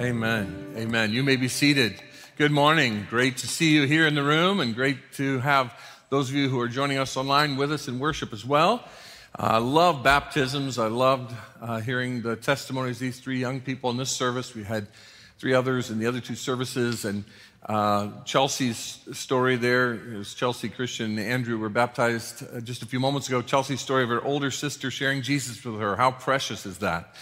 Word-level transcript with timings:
Amen. 0.00 0.74
Amen. 0.76 1.12
You 1.12 1.24
may 1.24 1.34
be 1.34 1.48
seated. 1.48 2.00
Good 2.36 2.52
morning. 2.52 3.08
Great 3.10 3.38
to 3.38 3.48
see 3.48 3.74
you 3.74 3.82
here 3.82 4.06
in 4.06 4.14
the 4.14 4.22
room 4.22 4.60
and 4.60 4.72
great 4.72 4.96
to 5.14 5.40
have 5.40 5.76
those 6.08 6.30
of 6.30 6.36
you 6.36 6.48
who 6.48 6.60
are 6.60 6.68
joining 6.68 6.98
us 6.98 7.16
online 7.16 7.56
with 7.56 7.72
us 7.72 7.88
in 7.88 7.98
worship 7.98 8.32
as 8.32 8.44
well. 8.44 8.84
I 9.34 9.58
love 9.58 10.04
baptisms. 10.04 10.78
I 10.78 10.86
loved 10.86 11.34
uh, 11.60 11.80
hearing 11.80 12.22
the 12.22 12.36
testimonies 12.36 12.98
of 12.98 13.00
these 13.00 13.18
three 13.18 13.40
young 13.40 13.60
people 13.60 13.90
in 13.90 13.96
this 13.96 14.12
service. 14.12 14.54
We 14.54 14.62
had 14.62 14.86
three 15.40 15.52
others 15.52 15.90
in 15.90 15.98
the 15.98 16.06
other 16.06 16.20
two 16.20 16.36
services. 16.36 17.04
And 17.04 17.24
uh, 17.66 18.22
Chelsea's 18.24 19.00
story 19.10 19.56
there 19.56 19.94
is 19.94 20.32
Chelsea, 20.32 20.68
Christian, 20.68 21.18
and 21.18 21.28
Andrew 21.28 21.58
were 21.58 21.70
baptized 21.70 22.44
uh, 22.54 22.60
just 22.60 22.84
a 22.84 22.86
few 22.86 23.00
moments 23.00 23.26
ago. 23.26 23.42
Chelsea's 23.42 23.80
story 23.80 24.04
of 24.04 24.10
her 24.10 24.22
older 24.22 24.52
sister 24.52 24.92
sharing 24.92 25.22
Jesus 25.22 25.64
with 25.64 25.80
her. 25.80 25.96
How 25.96 26.12
precious 26.12 26.66
is 26.66 26.78
that? 26.78 27.16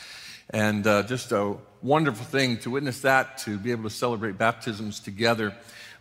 And 0.50 0.86
uh, 0.86 1.04
just 1.04 1.32
a 1.32 1.56
wonderful 1.82 2.24
thing 2.24 2.56
to 2.58 2.70
witness 2.70 3.00
that, 3.02 3.38
to 3.38 3.59
be 3.59 3.70
able 3.70 3.84
to 3.84 3.90
celebrate 3.90 4.38
baptisms 4.38 5.01
together. 5.01 5.55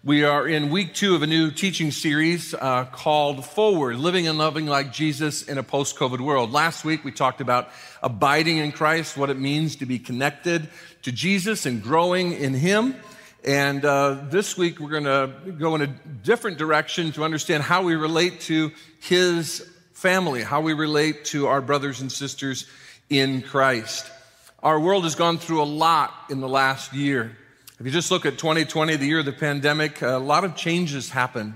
We 0.03 0.23
are 0.23 0.47
in 0.47 0.69
week 0.69 0.93
two 0.93 1.15
of 1.15 1.23
a 1.23 1.27
new 1.27 1.51
teaching 1.51 1.91
series 1.91 2.53
uh, 2.53 2.85
called 2.85 3.43
Forward 3.43 3.97
Living 3.97 4.27
and 4.27 4.37
Loving 4.37 4.67
Like 4.67 4.93
Jesus 4.93 5.43
in 5.43 5.57
a 5.57 5.63
Post 5.63 5.97
COVID 5.97 6.21
World. 6.21 6.51
Last 6.51 6.85
week 6.85 7.03
we 7.03 7.11
talked 7.11 7.41
about 7.41 7.69
abiding 8.01 8.57
in 8.57 8.71
Christ, 8.71 9.17
what 9.17 9.29
it 9.29 9.39
means 9.39 9.77
to 9.77 9.85
be 9.85 9.99
connected 9.99 10.69
to 11.01 11.11
Jesus 11.11 11.65
and 11.65 11.81
growing 11.81 12.33
in 12.33 12.53
Him. 12.53 12.95
And 13.43 13.83
uh, 13.83 14.25
this 14.29 14.57
week 14.57 14.79
we're 14.79 14.89
going 14.89 15.03
to 15.03 15.51
go 15.51 15.75
in 15.75 15.81
a 15.81 15.87
different 15.87 16.57
direction 16.57 17.11
to 17.13 17.23
understand 17.23 17.63
how 17.63 17.83
we 17.83 17.95
relate 17.95 18.41
to 18.41 18.71
His 19.01 19.67
family, 19.93 20.41
how 20.43 20.61
we 20.61 20.73
relate 20.73 21.25
to 21.25 21.47
our 21.47 21.61
brothers 21.61 21.99
and 22.01 22.11
sisters 22.11 22.67
in 23.09 23.41
Christ. 23.41 24.11
Our 24.63 24.79
world 24.79 25.03
has 25.03 25.15
gone 25.15 25.37
through 25.37 25.61
a 25.61 25.65
lot 25.65 26.13
in 26.29 26.39
the 26.39 26.47
last 26.47 26.93
year. 26.93 27.37
If 27.77 27.85
you 27.85 27.91
just 27.91 28.09
look 28.09 28.25
at 28.25 28.37
2020, 28.37 28.95
the 28.95 29.05
year 29.05 29.19
of 29.19 29.25
the 29.25 29.33
pandemic, 29.33 30.01
a 30.01 30.17
lot 30.17 30.43
of 30.45 30.55
changes 30.55 31.09
happened. 31.09 31.55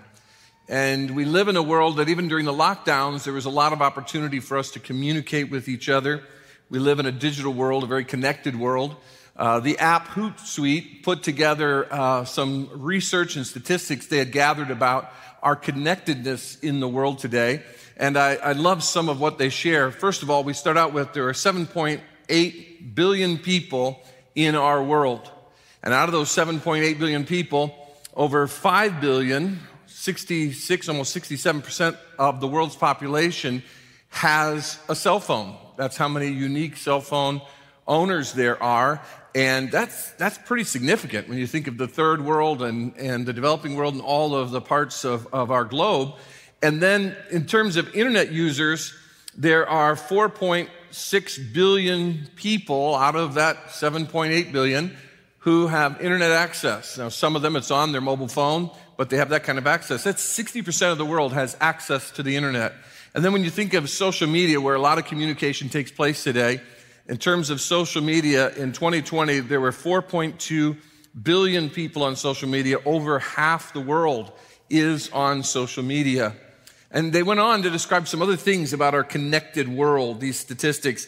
And 0.68 1.16
we 1.16 1.26
live 1.26 1.48
in 1.48 1.56
a 1.56 1.64
world 1.64 1.98
that 1.98 2.10
even 2.10 2.28
during 2.28 2.46
the 2.46 2.54
lockdowns, 2.54 3.24
there 3.24 3.34
was 3.34 3.46
a 3.46 3.50
lot 3.50 3.74
of 3.74 3.82
opportunity 3.82 4.40
for 4.40 4.58
us 4.58 4.72
to 4.72 4.80
communicate 4.80 5.50
with 5.50 5.70
each 5.70 5.88
other. 5.88 6.24
We 6.70 6.78
live 6.78 7.00
in 7.00 7.06
a 7.06 7.12
digital 7.12 7.54
world, 7.54 7.84
a 7.84 7.88
very 7.88 8.04
connected 8.04 8.60
world. 8.60 8.96
Uh, 9.36 9.62
the 9.62 9.80
app 9.80 10.08
Hootsuite 10.10 11.02
put 11.02 11.24
together 11.24 11.92
uh, 11.92 12.26
some 12.26 12.70
research 12.74 13.38
and 13.38 13.48
statistics 13.48 14.08
they 14.08 14.18
had 14.18 14.34
gathered 14.34 14.72
about 14.72 15.10
our 15.42 15.56
connectedness 15.56 16.60
in 16.60 16.82
the 16.82 16.88
world 16.88 17.20
today. 17.20 17.64
And 17.96 18.18
I, 18.18 18.36
I 18.36 18.52
love 18.52 18.84
some 18.84 19.08
of 19.08 19.22
what 19.22 19.38
they 19.38 19.50
share. 19.50 19.90
First 19.90 20.22
of 20.22 20.30
all, 20.30 20.44
we 20.44 20.54
start 20.54 20.76
out 20.76 20.94
with 20.94 21.14
there 21.14 21.28
are 21.30 21.34
7.8 21.34 22.69
billion 22.94 23.38
people 23.38 24.02
in 24.36 24.56
our 24.56 24.84
world. 24.84 25.30
And 25.84 25.94
out 25.94 26.10
of 26.10 26.14
those 26.14 26.30
7.8 26.30 27.00
billion 27.00 27.26
people, 27.26 27.76
over 28.16 28.48
5 28.48 29.00
billion, 29.00 29.60
66, 29.88 30.90
almost 30.90 31.16
67% 31.16 31.98
of 32.18 32.40
the 32.40 32.48
world's 32.48 32.76
population 32.76 33.64
has 34.10 34.80
a 34.90 34.96
cell 34.96 35.20
phone. 35.20 35.56
That's 35.78 35.98
how 35.98 36.08
many 36.08 36.28
unique 36.28 36.78
cell 36.78 37.02
phone 37.02 37.42
owners 37.88 38.34
there 38.34 38.62
are. 38.62 39.02
And 39.36 39.72
that's, 39.72 40.12
that's 40.14 40.38
pretty 40.38 40.64
significant 40.64 41.30
when 41.30 41.38
you 41.38 41.48
think 41.48 41.68
of 41.68 41.78
the 41.78 41.88
third 41.88 42.22
world 42.22 42.62
and, 42.62 42.96
and 42.98 43.26
the 43.26 43.34
developing 43.34 43.76
world 43.76 43.94
and 43.94 44.04
all 44.04 44.36
of 44.36 44.52
the 44.52 44.62
parts 44.62 45.06
of, 45.06 45.28
of 45.34 45.52
our 45.52 45.64
globe. 45.64 46.16
And 46.62 46.82
then 46.82 47.16
in 47.32 47.46
terms 47.46 47.78
of 47.78 47.94
internet 47.96 48.32
users, 48.32 48.94
there 49.38 49.68
are 49.68 49.96
4.6 49.96 51.54
billion 51.54 52.28
people 52.36 52.96
out 52.96 53.16
of 53.16 53.36
that 53.36 53.68
7.8 53.68 54.52
billion 54.52 54.96
who 55.40 55.68
have 55.68 56.02
internet 56.02 56.32
access. 56.32 56.98
Now, 56.98 57.10
some 57.10 57.36
of 57.36 57.42
them 57.42 57.56
it's 57.56 57.72
on 57.72 57.92
their 57.92 58.02
mobile 58.02 58.28
phone, 58.28 58.70
but 58.98 59.10
they 59.10 59.18
have 59.18 59.30
that 59.30 59.44
kind 59.44 59.58
of 59.58 59.66
access. 59.66 60.04
That's 60.04 60.24
60% 60.24 60.92
of 60.92 60.98
the 60.98 61.06
world 61.06 61.34
has 61.34 61.56
access 61.62 62.12
to 62.12 62.24
the 62.24 62.36
internet. 62.36 62.74
And 63.16 63.24
then 63.24 63.34
when 63.34 63.44
you 63.44 63.50
think 63.50 63.74
of 63.74 63.90
social 63.90 64.28
media, 64.28 64.60
where 64.60 64.76
a 64.76 64.82
lot 64.82 64.98
of 64.98 65.06
communication 65.06 65.70
takes 65.70 65.92
place 65.92 66.24
today, 66.24 66.62
in 67.08 67.18
terms 67.18 67.50
of 67.50 67.60
social 67.60 68.04
media, 68.04 68.50
in 68.56 68.72
2020, 68.72 69.40
there 69.40 69.62
were 69.62 69.72
4.2 69.72 70.78
billion 71.24 71.70
people 71.70 72.04
on 72.04 72.16
social 72.16 72.48
media. 72.48 72.78
Over 72.86 73.20
half 73.20 73.74
the 73.74 73.82
world 73.82 74.32
is 74.70 75.10
on 75.10 75.44
social 75.44 75.84
media. 75.84 76.36
And 76.92 77.14
they 77.14 77.24
went 77.24 77.40
on 77.40 77.62
to 77.64 77.70
describe 77.70 78.08
some 78.08 78.22
other 78.22 78.36
things 78.36 78.74
about 78.74 78.94
our 78.94 79.04
connected 79.04 79.68
world, 79.68 80.20
these 80.20 80.40
statistics. 80.40 81.06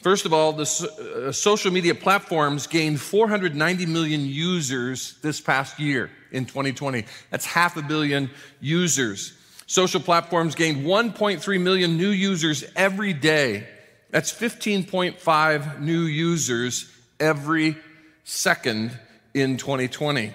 First 0.00 0.26
of 0.26 0.32
all, 0.32 0.52
the 0.52 1.26
uh, 1.26 1.32
social 1.32 1.72
media 1.72 1.94
platforms 1.94 2.66
gained 2.66 3.00
490 3.00 3.86
million 3.86 4.20
users 4.26 5.18
this 5.22 5.40
past 5.40 5.80
year 5.80 6.10
in 6.30 6.44
2020. 6.44 7.04
That's 7.30 7.46
half 7.46 7.76
a 7.76 7.82
billion 7.82 8.30
users. 8.60 9.32
Social 9.66 10.00
platforms 10.00 10.54
gained 10.54 10.84
1.3 10.84 11.60
million 11.60 11.96
new 11.96 12.10
users 12.10 12.64
every 12.76 13.12
day. 13.12 13.66
That's 14.10 14.32
15.5 14.32 15.80
new 15.80 16.02
users 16.02 16.92
every 17.18 17.76
second 18.24 18.96
in 19.32 19.56
2020. 19.56 20.32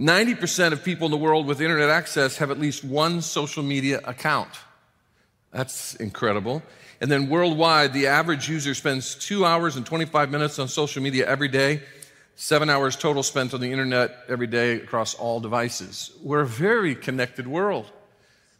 90% 0.00 0.72
of 0.72 0.82
people 0.82 1.04
in 1.04 1.10
the 1.10 1.18
world 1.18 1.46
with 1.46 1.60
internet 1.60 1.90
access 1.90 2.38
have 2.38 2.50
at 2.50 2.58
least 2.58 2.82
one 2.82 3.20
social 3.20 3.62
media 3.62 4.00
account. 4.04 4.48
That's 5.52 5.94
incredible. 5.96 6.62
And 7.02 7.10
then 7.10 7.28
worldwide, 7.28 7.92
the 7.92 8.06
average 8.06 8.48
user 8.48 8.72
spends 8.72 9.14
two 9.14 9.44
hours 9.44 9.76
and 9.76 9.84
25 9.84 10.30
minutes 10.30 10.58
on 10.58 10.68
social 10.68 11.02
media 11.02 11.28
every 11.28 11.48
day, 11.48 11.82
seven 12.34 12.70
hours 12.70 12.96
total 12.96 13.22
spent 13.22 13.52
on 13.52 13.60
the 13.60 13.70
internet 13.70 14.16
every 14.26 14.46
day 14.46 14.76
across 14.76 15.12
all 15.12 15.38
devices. 15.38 16.12
We're 16.22 16.40
a 16.40 16.46
very 16.46 16.94
connected 16.94 17.46
world. 17.46 17.92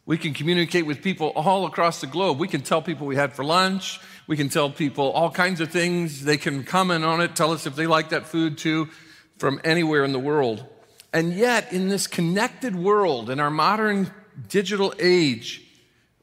We 0.04 0.18
can 0.18 0.34
communicate 0.34 0.84
with 0.84 1.00
people 1.00 1.28
all 1.28 1.64
across 1.64 2.02
the 2.02 2.06
globe. 2.06 2.38
We 2.38 2.48
can 2.48 2.60
tell 2.60 2.82
people 2.82 3.06
we 3.06 3.16
had 3.16 3.32
for 3.32 3.46
lunch. 3.46 3.98
We 4.26 4.36
can 4.36 4.50
tell 4.50 4.68
people 4.68 5.10
all 5.12 5.30
kinds 5.30 5.62
of 5.62 5.70
things. 5.70 6.22
They 6.22 6.36
can 6.36 6.64
comment 6.64 7.02
on 7.02 7.22
it, 7.22 7.34
tell 7.34 7.52
us 7.52 7.66
if 7.66 7.76
they 7.76 7.86
like 7.86 8.10
that 8.10 8.26
food 8.26 8.58
too, 8.58 8.90
from 9.38 9.58
anywhere 9.64 10.04
in 10.04 10.12
the 10.12 10.18
world. 10.18 10.66
And 11.12 11.32
yet, 11.32 11.72
in 11.72 11.88
this 11.88 12.06
connected 12.06 12.76
world, 12.76 13.30
in 13.30 13.40
our 13.40 13.50
modern 13.50 14.10
digital 14.48 14.94
age, 15.00 15.62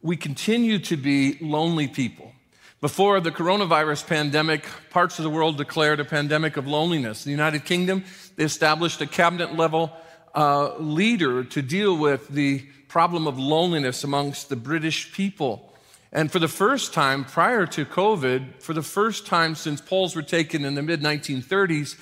we 0.02 0.16
continue 0.16 0.80
to 0.80 0.96
be 0.96 1.38
lonely 1.42 1.88
people. 1.88 2.32
Before 2.80 3.20
the 3.20 3.32
coronavirus 3.32 4.08
pandemic, 4.08 4.66
parts 4.92 5.20
of 5.20 5.24
the 5.24 5.30
world 5.30 5.58
declared 5.58 6.00
a 6.00 6.06
pandemic 6.06 6.58
of 6.58 6.68
loneliness. 6.68 7.26
In 7.26 7.32
the 7.32 7.36
United 7.36 7.66
Kingdom, 7.66 8.06
they 8.36 8.44
established 8.44 9.02
a 9.02 9.08
cabinet 9.08 9.56
level 9.56 9.92
uh, 10.36 10.76
leader 10.78 11.44
to 11.44 11.62
deal 11.62 11.98
with 11.98 12.28
the 12.30 12.60
problem 12.88 13.28
of 13.28 13.38
loneliness 13.38 14.04
amongst 14.04 14.50
the 14.50 14.56
British 14.56 15.12
people. 15.12 15.74
And 16.14 16.32
for 16.32 16.40
the 16.40 16.48
first 16.48 16.94
time 16.94 17.26
prior 17.26 17.66
to 17.66 17.84
COVID, 17.84 18.62
for 18.62 18.74
the 18.74 18.84
first 18.84 19.26
time 19.26 19.56
since 19.56 19.82
polls 19.82 20.16
were 20.16 20.22
taken 20.22 20.64
in 20.64 20.76
the 20.76 20.84
mid 20.84 21.02
1930s, 21.02 22.00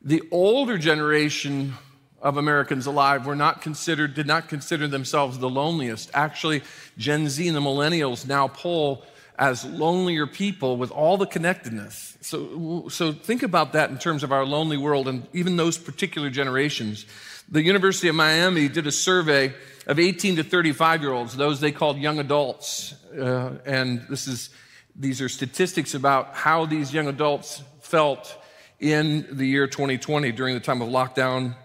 the 0.00 0.22
older 0.30 0.78
generation 0.78 1.74
of 2.22 2.36
Americans 2.36 2.86
alive 2.86 3.26
were 3.26 3.36
not 3.36 3.60
considered, 3.60 4.14
did 4.14 4.26
not 4.26 4.48
consider 4.48 4.86
themselves 4.86 5.38
the 5.38 5.50
loneliest. 5.50 6.10
Actually, 6.14 6.62
Gen 6.96 7.28
Z 7.28 7.46
and 7.46 7.56
the 7.56 7.60
millennials 7.60 8.26
now 8.26 8.46
poll 8.48 9.04
as 9.38 9.64
lonelier 9.64 10.26
people 10.26 10.76
with 10.76 10.92
all 10.92 11.16
the 11.16 11.26
connectedness. 11.26 12.16
So, 12.20 12.88
so 12.88 13.12
think 13.12 13.42
about 13.42 13.72
that 13.72 13.90
in 13.90 13.98
terms 13.98 14.22
of 14.22 14.30
our 14.30 14.46
lonely 14.46 14.76
world 14.76 15.08
and 15.08 15.26
even 15.32 15.56
those 15.56 15.78
particular 15.78 16.30
generations. 16.30 17.06
The 17.48 17.62
University 17.62 18.06
of 18.06 18.14
Miami 18.14 18.68
did 18.68 18.86
a 18.86 18.92
survey 18.92 19.52
of 19.88 19.98
18 19.98 20.36
to 20.36 20.44
35 20.44 21.02
year 21.02 21.12
olds, 21.12 21.36
those 21.36 21.58
they 21.58 21.72
called 21.72 21.98
young 21.98 22.20
adults. 22.20 22.94
Uh, 23.18 23.54
and 23.66 24.06
this 24.08 24.28
is, 24.28 24.50
these 24.94 25.20
are 25.20 25.28
statistics 25.28 25.94
about 25.94 26.34
how 26.34 26.66
these 26.66 26.94
young 26.94 27.08
adults 27.08 27.62
felt 27.80 28.36
in 28.78 29.26
the 29.32 29.46
year 29.46 29.66
2020 29.66 30.30
during 30.32 30.54
the 30.54 30.60
time 30.60 30.82
of 30.82 30.88
lockdown 30.88 31.56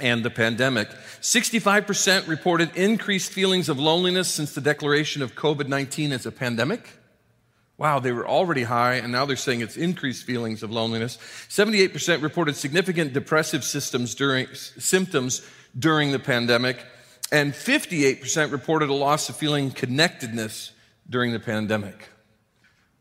and 0.00 0.24
the 0.24 0.30
pandemic. 0.30 0.88
65% 1.20 2.26
reported 2.28 2.74
increased 2.76 3.32
feelings 3.32 3.68
of 3.68 3.78
loneliness 3.78 4.28
since 4.28 4.54
the 4.54 4.60
declaration 4.60 5.22
of 5.22 5.34
COVID 5.34 5.68
19 5.68 6.12
as 6.12 6.26
a 6.26 6.32
pandemic. 6.32 6.88
Wow, 7.80 7.98
they 7.98 8.12
were 8.12 8.28
already 8.28 8.64
high, 8.64 8.96
and 8.96 9.10
now 9.10 9.24
they're 9.24 9.36
saying 9.36 9.62
it's 9.62 9.78
increased 9.78 10.24
feelings 10.24 10.62
of 10.62 10.70
loneliness. 10.70 11.16
78% 11.48 12.22
reported 12.22 12.54
significant 12.54 13.14
depressive 13.14 13.64
systems 13.64 14.14
during, 14.14 14.48
symptoms 14.54 15.40
during 15.78 16.12
the 16.12 16.18
pandemic, 16.18 16.84
and 17.32 17.54
58% 17.54 18.52
reported 18.52 18.90
a 18.90 18.94
loss 18.94 19.30
of 19.30 19.36
feeling 19.36 19.70
connectedness 19.70 20.72
during 21.08 21.32
the 21.32 21.40
pandemic. 21.40 22.10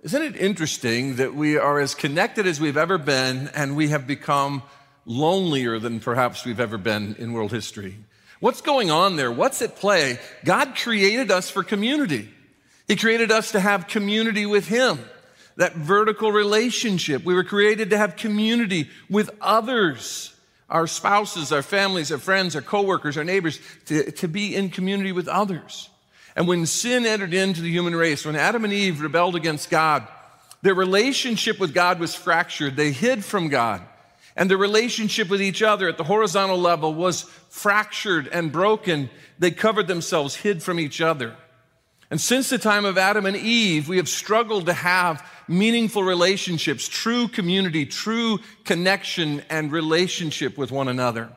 Isn't 0.01 0.21
it 0.21 0.37
interesting 0.37 1.17
that 1.17 1.35
we 1.35 1.57
are 1.57 1.81
as 1.81 1.93
connected 1.93 2.47
as 2.47 2.61
we've 2.61 2.77
ever 2.77 2.97
been, 2.97 3.49
and 3.53 3.75
we 3.75 3.89
have 3.89 4.07
become 4.07 4.63
lonelier 5.05 5.79
than 5.79 5.99
perhaps 5.99 6.45
we've 6.45 6.59
ever 6.59 6.77
been 6.77 7.15
in 7.17 7.33
world 7.33 7.51
history. 7.51 7.97
What's 8.39 8.61
going 8.61 8.89
on 8.91 9.15
there? 9.15 9.31
What's 9.31 9.61
at 9.61 9.75
play? 9.75 10.19
God 10.45 10.75
created 10.75 11.29
us 11.31 11.49
for 11.49 11.63
community. 11.63 12.29
He 12.87 12.95
created 12.95 13.31
us 13.31 13.51
to 13.51 13.59
have 13.59 13.87
community 13.87 14.45
with 14.45 14.67
Him. 14.67 14.99
that 15.59 15.75
vertical 15.75 16.31
relationship. 16.31 17.25
We 17.25 17.33
were 17.33 17.43
created 17.43 17.89
to 17.89 17.97
have 17.97 18.15
community 18.15 18.89
with 19.09 19.29
others, 19.41 20.33
our 20.69 20.87
spouses, 20.87 21.51
our 21.51 21.61
families, 21.61 22.13
our 22.13 22.17
friends, 22.17 22.55
our 22.55 22.61
coworkers, 22.61 23.17
our 23.17 23.25
neighbors, 23.25 23.59
to, 23.87 24.09
to 24.13 24.29
be 24.29 24.55
in 24.55 24.69
community 24.69 25.11
with 25.11 25.27
others. 25.27 25.89
And 26.37 26.47
when 26.47 26.65
sin 26.65 27.05
entered 27.05 27.33
into 27.33 27.59
the 27.59 27.69
human 27.69 27.93
race, 27.93 28.25
when 28.25 28.37
Adam 28.37 28.63
and 28.63 28.71
Eve 28.71 29.01
rebelled 29.01 29.35
against 29.35 29.69
God, 29.69 30.07
their 30.61 30.75
relationship 30.75 31.59
with 31.59 31.73
God 31.73 31.99
was 31.99 32.15
fractured. 32.15 32.77
They 32.77 32.93
hid 32.93 33.25
from 33.25 33.49
God. 33.49 33.81
And 34.39 34.49
their 34.49 34.57
relationship 34.57 35.27
with 35.29 35.41
each 35.41 35.61
other 35.61 35.89
at 35.89 35.97
the 35.97 36.05
horizontal 36.05 36.57
level 36.57 36.93
was 36.93 37.23
fractured 37.49 38.29
and 38.29 38.53
broken. 38.53 39.09
They 39.37 39.51
covered 39.51 39.87
themselves, 39.87 40.33
hid 40.33 40.63
from 40.63 40.79
each 40.79 41.01
other. 41.01 41.35
And 42.09 42.21
since 42.21 42.49
the 42.49 42.57
time 42.57 42.85
of 42.85 42.97
Adam 42.97 43.25
and 43.25 43.35
Eve, 43.35 43.89
we 43.89 43.97
have 43.97 44.07
struggled 44.07 44.67
to 44.67 44.73
have 44.73 45.29
meaningful 45.49 46.03
relationships, 46.03 46.87
true 46.87 47.27
community, 47.27 47.85
true 47.85 48.39
connection 48.63 49.43
and 49.49 49.73
relationship 49.73 50.57
with 50.57 50.71
one 50.71 50.87
another. 50.87 51.33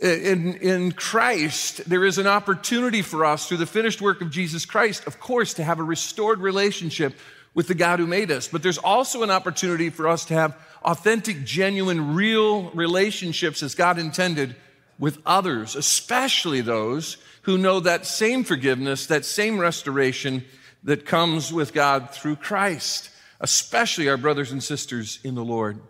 In, 0.00 0.54
in 0.54 0.92
Christ, 0.92 1.86
there 1.86 2.06
is 2.06 2.16
an 2.16 2.26
opportunity 2.26 3.02
for 3.02 3.26
us 3.26 3.46
through 3.46 3.58
the 3.58 3.66
finished 3.66 4.00
work 4.00 4.22
of 4.22 4.30
Jesus 4.30 4.64
Christ, 4.64 5.06
of 5.06 5.20
course, 5.20 5.52
to 5.54 5.64
have 5.64 5.80
a 5.80 5.84
restored 5.84 6.38
relationship 6.38 7.12
with 7.54 7.68
the 7.68 7.74
God 7.74 7.98
who 7.98 8.06
made 8.06 8.30
us. 8.30 8.48
But 8.48 8.62
there's 8.62 8.78
also 8.78 9.22
an 9.22 9.30
opportunity 9.30 9.90
for 9.90 10.08
us 10.08 10.24
to 10.24 10.34
have 10.34 10.56
authentic, 10.84 11.44
genuine, 11.44 12.14
real 12.14 12.70
relationships 12.70 13.62
as 13.62 13.74
God 13.74 13.98
intended 13.98 14.56
with 14.98 15.18
others, 15.26 15.74
especially 15.74 16.60
those 16.60 17.16
who 17.42 17.58
know 17.58 17.80
that 17.80 18.06
same 18.06 18.44
forgiveness, 18.44 19.06
that 19.06 19.24
same 19.24 19.58
restoration 19.58 20.44
that 20.84 21.06
comes 21.06 21.52
with 21.52 21.72
God 21.72 22.10
through 22.10 22.36
Christ, 22.36 23.10
especially 23.40 24.08
our 24.08 24.16
brothers 24.16 24.52
and 24.52 24.62
sisters 24.62 25.18
in 25.24 25.34
the 25.34 25.44
Lord. 25.44 25.80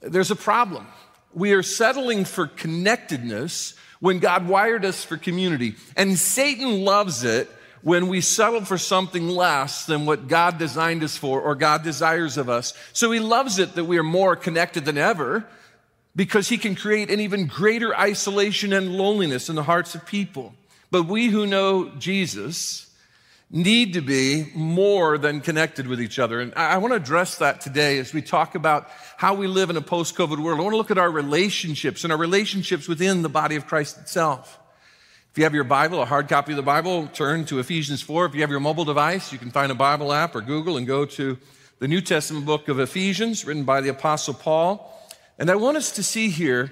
There's 0.00 0.30
a 0.30 0.36
problem. 0.36 0.86
We 1.32 1.52
are 1.52 1.62
settling 1.62 2.24
for 2.24 2.46
connectedness 2.46 3.74
when 4.00 4.18
God 4.18 4.48
wired 4.48 4.84
us 4.84 5.04
for 5.04 5.16
community. 5.16 5.76
And 5.96 6.18
Satan 6.18 6.84
loves 6.84 7.22
it 7.22 7.48
when 7.82 8.08
we 8.08 8.20
settle 8.20 8.64
for 8.64 8.78
something 8.78 9.28
less 9.28 9.86
than 9.86 10.06
what 10.06 10.28
God 10.28 10.58
designed 10.58 11.02
us 11.02 11.16
for 11.16 11.40
or 11.40 11.54
God 11.54 11.82
desires 11.82 12.38
of 12.38 12.48
us. 12.48 12.74
So 12.92 13.10
he 13.10 13.20
loves 13.20 13.58
it 13.58 13.74
that 13.74 13.84
we 13.84 13.98
are 13.98 14.04
more 14.04 14.36
connected 14.36 14.84
than 14.84 14.98
ever 14.98 15.44
because 16.14 16.48
he 16.48 16.58
can 16.58 16.74
create 16.74 17.10
an 17.10 17.20
even 17.20 17.46
greater 17.46 17.96
isolation 17.96 18.72
and 18.72 18.96
loneliness 18.96 19.48
in 19.48 19.56
the 19.56 19.62
hearts 19.62 19.94
of 19.94 20.06
people. 20.06 20.54
But 20.90 21.04
we 21.04 21.28
who 21.28 21.46
know 21.46 21.90
Jesus 21.98 22.88
need 23.50 23.94
to 23.94 24.00
be 24.00 24.50
more 24.54 25.18
than 25.18 25.40
connected 25.40 25.86
with 25.86 26.00
each 26.00 26.18
other. 26.18 26.40
And 26.40 26.54
I 26.54 26.78
want 26.78 26.92
to 26.92 26.96
address 26.96 27.36
that 27.38 27.60
today 27.60 27.98
as 27.98 28.14
we 28.14 28.22
talk 28.22 28.54
about 28.54 28.88
how 29.16 29.34
we 29.34 29.46
live 29.46 29.68
in 29.68 29.76
a 29.76 29.82
post 29.82 30.16
COVID 30.16 30.42
world. 30.42 30.58
I 30.58 30.62
want 30.62 30.72
to 30.72 30.78
look 30.78 30.90
at 30.90 30.98
our 30.98 31.10
relationships 31.10 32.04
and 32.04 32.12
our 32.12 32.18
relationships 32.18 32.88
within 32.88 33.20
the 33.22 33.28
body 33.28 33.56
of 33.56 33.66
Christ 33.66 33.98
itself. 33.98 34.58
If 35.32 35.38
you 35.38 35.44
have 35.44 35.54
your 35.54 35.64
Bible, 35.64 36.02
a 36.02 36.04
hard 36.04 36.28
copy 36.28 36.52
of 36.52 36.56
the 36.56 36.62
Bible, 36.62 37.06
turn 37.06 37.46
to 37.46 37.58
Ephesians 37.58 38.02
4. 38.02 38.26
If 38.26 38.34
you 38.34 38.42
have 38.42 38.50
your 38.50 38.60
mobile 38.60 38.84
device, 38.84 39.32
you 39.32 39.38
can 39.38 39.50
find 39.50 39.72
a 39.72 39.74
Bible 39.74 40.12
app 40.12 40.34
or 40.34 40.42
Google 40.42 40.76
and 40.76 40.86
go 40.86 41.06
to 41.06 41.38
the 41.78 41.88
New 41.88 42.02
Testament 42.02 42.44
book 42.44 42.68
of 42.68 42.78
Ephesians, 42.78 43.46
written 43.46 43.64
by 43.64 43.80
the 43.80 43.88
Apostle 43.88 44.34
Paul. 44.34 44.94
And 45.38 45.50
I 45.50 45.54
want 45.54 45.78
us 45.78 45.92
to 45.92 46.02
see 46.02 46.28
here 46.28 46.70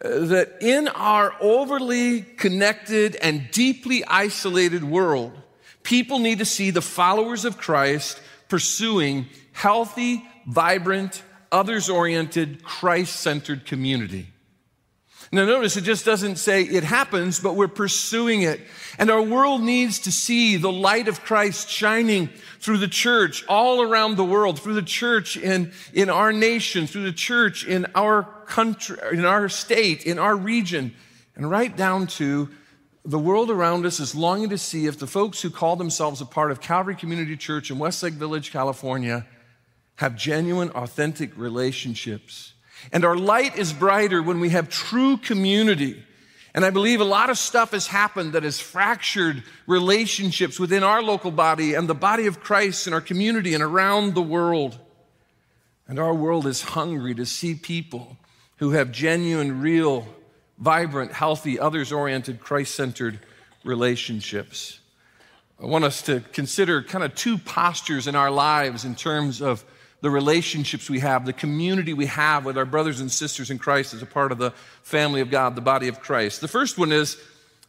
uh, 0.00 0.20
that 0.20 0.58
in 0.60 0.86
our 0.86 1.34
overly 1.40 2.22
connected 2.22 3.16
and 3.16 3.50
deeply 3.50 4.04
isolated 4.04 4.84
world, 4.84 5.32
people 5.82 6.20
need 6.20 6.38
to 6.38 6.44
see 6.44 6.70
the 6.70 6.82
followers 6.82 7.44
of 7.44 7.58
Christ 7.58 8.20
pursuing 8.48 9.26
healthy, 9.50 10.24
vibrant, 10.46 11.24
others 11.50 11.90
oriented, 11.90 12.62
Christ 12.62 13.16
centered 13.16 13.66
community. 13.66 14.28
Now, 15.32 15.44
notice 15.44 15.76
it 15.76 15.82
just 15.82 16.04
doesn't 16.04 16.36
say 16.36 16.62
it 16.62 16.84
happens, 16.84 17.40
but 17.40 17.54
we're 17.54 17.68
pursuing 17.68 18.42
it. 18.42 18.60
And 18.98 19.10
our 19.10 19.22
world 19.22 19.60
needs 19.60 19.98
to 20.00 20.12
see 20.12 20.56
the 20.56 20.70
light 20.70 21.08
of 21.08 21.22
Christ 21.24 21.68
shining 21.68 22.28
through 22.60 22.78
the 22.78 22.88
church 22.88 23.44
all 23.48 23.82
around 23.82 24.16
the 24.16 24.24
world, 24.24 24.60
through 24.60 24.74
the 24.74 24.82
church 24.82 25.36
in, 25.36 25.72
in 25.92 26.10
our 26.10 26.32
nation, 26.32 26.86
through 26.86 27.04
the 27.04 27.12
church 27.12 27.66
in 27.66 27.86
our 27.94 28.22
country, 28.46 28.98
in 29.12 29.24
our 29.24 29.48
state, 29.48 30.06
in 30.06 30.18
our 30.18 30.36
region, 30.36 30.94
and 31.34 31.50
right 31.50 31.76
down 31.76 32.06
to 32.06 32.48
the 33.04 33.18
world 33.18 33.50
around 33.50 33.86
us 33.86 34.00
is 34.00 34.14
longing 34.14 34.48
to 34.50 34.58
see 34.58 34.86
if 34.86 34.98
the 34.98 35.06
folks 35.06 35.40
who 35.40 35.50
call 35.50 35.76
themselves 35.76 36.20
a 36.20 36.26
part 36.26 36.50
of 36.50 36.60
Calvary 36.60 36.96
Community 36.96 37.36
Church 37.36 37.70
in 37.70 37.78
Westlake 37.78 38.14
Village, 38.14 38.50
California, 38.50 39.26
have 39.96 40.16
genuine, 40.16 40.70
authentic 40.70 41.36
relationships 41.36 42.52
and 42.92 43.04
our 43.04 43.16
light 43.16 43.56
is 43.56 43.72
brighter 43.72 44.22
when 44.22 44.40
we 44.40 44.50
have 44.50 44.68
true 44.68 45.16
community. 45.16 46.02
And 46.54 46.64
I 46.64 46.70
believe 46.70 47.00
a 47.00 47.04
lot 47.04 47.28
of 47.28 47.36
stuff 47.36 47.72
has 47.72 47.86
happened 47.86 48.32
that 48.32 48.42
has 48.42 48.58
fractured 48.58 49.42
relationships 49.66 50.58
within 50.58 50.82
our 50.82 51.02
local 51.02 51.30
body 51.30 51.74
and 51.74 51.86
the 51.86 51.94
body 51.94 52.26
of 52.26 52.40
Christ 52.40 52.86
in 52.86 52.94
our 52.94 53.02
community 53.02 53.52
and 53.52 53.62
around 53.62 54.14
the 54.14 54.22
world. 54.22 54.78
And 55.86 55.98
our 55.98 56.14
world 56.14 56.46
is 56.46 56.62
hungry 56.62 57.14
to 57.14 57.26
see 57.26 57.54
people 57.54 58.16
who 58.56 58.70
have 58.70 58.90
genuine, 58.90 59.60
real, 59.60 60.06
vibrant, 60.58 61.12
healthy, 61.12 61.58
others 61.58 61.92
oriented, 61.92 62.40
Christ 62.40 62.74
centered 62.74 63.20
relationships. 63.64 64.80
I 65.60 65.66
want 65.66 65.84
us 65.84 66.02
to 66.02 66.20
consider 66.32 66.82
kind 66.82 67.04
of 67.04 67.14
two 67.14 67.38
postures 67.38 68.06
in 68.06 68.14
our 68.14 68.30
lives 68.30 68.84
in 68.84 68.94
terms 68.94 69.42
of 69.42 69.64
the 70.06 70.10
relationships 70.10 70.88
we 70.88 71.00
have, 71.00 71.26
the 71.26 71.32
community 71.32 71.92
we 71.92 72.06
have 72.06 72.44
with 72.44 72.56
our 72.56 72.64
brothers 72.64 73.00
and 73.00 73.10
sisters 73.10 73.50
in 73.50 73.58
Christ 73.58 73.92
as 73.92 74.02
a 74.02 74.06
part 74.06 74.30
of 74.30 74.38
the 74.38 74.52
family 74.84 75.20
of 75.20 75.30
God, 75.32 75.56
the 75.56 75.60
body 75.60 75.88
of 75.88 75.98
Christ. 75.98 76.40
The 76.40 76.46
first 76.46 76.78
one 76.78 76.92
is 76.92 77.16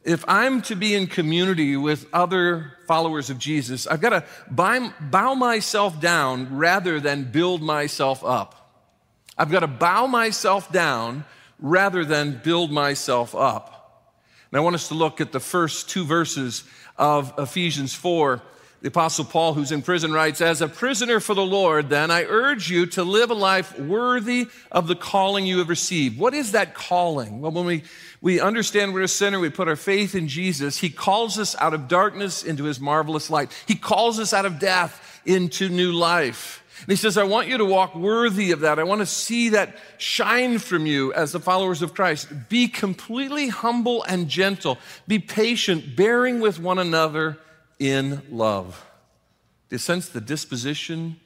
if 0.04 0.24
I'm 0.28 0.62
to 0.62 0.76
be 0.76 0.94
in 0.94 1.08
community 1.08 1.76
with 1.76 2.06
other 2.14 2.74
followers 2.86 3.32
of 3.32 3.40
Jesus, 3.40 3.88
I've 3.88 4.02
got 4.02 4.10
to 4.10 4.24
bow 4.52 5.34
myself 5.34 6.00
down 6.00 6.56
rather 6.56 7.00
than 7.00 7.24
build 7.24 7.64
myself 7.64 8.24
up. 8.24 8.86
I've 9.36 9.50
got 9.50 9.62
to 9.62 9.68
bow 9.68 10.06
myself 10.06 10.72
down 10.72 11.26
rather 11.60 12.06
than 12.06 12.40
build 12.44 12.72
myself 12.72 13.34
up. 13.34 14.14
And 14.52 14.60
I 14.60 14.62
want 14.62 14.76
us 14.76 14.90
to 14.90 14.94
look 14.94 15.22
at 15.22 15.32
the 15.32 15.40
first 15.40 15.90
two 15.90 16.06
verses 16.06 16.66
of 17.00 17.34
Ephesians 17.40 17.96
4 17.96 18.44
the 18.88 18.92
Apostle 18.92 19.26
Paul, 19.26 19.54
who's 19.54 19.74
in 19.74 19.82
prison, 19.82 20.14
writes, 20.14 20.40
As 20.40 20.62
a 20.62 20.68
prisoner 20.70 21.20
for 21.20 21.34
the 21.34 21.46
Lord, 21.46 21.90
then, 21.90 22.10
I 22.10 22.24
urge 22.24 22.70
you 22.70 22.86
to 22.86 23.04
live 23.04 23.30
a 23.30 23.34
life 23.34 23.78
worthy 23.78 24.48
of 24.72 24.88
the 24.88 24.96
calling 24.96 25.46
you 25.46 25.58
have 25.58 25.68
received. 25.68 26.18
What 26.18 26.34
is 26.34 26.54
that 26.54 26.74
calling? 26.74 27.42
Well, 27.42 27.52
when 27.52 27.66
we, 27.66 27.84
we 28.22 28.40
understand 28.40 28.94
we're 28.94 29.02
a 29.02 29.10
sinner, 29.10 29.42
we 29.42 29.50
put 29.50 29.68
our 29.68 29.76
faith 29.76 30.16
in 30.16 30.30
Jesus, 30.30 30.78
He 30.78 30.90
calls 30.90 31.38
us 31.38 31.54
out 31.58 31.74
of 31.74 31.90
darkness 31.90 32.44
into 32.44 32.64
His 32.64 32.80
marvelous 32.80 33.30
light. 33.30 33.52
He 33.68 33.76
calls 33.76 34.22
us 34.22 34.32
out 34.32 34.46
of 34.46 34.58
death 34.58 35.22
into 35.26 35.68
new 35.68 35.92
life. 35.92 36.64
And 36.80 36.88
he 36.88 36.96
says, 36.96 37.18
I 37.18 37.26
want 37.26 37.50
you 37.50 37.58
to 37.58 37.66
walk 37.66 37.94
worthy 37.94 38.52
of 38.52 38.62
that. 38.62 38.80
I 38.80 38.84
want 38.84 39.02
to 39.02 39.06
see 39.06 39.50
that 39.50 39.76
shine 39.98 40.60
from 40.60 40.86
you 40.86 41.12
as 41.12 41.34
the 41.34 41.42
followers 41.42 41.82
of 41.82 41.94
Christ. 41.94 42.30
Be 42.48 42.70
completely 42.70 43.50
humble 43.50 44.04
and 44.04 44.30
gentle. 44.30 44.78
Be 45.10 45.20
patient, 45.20 45.98
bearing 45.98 46.40
with 46.40 46.58
one 46.58 46.80
another 46.80 47.38
in 47.80 48.22
love. 48.32 48.86
Do 49.70 49.78
sense 49.78 50.10
the 50.10 50.22
disposition, 50.22 51.20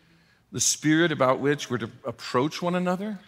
the 0.51 0.59
spirit 0.59 1.11
about 1.11 1.39
which 1.39 1.69
we're 1.69 1.77
to 1.79 1.91
approach 2.05 2.61
one 2.61 2.75
another? 2.75 3.19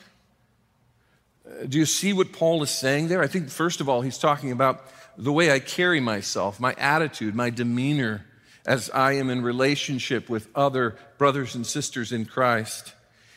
Uh, 1.45 1.65
do 1.67 1.77
you 1.77 1.85
see 1.85 2.13
what 2.13 2.31
Paul 2.31 2.63
is 2.63 2.71
saying 2.71 3.07
there? 3.07 3.21
I 3.21 3.27
think, 3.27 3.49
first 3.49 3.81
of 3.81 3.87
all, 3.87 4.01
he's 4.01 4.17
talking 4.17 4.51
about 4.51 4.85
the 5.17 5.31
way 5.31 5.51
I 5.51 5.59
carry 5.59 5.99
myself, 5.99 6.59
my 6.59 6.73
attitude, 6.73 7.35
my 7.35 7.49
demeanor 7.49 8.25
as 8.65 8.89
I 8.89 9.13
am 9.13 9.29
in 9.29 9.41
relationship 9.41 10.29
with 10.29 10.47
other 10.55 10.97
brothers 11.17 11.53
and 11.53 11.67
sisters 11.67 12.11
in 12.11 12.25
Christ. 12.25 12.93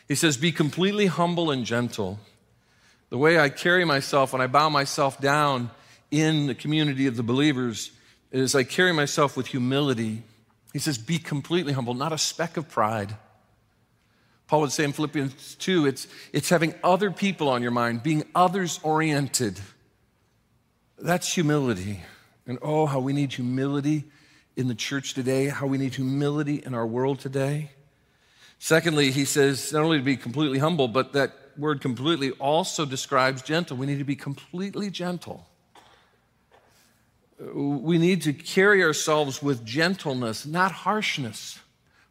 He 0.07 0.15
says, 0.15 0.37
Be 0.37 0.51
completely 0.51 1.07
humble 1.07 1.51
and 1.51 1.65
gentle. 1.65 2.19
The 3.09 3.17
way 3.17 3.39
I 3.39 3.49
carry 3.49 3.85
myself 3.85 4.33
when 4.33 4.41
I 4.41 4.47
bow 4.47 4.69
myself 4.69 5.19
down 5.19 5.69
in 6.11 6.47
the 6.47 6.55
community 6.55 7.07
of 7.07 7.17
the 7.17 7.23
believers 7.23 7.91
is 8.31 8.55
I 8.55 8.63
carry 8.63 8.91
myself 8.91 9.37
with 9.37 9.47
humility. 9.47 10.23
He 10.73 10.79
says, 10.79 10.97
Be 10.97 11.19
completely 11.19 11.73
humble, 11.73 11.93
not 11.93 12.11
a 12.11 12.17
speck 12.17 12.57
of 12.57 12.69
pride. 12.69 13.15
Paul 14.47 14.61
would 14.61 14.71
say 14.71 14.85
in 14.85 14.93
Philippians 14.93 15.55
2, 15.55 15.85
it's, 15.87 16.07
it's 16.31 16.49
having 16.49 16.73
other 16.83 17.11
people 17.11 17.49
on 17.49 17.61
your 17.61 17.71
mind, 17.71 18.01
being 18.01 18.23
others 18.33 18.79
oriented. 18.81 19.59
That's 20.97 21.33
humility. 21.33 22.01
And 22.45 22.57
oh, 22.61 22.85
how 22.85 22.99
we 22.99 23.11
need 23.11 23.33
humility 23.33 24.05
in 24.55 24.69
the 24.69 24.75
church 24.75 25.13
today, 25.13 25.47
how 25.47 25.67
we 25.67 25.77
need 25.77 25.95
humility 25.95 26.63
in 26.65 26.73
our 26.73 26.87
world 26.87 27.19
today. 27.19 27.71
Secondly, 28.57 29.11
he 29.11 29.25
says 29.25 29.73
not 29.73 29.83
only 29.83 29.97
to 29.97 30.03
be 30.03 30.15
completely 30.15 30.59
humble, 30.59 30.87
but 30.87 31.11
that 31.11 31.33
word 31.57 31.81
completely 31.81 32.31
also 32.31 32.85
describes 32.85 33.41
gentle. 33.41 33.75
We 33.75 33.85
need 33.85 33.99
to 33.99 34.05
be 34.05 34.15
completely 34.15 34.89
gentle 34.89 35.45
we 37.39 37.97
need 37.97 38.23
to 38.23 38.33
carry 38.33 38.83
ourselves 38.83 39.41
with 39.41 39.63
gentleness, 39.63 40.45
not 40.45 40.71
harshness. 40.71 41.59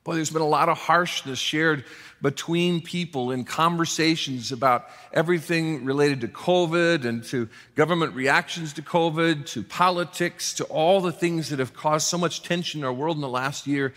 Boy, 0.05 0.15
there's 0.15 0.31
been 0.31 0.41
a 0.41 0.47
lot 0.47 0.69
of 0.69 0.79
harshness 0.79 1.41
shared 1.41 1.85
between 2.23 2.81
people 2.81 3.33
in 3.33 3.45
conversations 3.45 4.53
about 4.53 4.87
everything 5.13 5.85
related 5.85 6.21
to 6.21 6.29
COVID 6.29 7.05
and 7.05 7.25
to 7.25 7.49
government 7.75 8.15
reactions 8.15 8.73
to 8.75 8.83
COVID, 8.83 9.47
to 9.47 9.65
politics, 9.65 10.55
to 10.55 10.65
all 10.65 11.01
the 11.01 11.11
things 11.11 11.49
that 11.49 11.59
have 11.59 11.75
caused 11.75 12.07
so 12.07 12.17
much 12.17 12.43
tension 12.45 12.81
in 12.81 12.87
our 12.87 12.93
world 12.93 13.17
in 13.17 13.21
the 13.21 13.29
last 13.29 13.67
year. 13.67 13.93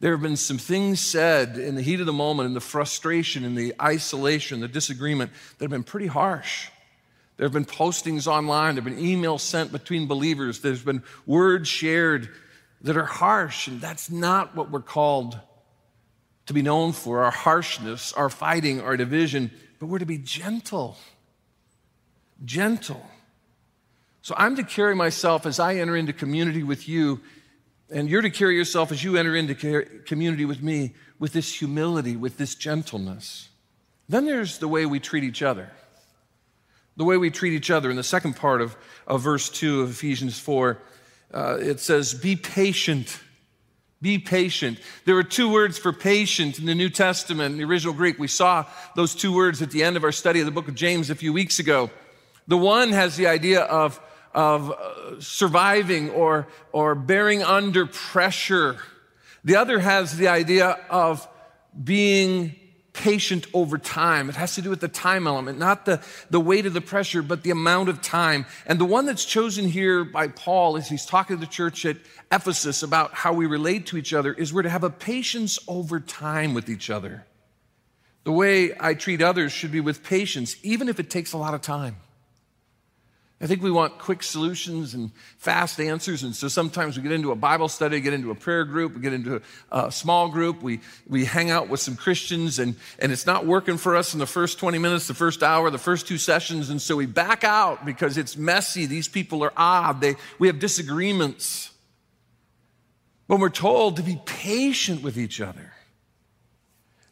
There 0.00 0.12
have 0.12 0.20
been 0.20 0.36
some 0.36 0.58
things 0.58 1.00
said 1.00 1.56
in 1.56 1.76
the 1.76 1.82
heat 1.82 2.00
of 2.00 2.06
the 2.06 2.12
moment, 2.12 2.46
in 2.46 2.52
the 2.52 2.60
frustration, 2.60 3.42
in 3.42 3.54
the 3.54 3.72
isolation, 3.80 4.60
the 4.60 4.68
disagreement 4.68 5.32
that 5.56 5.64
have 5.64 5.70
been 5.70 5.82
pretty 5.82 6.08
harsh. 6.08 6.68
There 7.36 7.44
have 7.44 7.52
been 7.52 7.64
postings 7.64 8.26
online, 8.26 8.76
there 8.76 8.84
have 8.84 8.96
been 8.96 9.04
emails 9.04 9.40
sent 9.40 9.72
between 9.72 10.06
believers, 10.06 10.60
there's 10.60 10.82
been 10.82 11.02
words 11.26 11.68
shared 11.68 12.28
that 12.82 12.96
are 12.96 13.04
harsh, 13.04 13.66
and 13.66 13.80
that's 13.80 14.10
not 14.10 14.54
what 14.54 14.70
we're 14.70 14.80
called 14.80 15.38
to 16.46 16.52
be 16.52 16.62
known 16.62 16.92
for 16.92 17.24
our 17.24 17.30
harshness, 17.30 18.12
our 18.12 18.28
fighting, 18.28 18.80
our 18.80 18.96
division, 18.96 19.50
but 19.80 19.86
we're 19.86 19.98
to 19.98 20.06
be 20.06 20.18
gentle. 20.18 20.96
Gentle. 22.44 23.04
So 24.22 24.34
I'm 24.36 24.56
to 24.56 24.62
carry 24.62 24.94
myself 24.94 25.46
as 25.46 25.58
I 25.58 25.76
enter 25.76 25.96
into 25.96 26.12
community 26.12 26.62
with 26.62 26.88
you, 26.88 27.20
and 27.90 28.08
you're 28.08 28.22
to 28.22 28.30
carry 28.30 28.56
yourself 28.56 28.92
as 28.92 29.02
you 29.02 29.16
enter 29.16 29.34
into 29.34 29.54
community 30.04 30.44
with 30.44 30.62
me 30.62 30.94
with 31.18 31.32
this 31.32 31.52
humility, 31.54 32.16
with 32.16 32.36
this 32.36 32.54
gentleness. 32.54 33.48
Then 34.08 34.26
there's 34.26 34.58
the 34.58 34.68
way 34.68 34.86
we 34.86 35.00
treat 35.00 35.24
each 35.24 35.42
other. 35.42 35.70
The 36.96 37.04
way 37.04 37.16
we 37.16 37.30
treat 37.30 37.54
each 37.54 37.70
other. 37.70 37.90
In 37.90 37.96
the 37.96 38.02
second 38.02 38.36
part 38.36 38.60
of, 38.60 38.76
of 39.06 39.22
verse 39.22 39.48
2 39.48 39.82
of 39.82 39.90
Ephesians 39.90 40.38
4, 40.38 40.78
uh, 41.32 41.58
it 41.60 41.80
says, 41.80 42.14
Be 42.14 42.36
patient 42.36 43.20
be 44.04 44.18
patient. 44.18 44.78
There 45.06 45.16
are 45.16 45.22
two 45.22 45.50
words 45.50 45.78
for 45.78 45.90
patient 45.90 46.58
in 46.58 46.66
the 46.66 46.74
New 46.74 46.90
Testament, 46.90 47.52
in 47.52 47.58
the 47.58 47.64
original 47.64 47.94
Greek. 47.94 48.18
We 48.18 48.28
saw 48.28 48.66
those 48.94 49.14
two 49.14 49.34
words 49.34 49.62
at 49.62 49.70
the 49.70 49.82
end 49.82 49.96
of 49.96 50.04
our 50.04 50.12
study 50.12 50.40
of 50.40 50.46
the 50.46 50.52
book 50.52 50.68
of 50.68 50.74
James 50.74 51.08
a 51.08 51.14
few 51.14 51.32
weeks 51.32 51.58
ago. 51.58 51.90
The 52.46 52.58
one 52.58 52.92
has 52.92 53.16
the 53.16 53.28
idea 53.28 53.62
of, 53.62 53.98
of 54.34 54.70
uh, 54.70 55.20
surviving 55.20 56.10
or, 56.10 56.46
or 56.70 56.94
bearing 56.94 57.42
under 57.42 57.86
pressure. 57.86 58.76
The 59.42 59.56
other 59.56 59.78
has 59.78 60.18
the 60.18 60.28
idea 60.28 60.78
of 60.90 61.26
being 61.82 62.56
patient 62.94 63.46
over 63.52 63.76
time. 63.76 64.30
It 64.30 64.36
has 64.36 64.54
to 64.54 64.62
do 64.62 64.70
with 64.70 64.80
the 64.80 64.88
time 64.88 65.26
element, 65.26 65.58
not 65.58 65.84
the, 65.84 66.00
the 66.30 66.40
weight 66.40 66.64
of 66.64 66.72
the 66.72 66.80
pressure, 66.80 67.20
but 67.20 67.42
the 67.42 67.50
amount 67.50 67.90
of 67.90 68.00
time. 68.00 68.46
And 68.66 68.80
the 68.80 68.84
one 68.86 69.04
that's 69.04 69.24
chosen 69.24 69.68
here 69.68 70.04
by 70.04 70.28
Paul 70.28 70.76
as 70.78 70.88
he's 70.88 71.04
talking 71.04 71.36
to 71.36 71.40
the 71.40 71.50
church 71.50 71.84
at 71.84 71.98
Ephesus 72.32 72.82
about 72.82 73.12
how 73.12 73.32
we 73.34 73.46
relate 73.46 73.86
to 73.86 73.98
each 73.98 74.14
other 74.14 74.32
is 74.32 74.52
we're 74.52 74.62
to 74.62 74.70
have 74.70 74.84
a 74.84 74.90
patience 74.90 75.58
over 75.68 76.00
time 76.00 76.54
with 76.54 76.70
each 76.70 76.88
other. 76.88 77.26
The 78.22 78.32
way 78.32 78.72
I 78.80 78.94
treat 78.94 79.20
others 79.20 79.52
should 79.52 79.72
be 79.72 79.80
with 79.80 80.02
patience, 80.02 80.56
even 80.62 80.88
if 80.88 80.98
it 80.98 81.10
takes 81.10 81.34
a 81.34 81.38
lot 81.38 81.52
of 81.52 81.60
time. 81.60 81.96
I 83.40 83.46
think 83.46 83.62
we 83.62 83.70
want 83.70 83.98
quick 83.98 84.22
solutions 84.22 84.94
and 84.94 85.10
fast 85.38 85.80
answers. 85.80 86.22
And 86.22 86.34
so 86.34 86.48
sometimes 86.48 86.96
we 86.96 87.02
get 87.02 87.12
into 87.12 87.32
a 87.32 87.36
Bible 87.36 87.68
study, 87.68 88.00
get 88.00 88.14
into 88.14 88.30
a 88.30 88.34
prayer 88.34 88.64
group, 88.64 88.94
we 88.94 89.02
get 89.02 89.12
into 89.12 89.42
a, 89.70 89.90
small 89.90 90.28
group, 90.28 90.62
we, 90.62 90.80
we 91.06 91.24
hang 91.24 91.50
out 91.50 91.68
with 91.68 91.80
some 91.80 91.96
Christians, 91.96 92.58
and, 92.58 92.76
and 93.00 93.10
it's 93.12 93.26
not 93.26 93.44
working 93.44 93.76
for 93.76 93.96
us 93.96 94.14
in 94.14 94.20
the 94.20 94.26
first 94.26 94.58
20 94.58 94.78
minutes, 94.78 95.08
the 95.08 95.14
first 95.14 95.42
hour, 95.42 95.68
the 95.70 95.78
first 95.78 96.06
two 96.06 96.16
sessions. 96.16 96.70
And 96.70 96.80
so 96.80 96.96
we 96.96 97.06
back 97.06 97.44
out 97.44 97.84
because 97.84 98.16
it's 98.16 98.36
messy. 98.36 98.86
These 98.86 99.08
people 99.08 99.42
are 99.44 99.52
odd. 99.56 100.00
They, 100.00 100.14
we 100.38 100.46
have 100.46 100.58
disagreements. 100.58 101.72
When 103.26 103.40
we're 103.40 103.50
told 103.50 103.96
to 103.96 104.02
be 104.02 104.18
patient 104.24 105.02
with 105.02 105.18
each 105.18 105.40
other. 105.40 105.73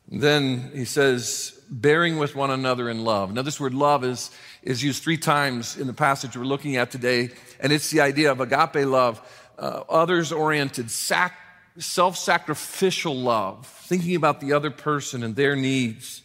Then 0.09 0.71
he 0.75 0.85
says, 0.85 1.59
bearing 1.71 2.19
with 2.19 2.37
one 2.37 2.51
another 2.51 2.91
in 2.91 3.05
love. 3.05 3.33
Now, 3.33 3.43
this 3.43 3.59
word 3.59 3.75
love 3.75 4.05
is, 4.05 4.31
is 4.63 4.83
used 4.83 5.03
three 5.03 5.17
times 5.17 5.77
in 5.77 5.87
the 5.87 5.95
passage 5.95 6.37
we're 6.37 6.45
looking 6.45 6.77
at 6.77 6.91
today, 6.91 7.31
and 7.61 7.73
it's 7.73 7.91
the 7.91 8.01
idea 8.01 8.31
of 8.31 8.41
agape 8.41 8.87
love, 8.87 9.21
uh, 9.59 9.83
others 9.89 10.33
oriented, 10.33 10.91
sac- 10.91 11.39
self 11.79 12.19
sacrificial 12.19 13.17
love, 13.17 13.67
thinking 13.67 14.15
about 14.15 14.41
the 14.41 14.53
other 14.53 14.71
person 14.71 15.23
and 15.23 15.35
their 15.35 15.57
needs. 15.57 16.23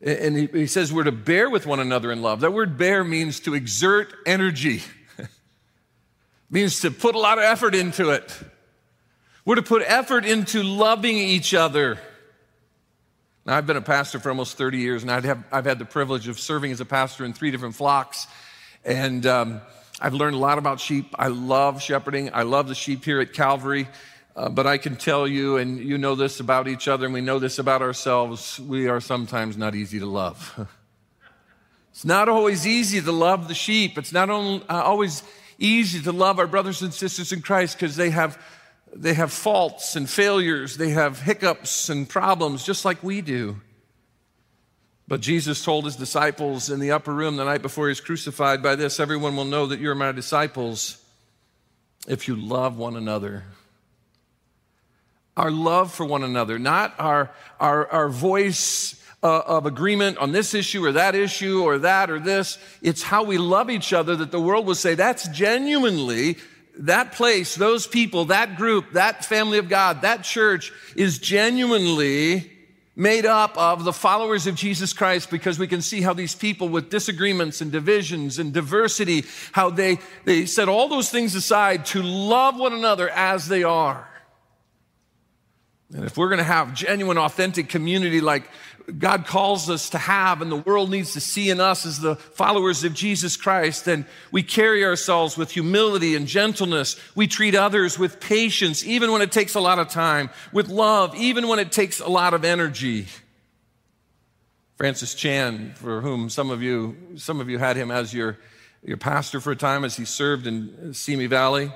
And 0.00 0.36
he, 0.36 0.46
he 0.46 0.66
says 0.66 0.92
we're 0.92 1.04
to 1.04 1.12
bear 1.12 1.50
with 1.50 1.66
one 1.66 1.80
another 1.80 2.12
in 2.12 2.22
love. 2.22 2.40
That 2.40 2.52
word 2.52 2.78
bear 2.78 3.04
means 3.04 3.40
to 3.40 3.54
exert 3.54 4.14
energy, 4.26 4.82
means 6.50 6.80
to 6.80 6.90
put 6.90 7.14
a 7.14 7.18
lot 7.18 7.38
of 7.38 7.44
effort 7.44 7.74
into 7.74 8.10
it. 8.10 8.38
We're 9.44 9.56
to 9.56 9.62
put 9.62 9.82
effort 9.86 10.24
into 10.24 10.62
loving 10.62 11.16
each 11.16 11.54
other. 11.54 11.98
Now, 13.46 13.56
I've 13.56 13.66
been 13.66 13.76
a 13.76 13.80
pastor 13.80 14.18
for 14.18 14.28
almost 14.30 14.58
30 14.58 14.78
years, 14.78 15.02
and 15.04 15.10
I've, 15.12 15.44
I've 15.52 15.66
had 15.66 15.78
the 15.78 15.84
privilege 15.84 16.26
of 16.26 16.40
serving 16.40 16.72
as 16.72 16.80
a 16.80 16.84
pastor 16.84 17.24
in 17.24 17.32
three 17.32 17.52
different 17.52 17.76
flocks. 17.76 18.26
And 18.84 19.24
um, 19.24 19.60
I've 20.00 20.14
learned 20.14 20.34
a 20.34 20.38
lot 20.38 20.58
about 20.58 20.80
sheep. 20.80 21.14
I 21.16 21.28
love 21.28 21.80
shepherding. 21.80 22.30
I 22.34 22.42
love 22.42 22.66
the 22.66 22.74
sheep 22.74 23.04
here 23.04 23.20
at 23.20 23.32
Calvary. 23.32 23.86
Uh, 24.34 24.48
but 24.48 24.66
I 24.66 24.78
can 24.78 24.96
tell 24.96 25.28
you, 25.28 25.58
and 25.58 25.78
you 25.78 25.96
know 25.96 26.16
this 26.16 26.40
about 26.40 26.66
each 26.66 26.88
other, 26.88 27.04
and 27.04 27.14
we 27.14 27.20
know 27.20 27.38
this 27.38 27.60
about 27.60 27.82
ourselves, 27.82 28.58
we 28.58 28.88
are 28.88 29.00
sometimes 29.00 29.56
not 29.56 29.76
easy 29.76 30.00
to 30.00 30.06
love. 30.06 30.68
it's 31.92 32.04
not 32.04 32.28
always 32.28 32.66
easy 32.66 33.00
to 33.00 33.12
love 33.12 33.46
the 33.46 33.54
sheep. 33.54 33.96
It's 33.96 34.12
not 34.12 34.28
only, 34.28 34.64
uh, 34.68 34.82
always 34.82 35.22
easy 35.56 36.02
to 36.02 36.10
love 36.10 36.40
our 36.40 36.48
brothers 36.48 36.82
and 36.82 36.92
sisters 36.92 37.30
in 37.30 37.42
Christ 37.42 37.78
because 37.78 37.94
they 37.94 38.10
have 38.10 38.42
they 38.94 39.14
have 39.14 39.32
faults 39.32 39.96
and 39.96 40.08
failures, 40.08 40.76
they 40.76 40.90
have 40.90 41.20
hiccups 41.20 41.88
and 41.88 42.08
problems, 42.08 42.64
just 42.64 42.84
like 42.84 43.02
we 43.02 43.20
do. 43.20 43.60
But 45.08 45.20
Jesus 45.20 45.64
told 45.64 45.84
his 45.84 45.96
disciples 45.96 46.68
in 46.68 46.80
the 46.80 46.90
upper 46.90 47.14
room 47.14 47.36
the 47.36 47.44
night 47.44 47.62
before 47.62 47.86
he 47.86 47.90
was 47.90 48.00
crucified, 48.00 48.62
By 48.62 48.74
this, 48.74 48.98
everyone 48.98 49.36
will 49.36 49.44
know 49.44 49.66
that 49.66 49.80
you're 49.80 49.94
my 49.94 50.12
disciples 50.12 51.02
if 52.08 52.26
you 52.26 52.36
love 52.36 52.76
one 52.76 52.96
another. 52.96 53.44
Our 55.36 55.50
love 55.50 55.92
for 55.92 56.04
one 56.06 56.24
another, 56.24 56.58
not 56.58 56.94
our, 56.98 57.30
our, 57.60 57.86
our 57.88 58.08
voice 58.08 59.02
uh, 59.22 59.42
of 59.46 59.66
agreement 59.66 60.18
on 60.18 60.32
this 60.32 60.54
issue 60.54 60.84
or 60.84 60.92
that 60.92 61.14
issue 61.14 61.62
or 61.62 61.78
that 61.78 62.10
or 62.10 62.18
this. 62.18 62.58
It's 62.82 63.02
how 63.02 63.22
we 63.22 63.38
love 63.38 63.70
each 63.70 63.92
other 63.92 64.16
that 64.16 64.30
the 64.30 64.40
world 64.40 64.66
will 64.66 64.74
say 64.74 64.94
that's 64.94 65.28
genuinely 65.28 66.38
that 66.78 67.12
place, 67.12 67.54
those 67.54 67.86
people, 67.86 68.26
that 68.26 68.56
group, 68.56 68.92
that 68.92 69.24
family 69.24 69.58
of 69.58 69.68
God, 69.68 70.02
that 70.02 70.22
church 70.22 70.72
is 70.94 71.18
genuinely 71.18 72.50
made 72.94 73.26
up 73.26 73.56
of 73.58 73.84
the 73.84 73.92
followers 73.92 74.46
of 74.46 74.54
Jesus 74.54 74.94
Christ 74.94 75.30
because 75.30 75.58
we 75.58 75.66
can 75.66 75.82
see 75.82 76.00
how 76.00 76.14
these 76.14 76.34
people 76.34 76.68
with 76.68 76.88
disagreements 76.88 77.60
and 77.60 77.70
divisions 77.70 78.38
and 78.38 78.52
diversity, 78.52 79.24
how 79.52 79.68
they, 79.68 79.98
they 80.24 80.46
set 80.46 80.68
all 80.68 80.88
those 80.88 81.10
things 81.10 81.34
aside 81.34 81.84
to 81.86 82.02
love 82.02 82.58
one 82.58 82.72
another 82.72 83.10
as 83.10 83.48
they 83.48 83.62
are. 83.62 84.08
And 85.94 86.04
if 86.04 86.16
we're 86.16 86.28
going 86.28 86.38
to 86.38 86.44
have 86.44 86.74
genuine, 86.74 87.16
authentic 87.16 87.68
community 87.68 88.20
like 88.20 88.50
God 88.98 89.26
calls 89.26 89.68
us 89.68 89.90
to 89.90 89.98
have 89.98 90.42
and 90.42 90.50
the 90.50 90.56
world 90.56 90.90
needs 90.90 91.12
to 91.14 91.20
see 91.20 91.50
in 91.50 91.60
us 91.60 91.84
as 91.84 92.00
the 92.00 92.16
followers 92.16 92.84
of 92.84 92.94
Jesus 92.94 93.36
Christ, 93.36 93.84
then 93.84 94.06
we 94.30 94.42
carry 94.42 94.84
ourselves 94.84 95.36
with 95.36 95.50
humility 95.50 96.14
and 96.14 96.26
gentleness. 96.26 96.96
We 97.14 97.26
treat 97.26 97.54
others 97.54 97.98
with 97.98 98.20
patience, 98.20 98.84
even 98.84 99.10
when 99.10 99.22
it 99.22 99.32
takes 99.32 99.54
a 99.54 99.60
lot 99.60 99.78
of 99.78 99.88
time, 99.88 100.30
with 100.52 100.68
love, 100.68 101.14
even 101.16 101.48
when 101.48 101.58
it 101.58 101.72
takes 101.72 102.00
a 102.00 102.08
lot 102.08 102.32
of 102.32 102.44
energy. 102.44 103.06
Francis 104.76 105.14
Chan, 105.14 105.72
for 105.76 106.00
whom 106.00 106.28
some 106.28 106.50
of 106.50 106.62
you, 106.62 106.96
some 107.16 107.40
of 107.40 107.48
you 107.48 107.58
had 107.58 107.76
him 107.76 107.90
as 107.90 108.12
your, 108.12 108.38
your 108.84 108.98
pastor 108.98 109.40
for 109.40 109.52
a 109.52 109.56
time 109.56 109.84
as 109.84 109.96
he 109.96 110.04
served 110.04 110.46
in 110.46 110.94
Simi 110.94 111.26
Valley. 111.26 111.72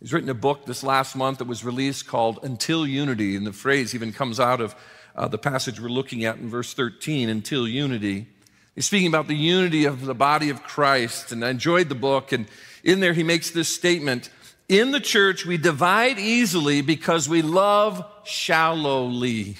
He's 0.00 0.12
written 0.12 0.30
a 0.30 0.34
book 0.34 0.64
this 0.64 0.84
last 0.84 1.16
month 1.16 1.38
that 1.38 1.48
was 1.48 1.64
released 1.64 2.06
called 2.06 2.38
Until 2.44 2.86
Unity, 2.86 3.34
and 3.34 3.44
the 3.44 3.52
phrase 3.52 3.94
even 3.96 4.12
comes 4.12 4.38
out 4.38 4.60
of 4.60 4.76
uh, 5.16 5.26
the 5.26 5.38
passage 5.38 5.80
we're 5.80 5.88
looking 5.88 6.24
at 6.24 6.36
in 6.36 6.48
verse 6.48 6.72
13, 6.72 7.28
until 7.28 7.66
unity. 7.66 8.28
He's 8.76 8.86
speaking 8.86 9.08
about 9.08 9.26
the 9.26 9.34
unity 9.34 9.86
of 9.86 10.06
the 10.06 10.14
body 10.14 10.50
of 10.50 10.62
Christ, 10.62 11.32
and 11.32 11.44
I 11.44 11.50
enjoyed 11.50 11.88
the 11.88 11.96
book. 11.96 12.30
And 12.30 12.46
in 12.84 13.00
there, 13.00 13.12
he 13.12 13.24
makes 13.24 13.50
this 13.50 13.74
statement 13.74 14.30
In 14.68 14.92
the 14.92 15.00
church, 15.00 15.44
we 15.44 15.56
divide 15.56 16.20
easily 16.20 16.80
because 16.80 17.28
we 17.28 17.42
love 17.42 18.04
shallowly. 18.24 19.56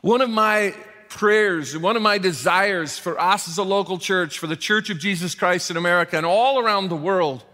One 0.00 0.20
of 0.20 0.30
my 0.30 0.74
prayers, 1.08 1.78
one 1.78 1.94
of 1.94 2.02
my 2.02 2.18
desires 2.18 2.98
for 2.98 3.20
us 3.20 3.46
as 3.46 3.58
a 3.58 3.62
local 3.62 3.98
church, 3.98 4.40
for 4.40 4.48
the 4.48 4.56
Church 4.56 4.90
of 4.90 4.98
Jesus 4.98 5.36
Christ 5.36 5.70
in 5.70 5.76
America 5.76 6.16
and 6.16 6.26
all 6.26 6.58
around 6.58 6.88
the 6.88 6.96
world, 6.96 7.44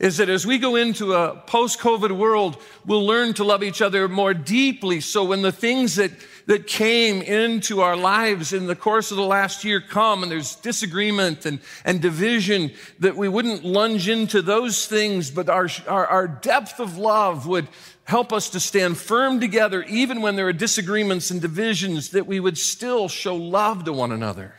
is 0.00 0.16
that 0.16 0.30
as 0.30 0.46
we 0.46 0.56
go 0.56 0.76
into 0.76 1.12
a 1.12 1.36
post 1.36 1.78
COVID 1.78 2.10
world, 2.12 2.56
we'll 2.86 3.06
learn 3.06 3.34
to 3.34 3.44
love 3.44 3.62
each 3.62 3.82
other 3.82 4.08
more 4.08 4.32
deeply. 4.32 5.02
So 5.02 5.24
when 5.24 5.42
the 5.42 5.52
things 5.52 5.96
that, 5.96 6.10
that 6.46 6.66
came 6.66 7.20
into 7.20 7.82
our 7.82 7.96
lives 7.96 8.54
in 8.54 8.66
the 8.66 8.74
course 8.74 9.10
of 9.10 9.18
the 9.18 9.22
last 9.22 9.62
year 9.62 9.78
come 9.78 10.22
and 10.22 10.32
there's 10.32 10.56
disagreement 10.56 11.44
and, 11.44 11.60
and 11.84 12.00
division, 12.00 12.72
that 13.00 13.14
we 13.14 13.28
wouldn't 13.28 13.62
lunge 13.62 14.08
into 14.08 14.40
those 14.40 14.86
things, 14.86 15.30
but 15.30 15.50
our, 15.50 15.68
our, 15.86 16.06
our 16.06 16.26
depth 16.26 16.80
of 16.80 16.96
love 16.96 17.46
would 17.46 17.68
help 18.04 18.32
us 18.32 18.48
to 18.50 18.58
stand 18.58 18.96
firm 18.96 19.38
together, 19.38 19.82
even 19.82 20.22
when 20.22 20.34
there 20.34 20.48
are 20.48 20.52
disagreements 20.54 21.30
and 21.30 21.42
divisions, 21.42 22.08
that 22.10 22.26
we 22.26 22.40
would 22.40 22.56
still 22.56 23.06
show 23.06 23.36
love 23.36 23.84
to 23.84 23.92
one 23.92 24.12
another. 24.12 24.54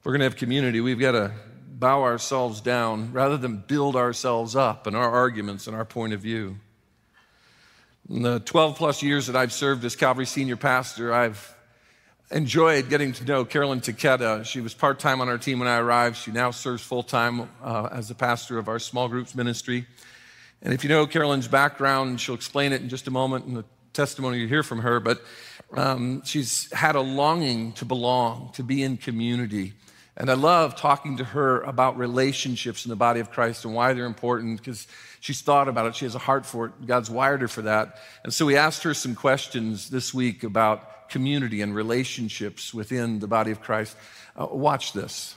If 0.00 0.04
we're 0.04 0.12
going 0.12 0.20
to 0.20 0.24
have 0.24 0.36
community, 0.36 0.80
we've 0.80 0.98
got 0.98 1.12
to 1.12 1.32
bow 1.80 2.02
ourselves 2.02 2.60
down 2.60 3.12
rather 3.12 3.38
than 3.38 3.56
build 3.56 3.96
ourselves 3.96 4.54
up 4.54 4.86
in 4.86 4.94
our 4.94 5.10
arguments 5.10 5.66
and 5.66 5.74
our 5.74 5.86
point 5.86 6.12
of 6.12 6.20
view. 6.20 6.58
In 8.08 8.22
the 8.22 8.40
12 8.40 8.76
plus 8.76 9.02
years 9.02 9.26
that 9.28 9.36
I've 9.36 9.52
served 9.52 9.84
as 9.84 9.96
Calvary 9.96 10.26
senior 10.26 10.56
pastor, 10.56 11.12
I've 11.14 11.54
enjoyed 12.30 12.90
getting 12.90 13.12
to 13.14 13.24
know 13.24 13.44
Carolyn 13.44 13.80
Takeda. 13.80 14.44
She 14.44 14.60
was 14.60 14.74
part 14.74 14.98
time 14.98 15.20
on 15.20 15.28
our 15.28 15.38
team 15.38 15.58
when 15.58 15.68
I 15.68 15.78
arrived. 15.78 16.16
She 16.16 16.30
now 16.30 16.50
serves 16.50 16.82
full 16.82 17.02
time 17.02 17.48
uh, 17.62 17.88
as 17.90 18.08
the 18.08 18.14
pastor 18.14 18.58
of 18.58 18.68
our 18.68 18.78
small 18.78 19.08
groups 19.08 19.34
ministry. 19.34 19.86
And 20.62 20.74
if 20.74 20.84
you 20.84 20.90
know 20.90 21.06
Carolyn's 21.06 21.48
background, 21.48 22.20
she'll 22.20 22.34
explain 22.34 22.72
it 22.72 22.82
in 22.82 22.88
just 22.88 23.08
a 23.08 23.10
moment 23.10 23.46
in 23.46 23.54
the 23.54 23.64
testimony 23.94 24.38
you 24.38 24.46
hear 24.46 24.62
from 24.62 24.80
her. 24.80 25.00
But 25.00 25.22
um, 25.74 26.22
she's 26.24 26.70
had 26.72 26.94
a 26.94 27.00
longing 27.00 27.72
to 27.74 27.84
belong, 27.84 28.50
to 28.54 28.62
be 28.62 28.82
in 28.82 28.98
community. 28.98 29.72
And 30.20 30.30
I 30.30 30.34
love 30.34 30.76
talking 30.76 31.16
to 31.16 31.24
her 31.24 31.62
about 31.62 31.96
relationships 31.96 32.84
in 32.84 32.90
the 32.90 32.96
body 32.96 33.20
of 33.20 33.30
Christ 33.30 33.64
and 33.64 33.72
why 33.72 33.94
they're 33.94 34.04
important 34.04 34.58
because 34.58 34.86
she's 35.18 35.40
thought 35.40 35.66
about 35.66 35.86
it. 35.86 35.96
She 35.96 36.04
has 36.04 36.14
a 36.14 36.18
heart 36.18 36.44
for 36.44 36.66
it. 36.66 36.86
God's 36.86 37.08
wired 37.08 37.40
her 37.40 37.48
for 37.48 37.62
that. 37.62 37.96
And 38.22 38.30
so 38.30 38.44
we 38.44 38.54
asked 38.54 38.82
her 38.82 38.92
some 38.92 39.14
questions 39.14 39.88
this 39.88 40.12
week 40.12 40.44
about 40.44 41.08
community 41.08 41.62
and 41.62 41.74
relationships 41.74 42.74
within 42.74 43.18
the 43.18 43.28
body 43.28 43.50
of 43.50 43.62
Christ. 43.62 43.96
Uh, 44.38 44.46
watch 44.50 44.92
this. 44.92 45.36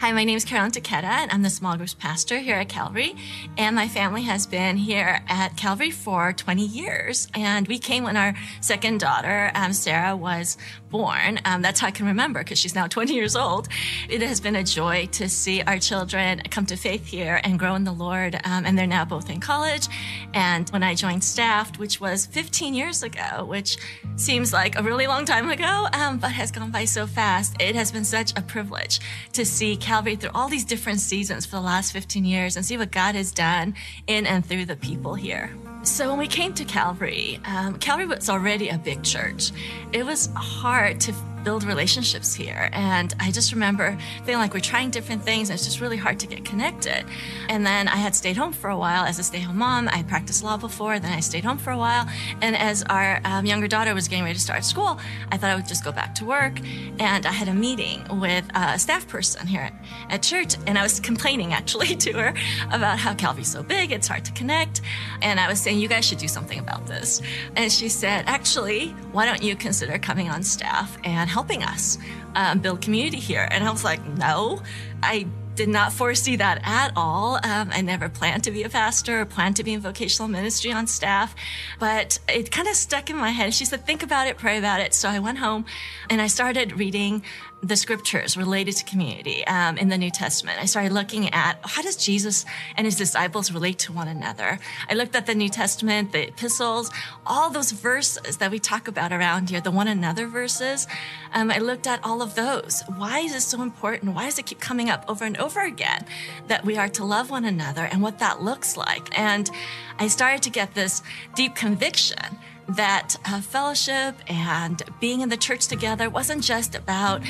Hi, 0.00 0.12
my 0.12 0.22
name 0.22 0.36
is 0.36 0.44
Carolyn 0.44 0.70
Takeda, 0.70 1.02
and 1.02 1.32
I'm 1.32 1.42
the 1.42 1.50
small 1.50 1.76
groups 1.76 1.92
pastor 1.92 2.38
here 2.38 2.54
at 2.54 2.68
Calvary. 2.68 3.16
And 3.56 3.74
my 3.74 3.88
family 3.88 4.22
has 4.22 4.46
been 4.46 4.76
here 4.76 5.24
at 5.26 5.56
Calvary 5.56 5.90
for 5.90 6.32
20 6.32 6.64
years. 6.64 7.26
And 7.34 7.66
we 7.66 7.80
came 7.80 8.04
when 8.04 8.16
our 8.16 8.36
second 8.60 9.00
daughter, 9.00 9.50
um, 9.56 9.72
Sarah, 9.72 10.14
was 10.14 10.56
born. 10.90 11.40
Um, 11.44 11.62
that's 11.62 11.80
how 11.80 11.88
I 11.88 11.90
can 11.90 12.06
remember 12.06 12.40
because 12.40 12.58
she's 12.58 12.74
now 12.74 12.86
20 12.86 13.14
years 13.14 13.36
old. 13.36 13.68
It 14.08 14.22
has 14.22 14.40
been 14.40 14.56
a 14.56 14.64
joy 14.64 15.06
to 15.12 15.28
see 15.28 15.62
our 15.62 15.78
children 15.78 16.40
come 16.50 16.66
to 16.66 16.76
faith 16.76 17.06
here 17.06 17.40
and 17.44 17.58
grow 17.58 17.74
in 17.74 17.84
the 17.84 17.92
Lord. 17.92 18.34
Um, 18.44 18.66
and 18.66 18.78
they're 18.78 18.86
now 18.86 19.04
both 19.04 19.30
in 19.30 19.40
college. 19.40 19.88
And 20.34 20.68
when 20.70 20.82
I 20.82 20.94
joined 20.94 21.24
staff, 21.24 21.78
which 21.78 22.00
was 22.00 22.26
15 22.26 22.74
years 22.74 23.02
ago, 23.02 23.44
which 23.44 23.76
seems 24.16 24.52
like 24.52 24.78
a 24.78 24.82
really 24.82 25.06
long 25.06 25.24
time 25.24 25.50
ago, 25.50 25.86
um, 25.92 26.18
but 26.18 26.32
has 26.32 26.50
gone 26.50 26.70
by 26.70 26.84
so 26.84 27.06
fast, 27.06 27.56
it 27.60 27.74
has 27.74 27.92
been 27.92 28.04
such 28.04 28.36
a 28.38 28.42
privilege 28.42 29.00
to 29.32 29.44
see 29.44 29.76
Calvary 29.76 30.16
through 30.16 30.30
all 30.34 30.48
these 30.48 30.64
different 30.64 31.00
seasons 31.00 31.46
for 31.46 31.56
the 31.56 31.62
last 31.62 31.92
15 31.92 32.24
years 32.24 32.56
and 32.56 32.64
see 32.64 32.76
what 32.76 32.90
God 32.90 33.14
has 33.14 33.32
done 33.32 33.74
in 34.06 34.26
and 34.26 34.44
through 34.44 34.66
the 34.66 34.76
people 34.76 35.14
here. 35.14 35.50
So 35.88 36.10
when 36.10 36.18
we 36.18 36.28
came 36.28 36.52
to 36.54 36.64
Calvary, 36.64 37.40
um, 37.46 37.78
Calvary 37.78 38.06
was 38.06 38.28
already 38.28 38.68
a 38.68 38.78
big 38.78 39.02
church. 39.02 39.50
It 39.92 40.04
was 40.04 40.28
hard 40.36 41.00
to 41.00 41.12
build 41.48 41.64
relationships 41.64 42.34
here. 42.34 42.68
And 42.74 43.14
I 43.18 43.30
just 43.30 43.52
remember 43.52 43.96
feeling 44.26 44.42
like 44.42 44.52
we're 44.52 44.60
trying 44.60 44.90
different 44.90 45.22
things 45.22 45.48
and 45.48 45.56
it's 45.56 45.64
just 45.64 45.80
really 45.80 45.96
hard 45.96 46.20
to 46.20 46.26
get 46.26 46.44
connected. 46.44 47.06
And 47.48 47.64
then 47.64 47.88
I 47.88 47.96
had 47.96 48.14
stayed 48.14 48.36
home 48.36 48.52
for 48.52 48.68
a 48.68 48.76
while 48.76 49.04
as 49.06 49.18
a 49.18 49.22
stay 49.22 49.40
home 49.40 49.56
mom. 49.56 49.88
I 49.88 50.02
practiced 50.02 50.44
law 50.44 50.58
before, 50.58 50.98
then 50.98 51.10
I 51.10 51.20
stayed 51.20 51.44
home 51.44 51.56
for 51.56 51.70
a 51.70 51.78
while. 51.78 52.06
And 52.42 52.54
as 52.54 52.82
our 52.90 53.22
um, 53.24 53.46
younger 53.46 53.66
daughter 53.66 53.94
was 53.94 54.08
getting 54.08 54.24
ready 54.24 54.34
to 54.34 54.40
start 54.40 54.62
school, 54.62 55.00
I 55.32 55.38
thought 55.38 55.48
I 55.48 55.54
would 55.54 55.66
just 55.66 55.84
go 55.84 55.90
back 55.90 56.14
to 56.16 56.26
work. 56.26 56.60
And 56.98 57.24
I 57.24 57.32
had 57.32 57.48
a 57.48 57.54
meeting 57.54 58.04
with 58.20 58.44
a 58.54 58.78
staff 58.78 59.08
person 59.08 59.46
here 59.46 59.70
at 60.10 60.22
church. 60.22 60.54
And 60.66 60.76
I 60.78 60.82
was 60.82 61.00
complaining 61.00 61.54
actually 61.54 61.96
to 62.04 62.12
her 62.12 62.34
about 62.70 62.98
how 62.98 63.14
Calvary's 63.14 63.50
so 63.50 63.62
big, 63.62 63.90
it's 63.90 64.06
hard 64.06 64.26
to 64.26 64.32
connect. 64.32 64.82
And 65.22 65.40
I 65.40 65.48
was 65.48 65.58
saying, 65.58 65.78
you 65.78 65.88
guys 65.88 66.04
should 66.04 66.18
do 66.18 66.28
something 66.28 66.58
about 66.58 66.86
this. 66.86 67.22
And 67.56 67.72
she 67.72 67.88
said, 67.88 68.24
actually, 68.26 68.90
why 69.12 69.24
don't 69.24 69.42
you 69.42 69.56
consider 69.56 69.98
coming 69.98 70.28
on 70.28 70.42
staff 70.42 70.98
and 71.04 71.30
helping 71.38 71.62
us 71.62 71.98
um, 72.34 72.58
build 72.58 72.80
community 72.80 73.20
here. 73.20 73.46
And 73.52 73.62
I 73.62 73.70
was 73.70 73.84
like, 73.84 74.04
no, 74.04 74.60
I 75.04 75.24
did 75.54 75.68
not 75.68 75.92
foresee 75.92 76.34
that 76.36 76.60
at 76.64 76.90
all. 76.96 77.36
Um, 77.44 77.70
I 77.72 77.80
never 77.80 78.08
planned 78.08 78.42
to 78.44 78.50
be 78.50 78.64
a 78.64 78.68
pastor 78.68 79.20
or 79.20 79.24
planned 79.24 79.54
to 79.56 79.64
be 79.64 79.72
in 79.72 79.80
vocational 79.80 80.28
ministry 80.28 80.72
on 80.72 80.88
staff, 80.88 81.34
but 81.78 82.18
it 82.28 82.50
kind 82.50 82.66
of 82.66 82.74
stuck 82.74 83.08
in 83.08 83.16
my 83.16 83.30
head. 83.30 83.54
She 83.54 83.64
said, 83.64 83.86
think 83.86 84.02
about 84.02 84.26
it, 84.26 84.36
pray 84.36 84.58
about 84.58 84.80
it. 84.80 84.94
So 84.94 85.08
I 85.08 85.20
went 85.20 85.38
home 85.38 85.64
and 86.10 86.20
I 86.20 86.26
started 86.26 86.78
reading 86.78 87.22
the 87.62 87.76
scriptures 87.76 88.36
related 88.36 88.76
to 88.76 88.84
community 88.84 89.46
um, 89.46 89.76
in 89.78 89.88
the 89.88 89.98
New 89.98 90.10
Testament. 90.10 90.58
I 90.60 90.64
started 90.64 90.92
looking 90.92 91.32
at 91.32 91.58
how 91.62 91.82
does 91.82 91.96
Jesus 91.96 92.44
and 92.76 92.86
his 92.86 92.96
disciples 92.96 93.50
relate 93.52 93.78
to 93.80 93.92
one 93.92 94.08
another. 94.08 94.58
I 94.88 94.94
looked 94.94 95.16
at 95.16 95.26
the 95.26 95.34
New 95.34 95.48
Testament, 95.48 96.12
the 96.12 96.28
epistles, 96.28 96.90
all 97.26 97.50
those 97.50 97.72
verses 97.72 98.36
that 98.36 98.50
we 98.50 98.58
talk 98.58 98.86
about 98.86 99.12
around 99.12 99.50
here, 99.50 99.60
the 99.60 99.70
one 99.70 99.88
another 99.88 100.28
verses. 100.28 100.86
Um, 101.32 101.50
I 101.50 101.58
looked 101.58 101.86
at 101.86 102.04
all 102.04 102.22
of 102.22 102.36
those. 102.36 102.82
Why 102.96 103.20
is 103.20 103.32
this 103.32 103.46
so 103.46 103.62
important? 103.62 104.14
Why 104.14 104.26
does 104.26 104.38
it 104.38 104.46
keep 104.46 104.60
coming 104.60 104.88
up 104.88 105.04
over 105.08 105.24
and 105.24 105.36
over 105.38 105.60
again 105.60 106.04
that 106.46 106.64
we 106.64 106.76
are 106.76 106.88
to 106.90 107.04
love 107.04 107.30
one 107.30 107.44
another 107.44 107.84
and 107.90 108.02
what 108.02 108.20
that 108.20 108.40
looks 108.40 108.76
like? 108.76 109.18
And 109.18 109.50
I 109.98 110.06
started 110.06 110.42
to 110.44 110.50
get 110.50 110.74
this 110.74 111.02
deep 111.34 111.56
conviction 111.56 112.38
that 112.68 113.16
uh, 113.24 113.40
fellowship 113.40 114.14
and 114.28 114.82
being 115.00 115.20
in 115.22 115.28
the 115.28 115.36
church 115.36 115.66
together 115.66 116.10
wasn't 116.10 116.42
just 116.42 116.74
about 116.74 117.22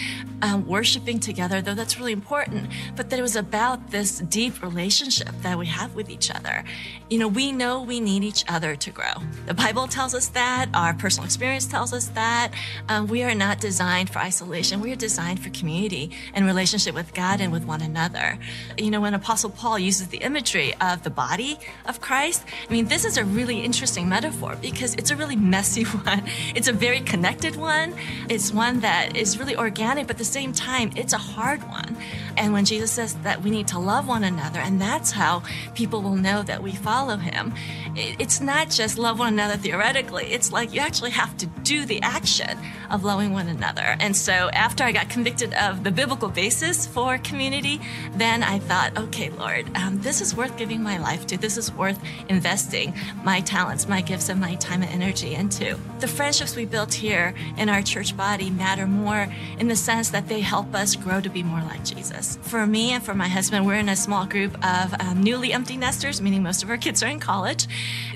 um, 0.43 0.67
worshiping 0.67 1.21
together, 1.21 1.63
though 1.63 1.75
that's 1.75 1.99
really 1.99 2.13
important, 2.13 2.69
but 2.97 3.11
that 3.11 3.19
it 3.19 3.23
was 3.23 3.37
about 3.37 3.91
this 3.91 4.19
deep 4.19 4.63
relationship 4.63 5.31
that 5.43 5.59
we 5.59 5.67
have 5.67 5.95
with 5.95 6.11
each 6.11 6.31
other. 6.31 6.65
You 7.09 7.19
know, 7.19 7.29
we 7.29 7.53
know 7.53 7.83
we 7.83 8.01
need 8.01 8.25
each 8.25 8.45
other 8.49 8.75
to 8.77 8.91
grow. 8.91 9.15
The 9.47 9.55
Bible 9.55 9.87
tells 9.87 10.15
us 10.15 10.29
that, 10.29 10.69
our 10.75 10.95
personal 10.95 11.25
experience 11.25 11.67
tells 11.67 11.93
us 11.93 12.09
that. 12.09 12.53
Um, 12.89 13.07
we 13.07 13.23
are 13.23 13.35
not 13.35 13.61
designed 13.61 14.11
for 14.11 14.19
isolation, 14.19 14.81
we 14.81 14.93
are 14.93 14.97
designed 14.97 15.41
for 15.41 15.51
community 15.51 16.11
and 16.35 16.47
relationship 16.47 16.95
with 16.95 17.15
God 17.15 17.41
and 17.41 17.53
with 17.53 17.65
one 17.65 17.83
another. 17.83 18.39
You 18.77 18.91
know, 18.91 19.01
when 19.01 19.15
Apostle 19.15 19.51
Paul 19.51 19.79
uses 19.79 20.09
the 20.09 20.19
imagery 20.19 20.75
of 20.81 21.05
the 21.05 21.11
body 21.11 21.59
of 21.87 22.01
Christ, 22.01 22.45
I 22.69 22.73
mean, 22.73 22.87
this 22.87 23.05
is 23.05 23.17
a 23.17 23.25
really 23.25 23.61
interesting 23.61 24.09
metaphor 24.09 24.57
because 24.61 24.95
it's 24.95 25.11
a 25.11 25.17
really 25.17 25.28
really 25.29 25.41
messy 25.41 25.85
one. 25.85 26.23
It's 26.55 26.69
a 26.69 26.73
very 26.73 27.01
connected 27.01 27.57
one. 27.57 27.95
It's 28.29 28.53
one 28.53 28.81
that 28.81 29.17
is 29.17 29.39
really 29.39 29.57
organic, 29.57 30.07
but 30.07 30.15
at 30.15 30.19
the 30.19 30.25
same 30.25 30.53
time, 30.53 30.91
it's 30.97 31.13
a 31.13 31.19
hard 31.19 31.63
one. 31.69 31.97
And 32.39 32.53
when 32.53 32.65
Jesus 32.65 32.93
says 32.93 33.15
that 33.25 33.43
we 33.43 33.51
need 33.51 33.69
to 33.69 33.79
love 33.79 34.07
one 34.07 34.25
another, 34.25 34.61
and 34.61 34.81
that's 34.81 35.11
how 35.11 35.43
people 35.75 36.03
will 36.03 36.17
know 36.17 36.43
that 36.45 36.63
we 36.63 36.73
follow 36.73 37.17
him, 37.17 37.53
it's 37.97 38.41
not 38.41 38.71
just 38.71 38.97
love 38.97 39.19
one 39.19 39.33
another 39.33 39.57
theoretically. 39.57 40.27
It's 40.27 40.53
like 40.53 40.73
you 40.73 40.81
actually 40.81 41.11
have 41.11 41.37
to 41.39 41.47
do 41.65 41.85
the 41.85 42.01
action 42.03 42.57
of 42.91 43.05
loving 43.05 43.33
one 43.33 43.49
another. 43.49 43.97
And 43.99 44.17
so 44.17 44.51
after 44.53 44.85
I 44.85 44.93
got 44.93 45.09
convicted 45.09 45.53
of 45.55 45.85
the 45.85 45.91
biblical 45.91 46.29
basis 46.29 46.87
for 46.87 47.19
community, 47.19 47.81
then 48.15 48.43
I 48.43 48.61
thought, 48.61 48.97
okay, 48.97 49.31
Lord, 49.31 49.67
um, 49.77 50.01
this 50.01 50.21
is 50.21 50.37
worth 50.37 50.57
giving 50.57 50.83
my 50.83 50.99
life 50.99 51.27
to. 51.27 51.39
This 51.39 51.57
is 51.57 51.73
worth 51.73 51.99
investing 52.29 52.95
my 53.25 53.41
talents, 53.41 53.89
my 53.89 54.01
gifts, 54.01 54.29
and 54.29 54.41
my 54.41 54.55
time 54.57 54.83
and 54.83 54.93
energy 54.93 55.35
into. 55.35 55.79
The 55.99 56.09
friendships 56.09 56.55
we 56.55 56.67
built 56.67 56.95
here 56.95 57.35
in 57.57 57.69
our 57.69 57.83
church 57.83 58.17
body 58.17 58.51
matter 58.51 58.87
more 58.87 59.27
in 59.59 59.69
the 59.69 59.77
sense 59.77 60.11
that 60.11 60.29
they 60.29 60.41
help 60.41 60.75
us 60.75 60.95
grow 60.95 61.21
to 61.21 61.29
be 61.29 61.43
more 61.43 61.63
like 61.63 61.85
Jesus. 61.85 62.28
For 62.37 62.67
me 62.67 62.93
and 62.93 63.03
for 63.03 63.15
my 63.15 63.29
husband, 63.29 63.67
we're 63.67 63.75
in 63.75 63.89
a 63.89 63.97
small 63.97 64.27
group 64.27 64.55
of 64.65 64.95
um, 65.01 65.23
newly 65.23 65.53
empty 65.53 65.77
nesters, 65.77 66.21
meaning 66.21 66.43
most 66.43 66.63
of 66.63 66.71
our 66.71 66.77
kids 66.77 67.03
are 67.03 67.07
in 67.07 67.21
college. 67.21 67.67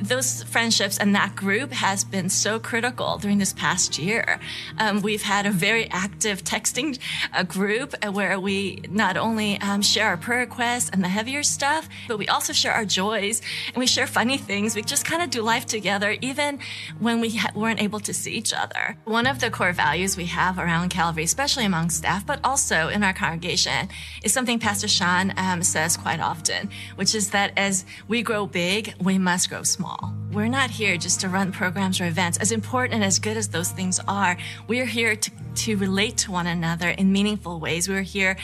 Those 0.01 0.43
friendships 0.45 0.99
and 0.99 1.15
that 1.15 1.35
group 1.35 1.73
has 1.73 2.05
been 2.05 2.29
so 2.29 2.59
critical 2.59 3.19
during 3.19 3.39
this 3.39 3.53
past 3.53 3.99
year. 3.99 4.39
Um, 4.79 5.01
we've 5.03 5.23
had 5.23 5.47
a 5.47 5.51
very 5.51 5.89
active 5.91 6.45
texting 6.45 6.99
uh, 7.33 7.43
group 7.45 7.95
where 8.13 8.39
we 8.39 8.83
not 8.91 9.17
only 9.17 9.61
um, 9.61 9.83
share 9.83 10.09
our 10.09 10.17
prayer 10.17 10.41
requests 10.41 10.91
and 10.91 11.03
the 11.03 11.09
heavier 11.09 11.43
stuff, 11.43 11.89
but 12.09 12.19
we 12.19 12.29
also 12.29 12.53
share 12.53 12.73
our 12.73 12.85
joys 12.85 13.41
and 13.69 13.77
we 13.77 13.87
share 13.87 14.07
funny 14.07 14.37
things. 14.37 14.75
We 14.75 14.83
just 14.83 15.05
kind 15.05 15.23
of 15.23 15.31
do 15.31 15.43
life 15.43 15.67
together, 15.67 16.17
even 16.21 16.59
when 16.99 17.21
we 17.21 17.37
ha- 17.37 17.53
weren't 17.55 17.81
able 17.81 18.01
to 18.01 18.13
see 18.13 18.33
each 18.33 18.53
other. 18.53 18.97
One 19.05 19.27
of 19.27 19.41
the 19.41 19.51
core 19.51 19.73
values 19.73 20.17
we 20.17 20.27
have 20.27 20.59
around 20.59 20.91
Calvary, 20.91 21.25
especially 21.25 21.65
among 21.65 21.91
staff, 21.91 22.27
but 22.27 22.41
also 22.45 22.89
in 22.89 23.03
our 23.03 23.13
congregation, 23.13 23.89
is 24.23 24.33
something 24.33 24.59
Pastor 24.59 24.89
Shawn 24.89 25.33
um, 25.37 25.63
says 25.63 25.97
quite 25.97 26.21
often, 26.21 26.71
which 26.97 27.15
is 27.15 27.31
that 27.31 27.53
as 27.57 27.85
we 28.09 28.23
grow 28.23 28.47
big, 28.47 28.95
we 29.01 29.19
must 29.19 29.49
grow 29.49 29.63
small. 29.63 30.15
We're 30.33 30.49
not 30.49 30.71
here 30.71 30.97
just 30.97 31.21
to 31.21 31.29
run 31.29 31.53
programs 31.53 32.01
or 32.01 32.07
events. 32.07 32.39
As 32.39 32.53
important 32.53 32.95
and 32.95 33.05
as 33.05 33.19
good 33.19 33.37
as 33.37 33.49
those 33.49 33.71
things 33.71 34.01
are, 34.09 34.39
we're 34.67 34.87
here 34.87 35.15
to, 35.15 35.31
to 35.57 35.77
relate 35.77 36.17
to 36.19 36.33
one 36.33 36.47
another 36.47 36.89
in 36.89 37.13
meaningful 37.13 37.61
ways. 37.61 37.87
We're 37.87 38.01
here 38.01 38.39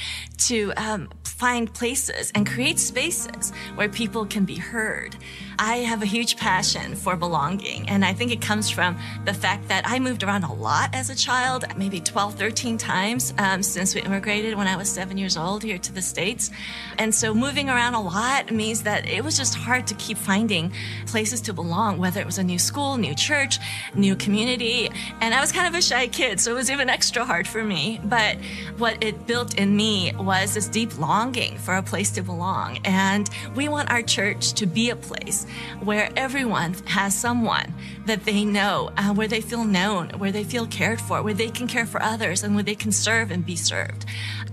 to 0.48 0.74
um, 0.76 1.08
find 1.38 1.72
places 1.72 2.32
and 2.34 2.46
create 2.46 2.80
spaces 2.80 3.52
where 3.76 3.88
people 3.88 4.26
can 4.26 4.44
be 4.44 4.56
heard. 4.56 5.16
I 5.60 5.76
have 5.76 6.02
a 6.02 6.06
huge 6.06 6.36
passion 6.36 6.96
for 6.96 7.16
belonging, 7.16 7.88
and 7.88 8.04
I 8.04 8.12
think 8.12 8.32
it 8.32 8.40
comes 8.40 8.68
from 8.68 8.98
the 9.24 9.32
fact 9.32 9.68
that 9.68 9.84
I 9.86 10.00
moved 10.00 10.24
around 10.24 10.42
a 10.42 10.52
lot 10.52 10.92
as 10.94 11.10
a 11.10 11.14
child, 11.14 11.64
maybe 11.76 12.00
12, 12.00 12.34
13 12.34 12.76
times 12.76 13.32
um, 13.38 13.62
since 13.62 13.94
we 13.94 14.02
immigrated 14.02 14.56
when 14.56 14.66
I 14.66 14.74
was 14.74 14.90
seven 14.90 15.16
years 15.16 15.36
old 15.36 15.62
here 15.62 15.78
to 15.78 15.92
the 15.92 16.02
States. 16.02 16.50
And 16.98 17.14
so 17.14 17.32
moving 17.32 17.70
around 17.70 17.94
a 17.94 18.02
lot 18.02 18.50
means 18.50 18.82
that 18.82 19.08
it 19.08 19.22
was 19.22 19.36
just 19.36 19.54
hard 19.54 19.86
to 19.86 19.94
keep 19.94 20.18
finding 20.18 20.72
places 21.06 21.40
to 21.42 21.52
belong, 21.52 21.77
whether 21.78 22.20
it 22.20 22.26
was 22.26 22.38
a 22.38 22.42
new 22.42 22.58
school, 22.58 22.96
new 22.96 23.14
church, 23.14 23.58
new 23.94 24.16
community. 24.16 24.90
And 25.20 25.34
I 25.34 25.40
was 25.40 25.52
kind 25.52 25.66
of 25.66 25.74
a 25.74 25.82
shy 25.82 26.08
kid, 26.08 26.40
so 26.40 26.50
it 26.50 26.54
was 26.54 26.70
even 26.70 26.88
extra 26.88 27.24
hard 27.24 27.46
for 27.46 27.62
me. 27.62 28.00
But 28.04 28.36
what 28.76 29.02
it 29.02 29.26
built 29.26 29.58
in 29.58 29.76
me 29.76 30.12
was 30.18 30.54
this 30.54 30.68
deep 30.68 30.98
longing 30.98 31.56
for 31.58 31.74
a 31.74 31.82
place 31.82 32.10
to 32.12 32.22
belong. 32.22 32.78
And 32.84 33.30
we 33.54 33.68
want 33.68 33.90
our 33.90 34.02
church 34.02 34.52
to 34.54 34.66
be 34.66 34.90
a 34.90 34.96
place 34.96 35.46
where 35.82 36.10
everyone 36.16 36.74
has 36.86 37.14
someone 37.14 37.72
that 38.08 38.24
they 38.24 38.44
know, 38.44 38.90
uh, 38.96 39.14
where 39.14 39.28
they 39.28 39.40
feel 39.40 39.64
known, 39.64 40.10
where 40.18 40.32
they 40.32 40.44
feel 40.44 40.66
cared 40.66 41.00
for, 41.00 41.22
where 41.22 41.34
they 41.34 41.50
can 41.50 41.66
care 41.66 41.86
for 41.86 42.02
others, 42.02 42.42
and 42.42 42.54
where 42.54 42.64
they 42.64 42.74
can 42.74 42.90
serve 42.90 43.30
and 43.30 43.46
be 43.46 43.56
served. 43.56 44.04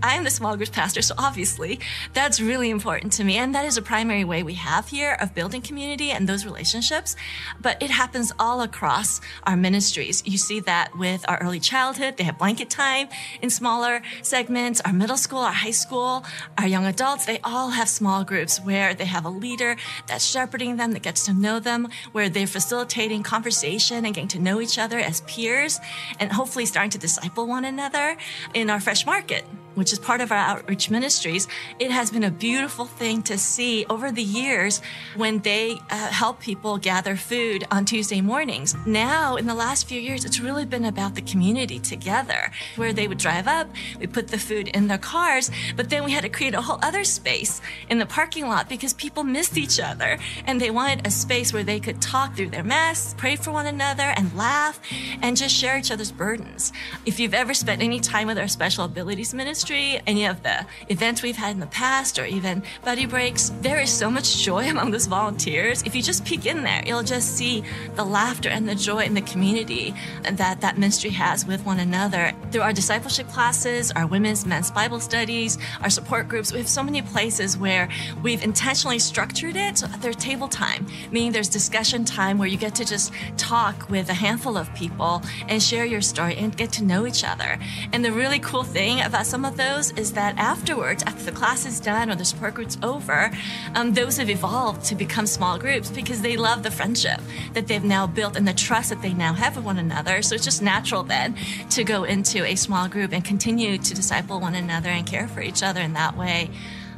I 0.04 0.16
am 0.16 0.24
the 0.24 0.30
small 0.30 0.56
group 0.56 0.72
pastor, 0.72 1.02
so 1.02 1.16
obviously 1.18 1.80
that's 2.14 2.40
really 2.40 2.70
important 2.70 3.14
to 3.14 3.24
me. 3.24 3.38
And 3.38 3.56
that 3.56 3.66
is 3.66 3.78
a 3.78 3.82
primary 3.82 4.24
way 4.24 4.44
we 4.44 4.54
have 4.56 4.88
here 4.88 5.18
of 5.20 5.34
building 5.34 5.62
community 5.62 6.12
and 6.12 6.28
those 6.28 6.46
relationships. 6.46 7.16
But 7.62 7.82
it 7.82 7.90
happens 7.90 8.32
all 8.38 8.62
across 8.62 9.22
our 9.44 9.56
ministries. 9.56 10.22
You 10.26 10.38
see 10.38 10.60
that 10.62 10.96
with 10.98 11.26
our 11.28 11.42
early 11.42 11.60
childhood. 11.60 12.18
They 12.18 12.26
have 12.26 12.38
blanket 12.38 12.70
time 12.70 13.08
in 13.42 13.50
smaller 13.50 14.02
segments. 14.22 14.82
Our 14.82 14.94
middle 14.94 15.18
school, 15.18 15.40
our 15.40 15.52
high 15.52 15.72
school, 15.72 16.26
our 16.58 16.68
young 16.68 16.86
adults, 16.86 17.26
they 17.26 17.40
all 17.44 17.70
have 17.70 17.90
small 17.90 18.24
groups 18.24 18.60
where 18.60 18.94
they 18.94 19.06
have 19.06 19.26
a 19.26 19.30
leader 19.30 19.78
that's 20.08 20.26
shepherding 20.26 20.76
them, 20.76 20.92
that 20.92 21.04
gets 21.04 21.26
to 21.26 21.34
know 21.34 21.60
them, 21.60 21.88
where 22.12 22.30
they're 22.30 22.48
facilitating 22.48 23.24
conversation 23.46 24.06
and 24.06 24.16
getting 24.16 24.28
to 24.28 24.40
know 24.40 24.60
each 24.60 24.80
other 24.80 24.98
as 24.98 25.22
peers 25.22 25.80
and 26.20 26.32
hopefully 26.32 26.66
starting 26.66 26.90
to 26.90 26.98
disciple 26.98 27.46
one 27.46 27.64
another 27.64 28.18
in 28.56 28.72
our 28.72 28.80
fresh 28.80 29.06
market 29.06 29.46
which 29.76 29.94
is 29.94 30.00
part 30.00 30.22
of 30.22 30.32
our 30.32 30.38
outreach 30.38 30.90
ministries, 30.90 31.48
it 31.80 31.92
has 31.92 32.10
been 32.10 32.24
a 32.24 32.32
beautiful 32.32 32.86
thing 32.86 33.22
to 33.24 33.38
see 33.38 33.86
over 33.90 34.12
the 34.12 34.24
years 34.24 34.82
when 35.16 35.40
they 35.40 35.78
uh, 35.90 36.08
help 36.08 36.40
people 36.40 36.78
gather 36.78 37.16
food 37.16 37.66
on 37.72 37.86
Tuesday 37.86 38.22
mornings. 38.22 38.76
Now, 38.86 39.36
in 39.36 39.46
the 39.46 39.54
last 39.54 39.88
few 39.88 40.00
years, 40.00 40.26
it's 40.26 40.40
really 40.40 40.66
been 40.66 40.86
about 40.86 41.16
the 41.16 41.22
community 41.22 41.80
together, 41.80 42.52
where 42.76 42.94
they 42.94 43.08
would 43.08 43.18
drive 43.18 43.48
up, 43.48 43.68
we 44.00 44.08
put 44.08 44.30
the 44.30 44.38
food 44.38 44.70
in 44.70 44.88
their 44.88 44.98
cars, 44.98 45.52
but 45.76 45.90
then 45.90 46.04
we 46.04 46.12
had 46.12 46.24
to 46.24 46.30
create 46.30 46.54
a 46.54 46.62
whole 46.62 46.80
other 46.82 47.04
space 47.04 47.62
in 47.90 48.00
the 48.00 48.06
parking 48.06 48.48
lot 48.48 48.70
because 48.70 48.94
people 48.94 49.24
missed 49.24 49.58
each 49.58 49.80
other 49.80 50.18
and 50.48 50.60
they 50.60 50.72
wanted 50.72 51.06
a 51.06 51.12
space 51.12 51.54
where 51.54 51.64
they 51.64 51.80
could 51.80 52.02
talk 52.02 52.36
through 52.36 52.50
their 52.50 52.64
mess, 52.64 53.14
pray 53.18 53.36
for 53.36 53.52
one 53.52 53.68
another, 53.68 54.14
and 54.16 54.36
laugh 54.36 54.80
and 55.22 55.36
just 55.36 55.54
share 55.54 55.78
each 55.78 55.92
other's 55.92 56.12
burdens. 56.12 56.72
If 57.06 57.20
you've 57.20 57.34
ever 57.34 57.54
spent 57.54 57.82
any 57.82 58.00
time 58.00 58.28
with 58.28 58.38
our 58.38 58.48
special 58.48 58.86
abilities 58.86 59.34
ministry, 59.34 59.65
ministry, 59.70 60.00
any 60.06 60.26
of 60.26 60.44
the 60.44 60.66
events 60.90 61.24
we've 61.24 61.36
had 61.36 61.52
in 61.52 61.60
the 61.60 61.68
past, 61.68 62.20
or 62.20 62.26
even 62.26 62.62
buddy 62.84 63.06
breaks, 63.08 63.52
there 63.62 63.80
is 63.80 63.92
so 63.92 64.12
much 64.12 64.38
joy 64.44 64.70
among 64.70 64.92
those 64.92 65.08
volunteers. 65.08 65.82
If 65.84 65.96
you 65.96 66.04
just 66.04 66.24
peek 66.24 66.46
in 66.46 66.64
there, 66.64 66.84
you'll 66.86 67.04
just 67.04 67.36
see 67.36 67.64
the 67.96 68.04
laughter 68.04 68.50
and 68.50 68.70
the 68.70 68.76
joy 68.76 69.00
in 69.00 69.16
the 69.16 69.22
community 69.22 69.94
that 70.24 70.62
that 70.62 70.78
ministry 70.78 71.10
has 71.12 71.46
with 71.48 71.66
one 71.66 71.80
another. 71.80 72.32
Through 72.52 72.62
our 72.62 72.74
discipleship 72.74 73.28
classes, 73.30 73.92
our 73.92 74.06
women's, 74.06 74.46
men's 74.46 74.70
Bible 74.70 75.00
studies, 75.00 75.58
our 75.82 75.90
support 75.90 76.28
groups, 76.28 76.52
we 76.52 76.60
have 76.60 76.70
so 76.70 76.84
many 76.84 77.02
places 77.02 77.58
where 77.58 77.90
we've 78.22 78.44
intentionally 78.44 79.00
structured 79.00 79.56
it. 79.56 79.80
So 79.80 79.88
there's 80.00 80.16
table 80.18 80.48
time, 80.48 80.86
meaning 81.12 81.32
there's 81.32 81.50
discussion 81.50 82.06
time 82.06 82.38
where 82.38 82.48
you 82.48 82.58
get 82.58 82.76
to 82.76 82.86
just 82.86 83.12
talk 83.38 83.90
with 83.90 84.10
a 84.10 84.14
handful 84.14 84.58
of 84.58 84.74
people 84.76 85.24
and 85.48 85.62
share 85.62 85.86
your 85.86 86.02
story 86.02 86.36
and 86.36 86.56
get 86.56 86.72
to 86.74 86.84
know 86.84 87.08
each 87.08 87.24
other. 87.24 87.58
And 87.94 88.06
the 88.06 88.12
really 88.12 88.40
cool 88.40 88.64
thing 88.64 89.02
about 89.02 89.26
some 89.26 89.44
of 89.44 89.55
those 89.56 89.92
is 89.92 90.14
that 90.14 90.38
afterwards, 90.38 91.04
after 91.04 91.24
the 91.24 91.32
class 91.32 91.66
is 91.66 91.80
done 91.80 92.10
or 92.10 92.16
the 92.16 92.26
support 92.26 92.54
group's 92.54 92.78
over, 92.84 93.32
um, 93.74 93.94
those 93.94 94.18
have 94.18 94.30
evolved 94.30 94.84
to 94.86 94.96
become 94.96 95.28
small 95.28 95.58
groups 95.58 95.90
because 95.90 96.22
they 96.22 96.38
love 96.38 96.64
the 96.64 96.72
friendship 96.72 97.20
that 97.54 97.68
they've 97.68 97.84
now 97.84 98.08
built 98.08 98.36
and 98.36 98.48
the 98.48 98.54
trust 98.54 98.90
that 98.90 99.02
they 99.02 99.14
now 99.14 99.34
have 99.34 99.56
with 99.56 99.66
one 99.66 99.78
another. 99.78 100.22
So 100.22 100.36
it's 100.36 100.44
just 100.44 100.62
natural 100.62 101.04
then 101.04 101.36
to 101.72 101.84
go 101.84 102.04
into 102.04 102.46
a 102.46 102.56
small 102.56 102.88
group 102.88 103.12
and 103.14 103.24
continue 103.24 103.78
to 103.78 103.94
disciple 103.94 104.40
one 104.40 104.56
another 104.56 104.90
and 104.90 105.06
care 105.06 105.28
for 105.28 105.42
each 105.42 105.64
other 105.64 105.82
in 105.82 105.94
that 105.94 106.18
way. 106.18 106.50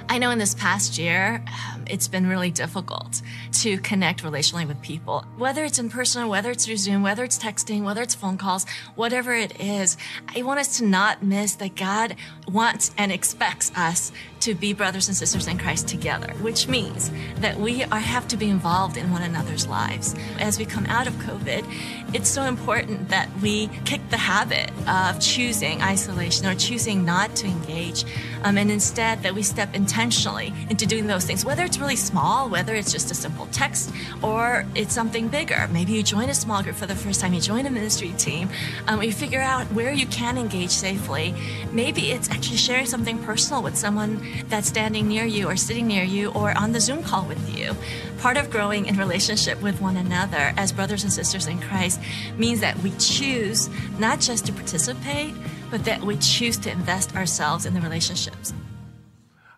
I 0.10 0.20
know 0.20 0.30
in 0.30 0.40
this 0.40 0.56
past 0.56 0.98
year, 0.98 1.44
it's 1.90 2.08
been 2.08 2.28
really 2.28 2.52
difficult 2.52 3.22
to 3.54 3.78
connect 3.80 4.24
relationally 4.24 4.68
with 4.68 4.82
people, 4.82 5.26
whether 5.38 5.64
it's 5.64 5.80
in 5.80 5.90
person, 5.90 6.28
whether 6.28 6.52
it's 6.52 6.66
through 6.66 6.78
Zoom, 6.78 7.04
whether 7.04 7.24
it's 7.24 7.38
texting, 7.38 7.84
whether 7.84 8.02
it's 8.02 8.16
phone 8.16 8.38
calls, 8.38 8.66
whatever 8.96 9.34
it 9.34 9.60
is. 9.60 9.98
I 10.36 10.42
want 10.44 10.60
us 10.60 10.78
to 10.78 10.86
not 10.86 11.24
miss 11.24 11.56
that 11.56 11.76
God 11.76 12.16
wants 12.48 12.92
and 12.98 13.12
expects 13.12 13.72
us 13.76 14.12
to 14.42 14.56
be 14.56 14.74
brothers 14.74 15.08
and 15.08 15.18
sisters 15.18 15.48
in 15.48 15.58
Christ 15.58 15.88
together, 15.88 16.34
which 16.42 16.68
means 16.68 17.12
that 17.40 17.60
we 17.60 17.84
are, 17.84 18.00
have 18.00 18.28
to 18.30 18.38
be 18.38 18.50
involved 18.50 18.98
in 18.98 19.12
one 19.12 19.22
another's 19.22 19.68
lives. 19.68 20.16
As 20.40 20.60
we 20.60 20.66
come 20.66 20.86
out 20.88 21.08
of 21.08 21.14
COVID, 21.16 21.66
it's 22.14 22.30
so 22.30 22.44
important 22.44 23.10
that 23.10 23.30
we 23.42 23.68
kick 23.86 24.02
the 24.10 24.18
habit 24.18 24.72
of 24.88 25.20
choosing 25.20 25.82
isolation 25.82 26.46
or 26.46 26.56
choosing 26.56 27.04
not 27.04 27.36
to 27.38 27.48
engage, 27.48 28.06
um, 28.44 28.58
and 28.58 28.72
instead 28.72 29.24
that 29.24 29.34
we 29.34 29.44
step 29.44 29.76
intentionally 29.76 30.54
into 30.70 30.86
doing 30.86 31.08
those 31.08 31.26
things, 31.26 31.44
whether 31.44 31.64
it's 31.64 31.80
really 31.80 31.96
small, 31.96 32.50
whether 32.50 32.76
it's 32.76 32.92
just 32.92 33.12
a 33.12 33.16
simple 33.16 33.48
text, 33.52 33.92
or 34.22 34.66
it's 34.76 34.94
something 34.94 35.28
bigger. 35.28 35.68
Maybe 35.72 35.94
you 35.94 36.04
join 36.04 36.30
a 36.30 36.34
small 36.34 36.64
group 36.64 36.76
for 36.76 36.86
the 36.86 36.96
first 36.96 37.20
time, 37.22 37.34
you 37.34 37.42
join 37.42 37.66
a 37.66 37.70
ministry 37.70 38.14
team, 38.18 38.50
um, 38.88 39.02
you 39.02 39.12
figure 39.12 39.42
out 39.42 39.66
where 39.74 39.92
you 39.92 40.08
can 40.08 40.38
engage 40.38 40.70
safely. 40.70 41.34
Maybe 41.72 42.12
it's 42.12 42.30
actually 42.30 42.58
sharing 42.58 42.86
something 42.86 43.22
personal 43.24 43.62
with 43.64 43.76
someone 43.76 44.22
that's 44.50 44.68
standing 44.68 45.08
near 45.08 45.26
you 45.26 45.48
or 45.48 45.56
sitting 45.56 45.88
near 45.88 46.04
you 46.04 46.32
or 46.32 46.58
on 46.58 46.72
the 46.72 46.80
Zoom 46.80 47.04
call 47.04 47.26
with 47.26 47.58
you. 47.58 47.76
Part 48.20 48.38
of 48.38 48.50
growing 48.50 48.86
in 48.86 48.98
relationship 48.98 49.62
with 49.62 49.82
one 49.82 49.98
another 49.98 50.54
as 50.58 50.72
brothers 50.72 51.04
and 51.04 51.14
sisters 51.14 51.48
in 51.48 51.60
Christ 51.60 52.00
means 52.38 52.60
that 52.62 52.78
we 52.80 52.92
choose 53.00 53.70
not 54.00 54.20
just 54.20 54.46
to 54.46 54.54
participate, 54.54 55.34
but 55.70 55.86
that 55.86 56.02
we 56.02 56.18
choose 56.18 56.58
to 56.58 56.72
invest 56.72 57.16
ourselves 57.16 57.66
in 57.66 57.74
the 57.74 57.82
relationships. 57.82 58.54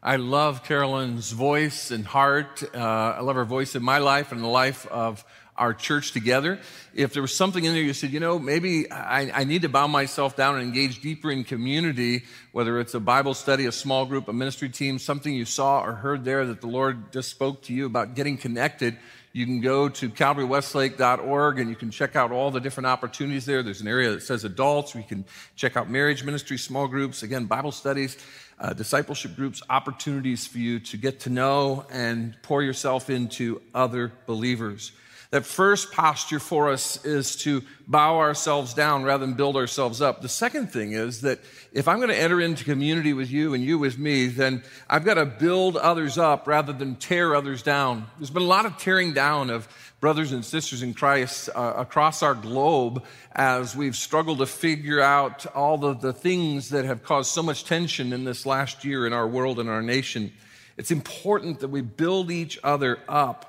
I 0.01 0.15
love 0.15 0.63
Carolyn's 0.63 1.31
voice 1.31 1.91
and 1.91 2.05
heart. 2.05 2.63
Uh, 2.73 2.77
I 2.77 3.19
love 3.19 3.35
her 3.35 3.43
voice 3.43 3.75
in 3.75 3.83
my 3.83 3.97
life 3.97 4.31
and 4.31 4.41
the 4.41 4.47
life 4.47 4.87
of 4.87 5.25
our 5.59 5.73
church 5.73 6.11
together. 6.11 6.59
If 6.95 7.13
there 7.13 7.21
was 7.21 7.35
something 7.35 7.63
in 7.63 7.73
there 7.73 7.83
you 7.83 7.93
said, 7.93 8.11
you 8.11 8.19
know, 8.19 8.39
maybe 8.39 8.89
I, 8.89 9.41
I, 9.41 9.43
need 9.43 9.61
to 9.61 9.69
bow 9.69 9.87
myself 9.87 10.35
down 10.35 10.55
and 10.55 10.63
engage 10.63 11.01
deeper 11.01 11.29
in 11.29 11.43
community, 11.43 12.23
whether 12.51 12.79
it's 12.79 12.93
a 12.95 12.99
Bible 12.99 13.33
study, 13.33 13.65
a 13.65 13.71
small 13.71 14.05
group, 14.05 14.27
a 14.27 14.33
ministry 14.33 14.69
team, 14.69 14.97
something 14.97 15.33
you 15.33 15.45
saw 15.45 15.81
or 15.81 15.93
heard 15.93 16.25
there 16.25 16.45
that 16.47 16.61
the 16.61 16.67
Lord 16.67 17.13
just 17.13 17.29
spoke 17.29 17.61
to 17.63 17.73
you 17.73 17.85
about 17.85 18.15
getting 18.15 18.37
connected, 18.37 18.97
you 19.31 19.45
can 19.45 19.61
go 19.61 19.89
to 19.89 20.09
calvarywestlake.org 20.09 21.59
and 21.59 21.69
you 21.69 21.75
can 21.75 21.91
check 21.91 22.15
out 22.15 22.31
all 22.31 22.49
the 22.49 22.59
different 22.59 22.87
opportunities 22.87 23.45
there. 23.45 23.61
There's 23.61 23.81
an 23.81 23.87
area 23.87 24.09
that 24.11 24.23
says 24.23 24.43
adults. 24.43 24.95
We 24.95 25.03
can 25.03 25.23
check 25.55 25.77
out 25.77 25.87
marriage 25.89 26.23
ministry, 26.23 26.57
small 26.57 26.87
groups, 26.87 27.21
again, 27.21 27.45
Bible 27.45 27.71
studies 27.71 28.17
uh, 28.59 28.73
discipleship 28.73 29.35
groups, 29.35 29.61
opportunities 29.69 30.45
for 30.45 30.57
you 30.57 30.79
to 30.79 30.97
get 30.97 31.21
to 31.21 31.29
know 31.29 31.85
and 31.91 32.35
pour 32.41 32.61
yourself 32.61 33.09
into 33.09 33.61
other 33.73 34.11
believers. 34.25 34.91
That 35.31 35.45
first 35.45 35.91
posture 35.91 36.39
for 36.39 36.71
us 36.71 37.05
is 37.05 37.35
to 37.43 37.61
bow 37.87 38.17
ourselves 38.17 38.73
down 38.73 39.03
rather 39.03 39.23
than 39.23 39.35
build 39.35 39.57
ourselves 39.57 40.01
up. 40.01 40.23
The 40.23 40.29
second 40.29 40.71
thing 40.71 40.93
is 40.93 41.21
that 41.21 41.39
if 41.71 41.87
I'm 41.87 41.97
going 41.97 42.09
to 42.09 42.17
enter 42.17 42.41
into 42.41 42.63
community 42.63 43.13
with 43.13 43.29
you 43.29 43.53
and 43.53 43.63
you 43.63 43.77
with 43.77 43.99
me, 43.99 44.25
then 44.25 44.63
I've 44.89 45.05
got 45.05 45.15
to 45.15 45.27
build 45.27 45.77
others 45.77 46.17
up 46.17 46.47
rather 46.47 46.73
than 46.73 46.95
tear 46.95 47.35
others 47.35 47.61
down. 47.61 48.07
There's 48.17 48.31
been 48.31 48.41
a 48.41 48.47
lot 48.47 48.65
of 48.65 48.79
tearing 48.79 49.13
down 49.13 49.51
of 49.51 49.67
brothers 49.99 50.31
and 50.31 50.43
sisters 50.43 50.81
in 50.81 50.95
Christ 50.95 51.49
uh, 51.53 51.73
across 51.77 52.23
our 52.23 52.33
globe 52.33 53.03
as 53.33 53.75
we've 53.75 53.95
struggled 53.95 54.39
to 54.39 54.47
figure 54.47 54.99
out 54.99 55.45
all 55.55 55.77
the, 55.77 55.93
the 55.93 56.13
things 56.13 56.69
that 56.69 56.85
have 56.85 57.03
caused 57.03 57.31
so 57.31 57.43
much 57.43 57.65
tension 57.65 58.13
in 58.13 58.23
this 58.23 58.47
last 58.47 58.83
year 58.83 59.05
in 59.05 59.13
our 59.13 59.27
world 59.27 59.59
and 59.59 59.69
our 59.69 59.83
nation. 59.83 60.33
It's 60.75 60.89
important 60.89 61.59
that 61.59 61.67
we 61.67 61.81
build 61.81 62.31
each 62.31 62.57
other 62.63 62.97
up 63.07 63.48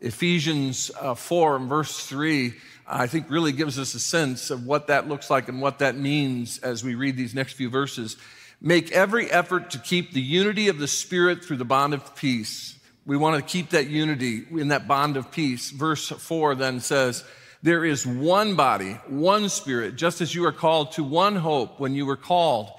Ephesians 0.00 0.90
uh, 1.00 1.14
4 1.14 1.56
and 1.56 1.68
verse 1.68 2.06
3, 2.06 2.54
I 2.86 3.06
think 3.06 3.30
really 3.30 3.52
gives 3.52 3.78
us 3.78 3.94
a 3.94 4.00
sense 4.00 4.50
of 4.50 4.64
what 4.64 4.86
that 4.86 5.08
looks 5.08 5.28
like 5.30 5.48
and 5.48 5.60
what 5.60 5.80
that 5.80 5.96
means 5.96 6.58
as 6.58 6.84
we 6.84 6.94
read 6.94 7.16
these 7.16 7.34
next 7.34 7.54
few 7.54 7.68
verses. 7.68 8.16
Make 8.60 8.92
every 8.92 9.30
effort 9.30 9.70
to 9.70 9.78
keep 9.78 10.12
the 10.12 10.20
unity 10.20 10.68
of 10.68 10.78
the 10.78 10.88
Spirit 10.88 11.44
through 11.44 11.58
the 11.58 11.64
bond 11.64 11.94
of 11.94 12.14
peace. 12.16 12.78
We 13.06 13.16
want 13.16 13.36
to 13.36 13.52
keep 13.52 13.70
that 13.70 13.88
unity 13.88 14.44
in 14.50 14.68
that 14.68 14.86
bond 14.86 15.16
of 15.16 15.30
peace. 15.30 15.70
Verse 15.70 16.08
4 16.08 16.54
then 16.54 16.80
says, 16.80 17.24
There 17.62 17.84
is 17.84 18.06
one 18.06 18.54
body, 18.54 18.92
one 19.08 19.48
spirit, 19.48 19.96
just 19.96 20.20
as 20.20 20.34
you 20.34 20.44
are 20.46 20.52
called 20.52 20.92
to 20.92 21.04
one 21.04 21.36
hope 21.36 21.80
when 21.80 21.94
you 21.94 22.06
were 22.06 22.16
called. 22.16 22.70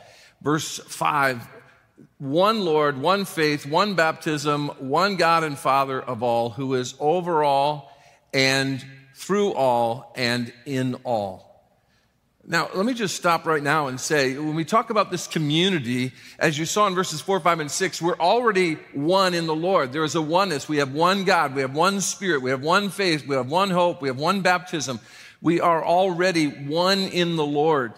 Verse 0.42 0.80
5 0.80 1.48
One 2.18 2.62
Lord, 2.62 3.02
one 3.02 3.26
faith, 3.26 3.66
one 3.66 3.96
baptism, 3.96 4.70
one 4.80 5.16
God 5.16 5.44
and 5.44 5.58
Father 5.58 6.02
of 6.02 6.24
all, 6.24 6.50
who 6.50 6.76
is 6.76 6.96
over 7.00 7.44
all 7.44 7.92
and 8.34 8.84
through 9.16 9.54
all 9.54 10.14
and 10.16 10.52
in 10.66 10.96
all. 11.04 11.50
Now, 12.46 12.68
let 12.74 12.86
me 12.86 12.96
just 12.96 13.16
stop 13.16 13.46
right 13.46 13.62
now 13.62 13.88
and 13.88 14.00
say 14.00 14.36
when 14.36 14.56
we 14.56 14.66
talk 14.66 14.90
about 14.90 15.12
this 15.12 15.28
community, 15.28 16.14
as 16.40 16.58
you 16.58 16.66
saw 16.66 16.88
in 16.88 16.96
verses 16.96 17.22
4, 17.22 17.40
5, 17.42 17.60
and 17.60 17.70
6, 17.70 18.02
we're 18.02 18.18
already 18.18 18.76
one 18.94 19.36
in 19.36 19.46
the 19.46 19.56
Lord. 19.56 19.94
There 19.94 20.04
is 20.04 20.16
a 20.16 20.22
oneness. 20.22 20.68
We 20.68 20.78
have 20.78 20.92
one 20.92 21.26
God, 21.26 21.54
we 21.54 21.62
have 21.62 21.76
one 21.76 22.02
Spirit, 22.02 22.42
we 22.42 22.50
have 22.50 22.64
one 22.64 22.90
faith, 22.90 23.28
we 23.28 23.36
have 23.36 23.52
one 23.52 23.70
hope, 23.70 24.02
we 24.02 24.08
have 24.08 24.18
one 24.18 24.42
baptism. 24.42 25.00
We 25.42 25.62
are 25.62 25.86
already 25.86 26.48
one 26.48 27.00
in 27.00 27.36
the 27.36 27.46
Lord. 27.46 27.94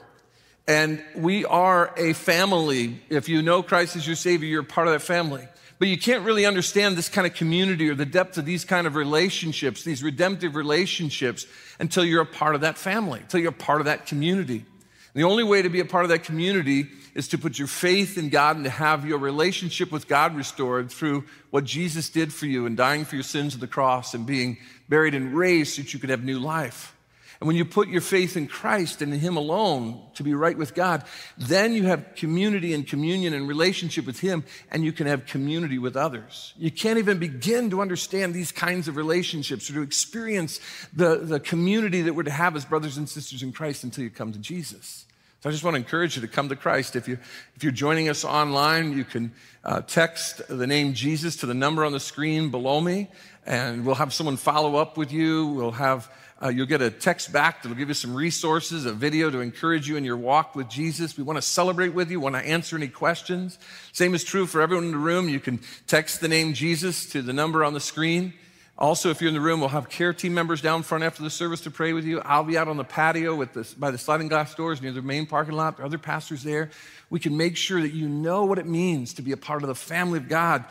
And 0.72 1.04
we 1.14 1.44
are 1.44 1.94
a 1.98 2.14
family. 2.14 3.02
If 3.10 3.28
you 3.28 3.42
know 3.42 3.62
Christ 3.62 3.98
as 3.98 4.08
your 4.08 4.16
Savior, 4.16 4.48
you're 4.48 4.64
part 4.64 4.88
of 4.88 4.94
that 4.94 5.02
family. 5.02 5.46
But 5.80 5.90
you 5.90 5.98
can't 5.98 6.24
really 6.24 6.46
understand 6.46 6.96
this 6.96 7.10
kind 7.10 7.28
of 7.28 7.34
community 7.34 7.90
or 7.90 7.94
the 7.94 8.06
depth 8.06 8.38
of 8.38 8.46
these 8.46 8.64
kind 8.64 8.88
of 8.88 8.96
relationships, 8.96 9.84
these 9.84 10.02
redemptive 10.02 10.56
relationships, 10.56 11.46
until 11.82 12.06
you're 12.06 12.22
a 12.22 12.26
part 12.26 12.56
of 12.56 12.62
that 12.62 12.78
family, 12.78 13.20
until 13.20 13.42
you're 13.42 13.50
a 13.50 13.52
part 13.52 13.82
of 13.82 13.86
that 13.86 14.06
community. 14.06 14.60
And 14.60 15.22
the 15.22 15.26
only 15.26 15.44
way 15.44 15.62
to 15.62 15.68
be 15.68 15.82
a 15.82 15.86
part 15.86 16.06
of 16.06 16.10
that 16.10 16.24
community 16.24 16.88
is 17.16 17.28
to 17.28 17.38
put 17.38 17.60
your 17.60 17.68
faith 17.68 18.18
in 18.18 18.30
God 18.30 18.56
and 18.56 18.64
to 18.64 18.72
have 18.72 19.06
your 19.06 19.18
relationship 19.18 19.92
with 19.92 20.08
God 20.08 20.38
restored 20.38 20.90
through 20.90 21.26
what 21.50 21.66
Jesus 21.66 22.10
did 22.10 22.34
for 22.34 22.46
you 22.46 22.66
and 22.66 22.78
dying 22.78 23.04
for 23.04 23.16
your 23.18 23.24
sins 23.24 23.56
on 23.56 23.60
the 23.60 23.68
cross 23.68 24.14
and 24.14 24.26
being 24.26 24.58
buried 24.88 25.16
and 25.16 25.36
raised 25.36 25.76
so 25.76 25.82
that 25.82 25.94
you 25.94 26.00
could 26.00 26.12
have 26.12 26.24
new 26.24 26.40
life. 26.40 26.96
And 27.42 27.48
when 27.48 27.56
you 27.56 27.66
put 27.66 27.88
your 27.88 28.02
faith 28.02 28.38
in 28.38 28.46
Christ 28.46 29.02
and 29.02 29.12
in 29.12 29.20
Him 29.20 29.36
alone 29.36 30.00
to 30.14 30.24
be 30.24 30.36
right 30.36 30.56
with 30.56 30.76
God, 30.76 31.04
then 31.40 31.74
you 31.74 31.86
have 31.88 32.14
community 32.16 32.72
and 32.76 32.86
communion 32.86 33.34
and 33.34 33.48
relationship 33.48 34.06
with 34.06 34.20
Him, 34.20 34.44
and 34.70 34.86
you 34.86 34.92
can 34.92 35.08
have 35.08 35.26
community 35.26 35.80
with 35.80 35.98
others. 35.98 36.54
You 36.56 36.70
can't 36.70 37.00
even 37.00 37.18
begin 37.18 37.72
to 37.72 37.82
understand 37.82 38.36
these 38.36 38.52
kinds 38.52 38.88
of 38.88 38.96
relationships 38.96 39.72
or 39.72 39.74
to 39.74 39.82
experience 39.82 40.60
the, 40.94 41.18
the 41.18 41.40
community 41.40 42.04
that 42.04 42.14
we're 42.14 42.22
to 42.22 42.30
have 42.30 42.56
as 42.56 42.64
brothers 42.64 42.98
and 42.98 43.10
sisters 43.10 43.42
in 43.42 43.52
Christ 43.52 43.84
until 43.84 44.04
you 44.04 44.12
come 44.12 44.32
to 44.34 44.40
Jesus. 44.40 45.08
So 45.40 45.50
I 45.50 45.52
just 45.52 45.64
want 45.64 45.74
to 45.74 45.80
encourage 45.80 46.16
you 46.16 46.22
to 46.22 46.28
come 46.28 46.50
to 46.50 46.56
Christ. 46.56 46.96
If, 46.96 47.08
you, 47.08 47.18
if 47.56 47.64
you're 47.64 47.72
joining 47.72 48.08
us 48.08 48.24
online, 48.24 48.96
you 48.96 49.04
can 49.04 49.32
uh, 49.64 49.82
text 49.82 50.48
the 50.48 50.68
name 50.68 50.94
Jesus 50.94 51.38
to 51.38 51.48
the 51.48 51.56
number 51.56 51.84
on 51.84 51.92
the 51.92 52.00
screen 52.00 52.52
below 52.52 52.80
me, 52.80 53.08
and 53.48 53.84
we'll 53.84 53.96
have 53.96 54.14
someone 54.14 54.38
follow 54.38 54.76
up 54.76 54.96
with 54.96 55.12
you. 55.12 55.48
We'll 55.48 55.72
have 55.72 56.08
uh, 56.44 56.50
you'll 56.50 56.66
get 56.66 56.82
a 56.82 56.90
text 56.90 57.32
back 57.32 57.62
that'll 57.62 57.78
give 57.78 57.88
you 57.88 57.94
some 57.94 58.16
resources, 58.16 58.86
a 58.86 58.94
video 58.94 59.30
to 59.30 59.40
encourage 59.40 59.88
you 59.88 59.96
in 59.96 60.04
your 60.04 60.18
walk 60.18 60.56
with 60.56 60.68
Jesus. 60.68 61.16
We 61.16 61.24
want 61.24 61.38
to 61.38 61.42
celebrate 61.42 61.90
with 61.90 62.10
you, 62.10 62.20
want 62.20 62.36
to 62.36 62.42
answer 62.42 62.76
any 62.76 62.88
questions. 62.88 63.60
Same 63.92 64.16
is 64.16 64.24
true 64.24 64.48
for 64.48 64.62
everyone 64.62 64.86
in 64.86 64.92
the 64.92 64.98
room. 64.98 65.30
You 65.30 65.40
can 65.40 65.60
text 65.86 66.20
the 66.20 66.28
name 66.28 66.54
Jesus 66.54 67.06
to 67.12 67.22
the 67.22 67.34
number 67.34 67.64
on 67.64 67.74
the 67.74 67.80
screen. 67.80 68.34
Also, 68.82 69.12
if 69.12 69.22
you're 69.22 69.28
in 69.28 69.36
the 69.36 69.42
room, 69.42 69.60
we'll 69.60 69.70
have 69.70 69.90
care 69.90 70.12
team 70.12 70.34
members 70.34 70.60
down 70.60 70.82
front 70.82 71.04
after 71.04 71.22
the 71.22 71.30
service 71.30 71.62
to 71.62 71.70
pray 71.70 71.94
with 71.94 72.04
you. 72.04 72.20
I'll 72.22 72.44
be 72.44 72.58
out 72.58 72.68
on 72.68 72.78
the 72.78 72.84
patio 72.84 73.36
with 73.36 73.54
the, 73.54 73.72
by 73.78 73.92
the 73.92 74.00
sliding 74.00 74.28
glass 74.28 74.56
doors 74.56 74.82
near 74.82 74.92
the 74.92 75.04
main 75.04 75.28
parking 75.28 75.54
lot. 75.54 75.78
There 75.78 75.86
other 75.86 76.00
pastors 76.00 76.42
there. 76.42 76.72
We 77.12 77.20
can 77.20 77.38
make 77.38 77.58
sure 77.58 77.80
that 77.80 77.94
you 77.94 78.10
know 78.10 78.46
what 78.46 78.58
it 78.58 78.66
means 78.66 79.14
to 79.16 79.22
be 79.22 79.34
a 79.34 79.38
part 79.38 79.62
of 79.62 79.68
the 79.68 79.76
family 79.76 80.18
of 80.18 80.28
God, 80.28 80.66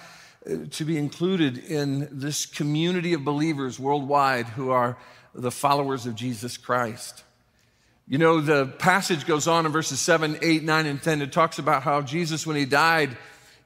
uh, 0.44 0.56
to 0.72 0.84
be 0.84 0.98
included 0.98 1.58
in 1.58 2.08
this 2.10 2.46
community 2.46 3.12
of 3.12 3.24
believers 3.24 3.78
worldwide 3.78 4.46
who 4.46 4.70
are 4.70 4.96
the 5.34 5.50
followers 5.50 6.06
of 6.06 6.14
Jesus 6.14 6.56
Christ. 6.56 7.24
You 8.08 8.18
know, 8.18 8.40
the 8.40 8.66
passage 8.66 9.26
goes 9.26 9.46
on 9.46 9.66
in 9.66 9.72
verses 9.72 10.00
7, 10.00 10.38
8, 10.42 10.64
9, 10.64 10.86
and 10.86 11.00
10. 11.00 11.22
It 11.22 11.32
talks 11.32 11.58
about 11.58 11.84
how 11.84 12.02
Jesus, 12.02 12.46
when 12.46 12.56
he 12.56 12.64
died, 12.64 13.16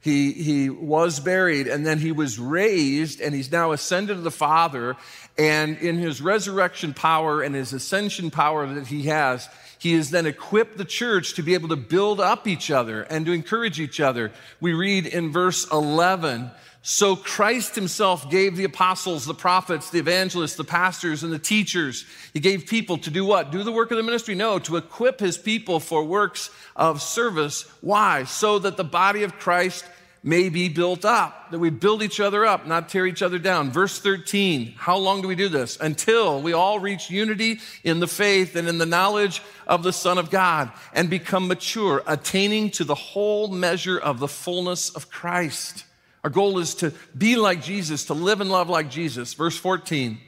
he, 0.04 0.32
he 0.32 0.68
was 0.68 1.18
buried 1.18 1.66
and 1.66 1.86
then 1.86 1.98
he 1.98 2.12
was 2.12 2.38
raised 2.38 3.22
and 3.22 3.34
he's 3.34 3.50
now 3.50 3.72
ascended 3.72 4.16
to 4.16 4.20
the 4.20 4.30
Father. 4.30 4.96
And 5.38 5.78
in 5.78 5.96
his 5.96 6.20
resurrection 6.20 6.92
power 6.92 7.40
and 7.40 7.54
his 7.54 7.72
ascension 7.72 8.30
power 8.30 8.66
that 8.66 8.86
he 8.86 9.04
has, 9.04 9.48
he 9.78 9.94
has 9.94 10.10
then 10.10 10.26
equipped 10.26 10.76
the 10.76 10.84
church 10.84 11.32
to 11.34 11.42
be 11.42 11.54
able 11.54 11.70
to 11.70 11.76
build 11.76 12.20
up 12.20 12.46
each 12.46 12.70
other 12.70 13.00
and 13.04 13.24
to 13.24 13.32
encourage 13.32 13.80
each 13.80 13.98
other. 13.98 14.30
We 14.60 14.74
read 14.74 15.06
in 15.06 15.32
verse 15.32 15.66
11 15.72 16.50
so 16.86 17.16
Christ 17.16 17.74
himself 17.74 18.28
gave 18.28 18.56
the 18.56 18.64
apostles, 18.64 19.24
the 19.24 19.32
prophets, 19.32 19.88
the 19.88 19.98
evangelists, 19.98 20.56
the 20.56 20.64
pastors, 20.64 21.22
and 21.22 21.32
the 21.32 21.38
teachers. 21.38 22.04
He 22.34 22.40
gave 22.40 22.66
people 22.66 22.98
to 22.98 23.10
do 23.10 23.24
what? 23.24 23.50
Do 23.50 23.62
the 23.62 23.72
work 23.72 23.90
of 23.90 23.96
the 23.96 24.02
ministry? 24.02 24.34
No, 24.34 24.58
to 24.58 24.76
equip 24.76 25.18
his 25.18 25.38
people 25.38 25.80
for 25.80 26.04
works 26.04 26.50
of 26.76 27.00
service. 27.00 27.62
Why? 27.80 28.24
So 28.24 28.58
that 28.58 28.76
the 28.76 28.84
body 28.84 29.22
of 29.22 29.38
Christ 29.38 29.86
may 30.22 30.50
be 30.50 30.68
built 30.68 31.06
up, 31.06 31.50
that 31.52 31.58
we 31.58 31.70
build 31.70 32.02
each 32.02 32.20
other 32.20 32.44
up, 32.44 32.66
not 32.66 32.90
tear 32.90 33.06
each 33.06 33.22
other 33.22 33.38
down. 33.38 33.70
Verse 33.70 33.98
13, 33.98 34.74
how 34.76 34.98
long 34.98 35.22
do 35.22 35.28
we 35.28 35.34
do 35.34 35.48
this? 35.48 35.78
Until 35.80 36.42
we 36.42 36.52
all 36.52 36.80
reach 36.80 37.08
unity 37.08 37.60
in 37.82 37.98
the 37.98 38.06
faith 38.06 38.56
and 38.56 38.68
in 38.68 38.76
the 38.76 38.84
knowledge 38.84 39.40
of 39.66 39.82
the 39.82 39.92
Son 39.92 40.18
of 40.18 40.30
God 40.30 40.70
and 40.92 41.08
become 41.08 41.48
mature, 41.48 42.02
attaining 42.06 42.68
to 42.72 42.84
the 42.84 42.94
whole 42.94 43.48
measure 43.48 43.98
of 43.98 44.18
the 44.18 44.28
fullness 44.28 44.90
of 44.90 45.10
Christ. 45.10 45.86
Our 46.24 46.30
goal 46.30 46.58
is 46.58 46.74
to 46.76 46.92
be 47.16 47.36
like 47.36 47.62
Jesus, 47.62 48.06
to 48.06 48.14
live 48.14 48.40
and 48.40 48.50
love 48.50 48.70
like 48.70 48.90
Jesus. 48.90 49.34
Verse 49.34 49.56
14. 49.56 50.18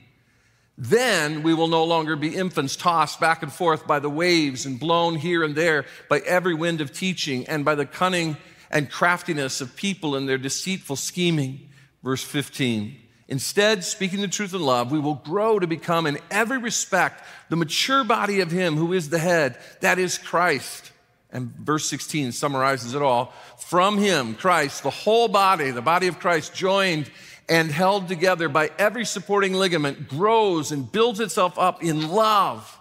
Then 0.78 1.42
we 1.42 1.54
will 1.54 1.68
no 1.68 1.84
longer 1.84 2.16
be 2.16 2.36
infants 2.36 2.76
tossed 2.76 3.18
back 3.18 3.42
and 3.42 3.50
forth 3.50 3.86
by 3.86 3.98
the 3.98 4.10
waves 4.10 4.66
and 4.66 4.78
blown 4.78 5.16
here 5.16 5.42
and 5.42 5.54
there 5.54 5.86
by 6.10 6.18
every 6.20 6.52
wind 6.52 6.82
of 6.82 6.92
teaching 6.92 7.46
and 7.48 7.64
by 7.64 7.74
the 7.74 7.86
cunning 7.86 8.36
and 8.70 8.90
craftiness 8.90 9.62
of 9.62 9.74
people 9.74 10.16
in 10.16 10.26
their 10.26 10.36
deceitful 10.36 10.96
scheming. 10.96 11.70
Verse 12.04 12.22
15. 12.22 12.94
Instead, 13.28 13.82
speaking 13.82 14.20
the 14.20 14.28
truth 14.28 14.52
in 14.52 14.60
love, 14.60 14.92
we 14.92 15.00
will 15.00 15.14
grow 15.14 15.58
to 15.58 15.66
become 15.66 16.06
in 16.06 16.18
every 16.30 16.58
respect 16.58 17.24
the 17.48 17.56
mature 17.56 18.04
body 18.04 18.40
of 18.40 18.50
Him 18.50 18.76
who 18.76 18.92
is 18.92 19.08
the 19.08 19.18
head, 19.18 19.58
that 19.80 19.98
is 19.98 20.18
Christ. 20.18 20.92
And 21.36 21.50
verse 21.54 21.86
16 21.90 22.32
summarizes 22.32 22.94
it 22.94 23.02
all. 23.02 23.34
From 23.58 23.98
him, 23.98 24.34
Christ, 24.34 24.82
the 24.82 24.90
whole 24.90 25.28
body, 25.28 25.70
the 25.70 25.82
body 25.82 26.06
of 26.06 26.18
Christ, 26.18 26.54
joined 26.54 27.10
and 27.46 27.70
held 27.70 28.08
together 28.08 28.48
by 28.48 28.70
every 28.78 29.04
supporting 29.04 29.52
ligament, 29.52 30.08
grows 30.08 30.72
and 30.72 30.90
builds 30.90 31.20
itself 31.20 31.58
up 31.58 31.82
in 31.82 32.08
love 32.08 32.80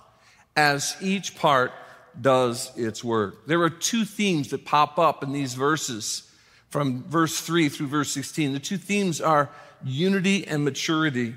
as 0.55 0.95
each 1.01 1.35
part 1.35 1.73
does 2.21 2.71
its 2.77 3.03
work. 3.03 3.45
There 3.45 3.61
are 3.61 3.69
two 3.69 4.05
themes 4.05 4.51
that 4.51 4.63
pop 4.63 4.97
up 4.97 5.21
in 5.21 5.33
these 5.33 5.53
verses 5.53 6.31
from 6.69 7.03
verse 7.03 7.41
3 7.41 7.67
through 7.67 7.87
verse 7.87 8.11
16. 8.11 8.53
The 8.53 8.59
two 8.59 8.77
themes 8.77 9.19
are 9.19 9.49
unity 9.83 10.47
and 10.47 10.63
maturity. 10.63 11.35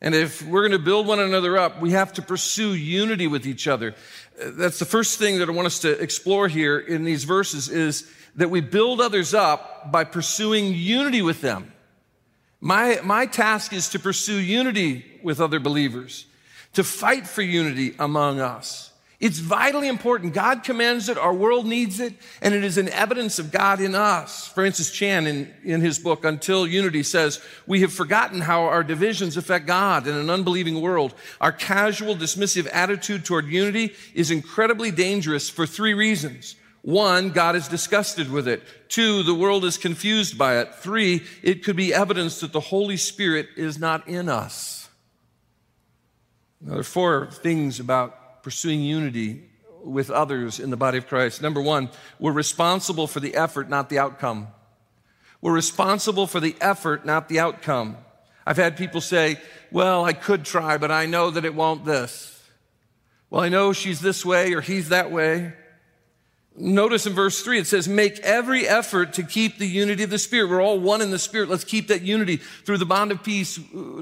And 0.00 0.14
if 0.14 0.42
we're 0.42 0.60
going 0.60 0.78
to 0.78 0.84
build 0.84 1.06
one 1.06 1.20
another 1.20 1.56
up, 1.56 1.80
we 1.80 1.92
have 1.92 2.12
to 2.14 2.22
pursue 2.22 2.74
unity 2.74 3.26
with 3.26 3.46
each 3.46 3.66
other. 3.66 3.94
That's 4.38 4.78
the 4.78 4.84
first 4.84 5.18
thing 5.18 5.38
that 5.38 5.48
I 5.48 5.52
want 5.52 5.66
us 5.66 5.80
to 5.80 5.90
explore 6.00 6.48
here 6.48 6.78
in 6.78 7.04
these 7.04 7.24
verses 7.24 7.68
is 7.68 8.10
that 8.36 8.50
we 8.50 8.60
build 8.60 9.00
others 9.00 9.32
up 9.32 9.90
by 9.90 10.04
pursuing 10.04 10.74
unity 10.74 11.22
with 11.22 11.40
them. 11.40 11.72
My, 12.60 13.00
my 13.02 13.26
task 13.26 13.72
is 13.72 13.88
to 13.90 13.98
pursue 13.98 14.38
unity 14.38 15.04
with 15.22 15.40
other 15.40 15.60
believers, 15.60 16.26
to 16.74 16.84
fight 16.84 17.26
for 17.26 17.42
unity 17.42 17.94
among 17.98 18.40
us. 18.40 18.92
It's 19.18 19.38
vitally 19.38 19.88
important. 19.88 20.34
God 20.34 20.62
commands 20.62 21.08
it, 21.08 21.16
our 21.16 21.32
world 21.32 21.64
needs 21.64 22.00
it, 22.00 22.12
and 22.42 22.52
it 22.52 22.62
is 22.62 22.76
an 22.76 22.90
evidence 22.90 23.38
of 23.38 23.50
God 23.50 23.80
in 23.80 23.94
us. 23.94 24.48
Francis 24.48 24.90
Chan, 24.90 25.26
in, 25.26 25.54
in 25.64 25.80
his 25.80 25.98
book, 25.98 26.24
Until 26.24 26.66
Unity, 26.66 27.02
says, 27.02 27.40
We 27.66 27.80
have 27.80 27.94
forgotten 27.94 28.42
how 28.42 28.64
our 28.64 28.84
divisions 28.84 29.38
affect 29.38 29.66
God 29.66 30.06
in 30.06 30.14
an 30.14 30.28
unbelieving 30.28 30.82
world. 30.82 31.14
Our 31.40 31.52
casual, 31.52 32.14
dismissive 32.14 32.68
attitude 32.70 33.24
toward 33.24 33.46
unity 33.46 33.94
is 34.14 34.30
incredibly 34.30 34.90
dangerous 34.90 35.48
for 35.48 35.66
three 35.66 35.94
reasons. 35.94 36.56
One, 36.82 37.30
God 37.30 37.56
is 37.56 37.68
disgusted 37.68 38.30
with 38.30 38.46
it. 38.46 38.62
Two, 38.88 39.22
the 39.22 39.34
world 39.34 39.64
is 39.64 39.78
confused 39.78 40.36
by 40.36 40.58
it. 40.58 40.74
Three, 40.74 41.22
it 41.42 41.64
could 41.64 41.74
be 41.74 41.94
evidence 41.94 42.40
that 42.40 42.52
the 42.52 42.60
Holy 42.60 42.98
Spirit 42.98 43.48
is 43.56 43.78
not 43.78 44.06
in 44.06 44.28
us. 44.28 44.88
Now, 46.60 46.72
there 46.72 46.80
are 46.80 46.84
four 46.84 47.30
things 47.32 47.80
about 47.80 48.25
pursuing 48.46 48.80
unity 48.80 49.42
with 49.82 50.08
others 50.08 50.60
in 50.60 50.70
the 50.70 50.76
body 50.76 50.96
of 50.96 51.08
Christ. 51.08 51.42
Number 51.42 51.60
one, 51.60 51.90
we're 52.20 52.30
responsible 52.30 53.08
for 53.08 53.18
the 53.18 53.34
effort, 53.34 53.68
not 53.68 53.88
the 53.88 53.98
outcome. 53.98 54.46
We're 55.40 55.52
responsible 55.52 56.28
for 56.28 56.38
the 56.38 56.54
effort, 56.60 57.04
not 57.04 57.28
the 57.28 57.40
outcome. 57.40 57.96
I've 58.46 58.56
had 58.56 58.76
people 58.76 59.00
say, 59.00 59.40
Well, 59.72 60.04
I 60.04 60.12
could 60.12 60.44
try, 60.44 60.78
but 60.78 60.92
I 60.92 61.06
know 61.06 61.32
that 61.32 61.44
it 61.44 61.56
won't 61.56 61.84
this. 61.84 62.40
Well, 63.30 63.42
I 63.42 63.48
know 63.48 63.72
she's 63.72 63.98
this 64.00 64.24
way 64.24 64.54
or 64.54 64.60
he's 64.60 64.90
that 64.90 65.10
way. 65.10 65.52
Notice 66.58 67.06
in 67.06 67.12
verse 67.12 67.42
three, 67.42 67.58
it 67.58 67.66
says, 67.66 67.86
make 67.86 68.18
every 68.20 68.66
effort 68.66 69.12
to 69.14 69.22
keep 69.22 69.58
the 69.58 69.66
unity 69.66 70.04
of 70.04 70.10
the 70.10 70.18
Spirit. 70.18 70.48
We're 70.48 70.62
all 70.62 70.80
one 70.80 71.02
in 71.02 71.10
the 71.10 71.18
Spirit. 71.18 71.50
Let's 71.50 71.64
keep 71.64 71.88
that 71.88 72.00
unity 72.00 72.38
through 72.38 72.78
the 72.78 72.86
bond 72.86 73.12
of 73.12 73.22
peace. 73.22 73.60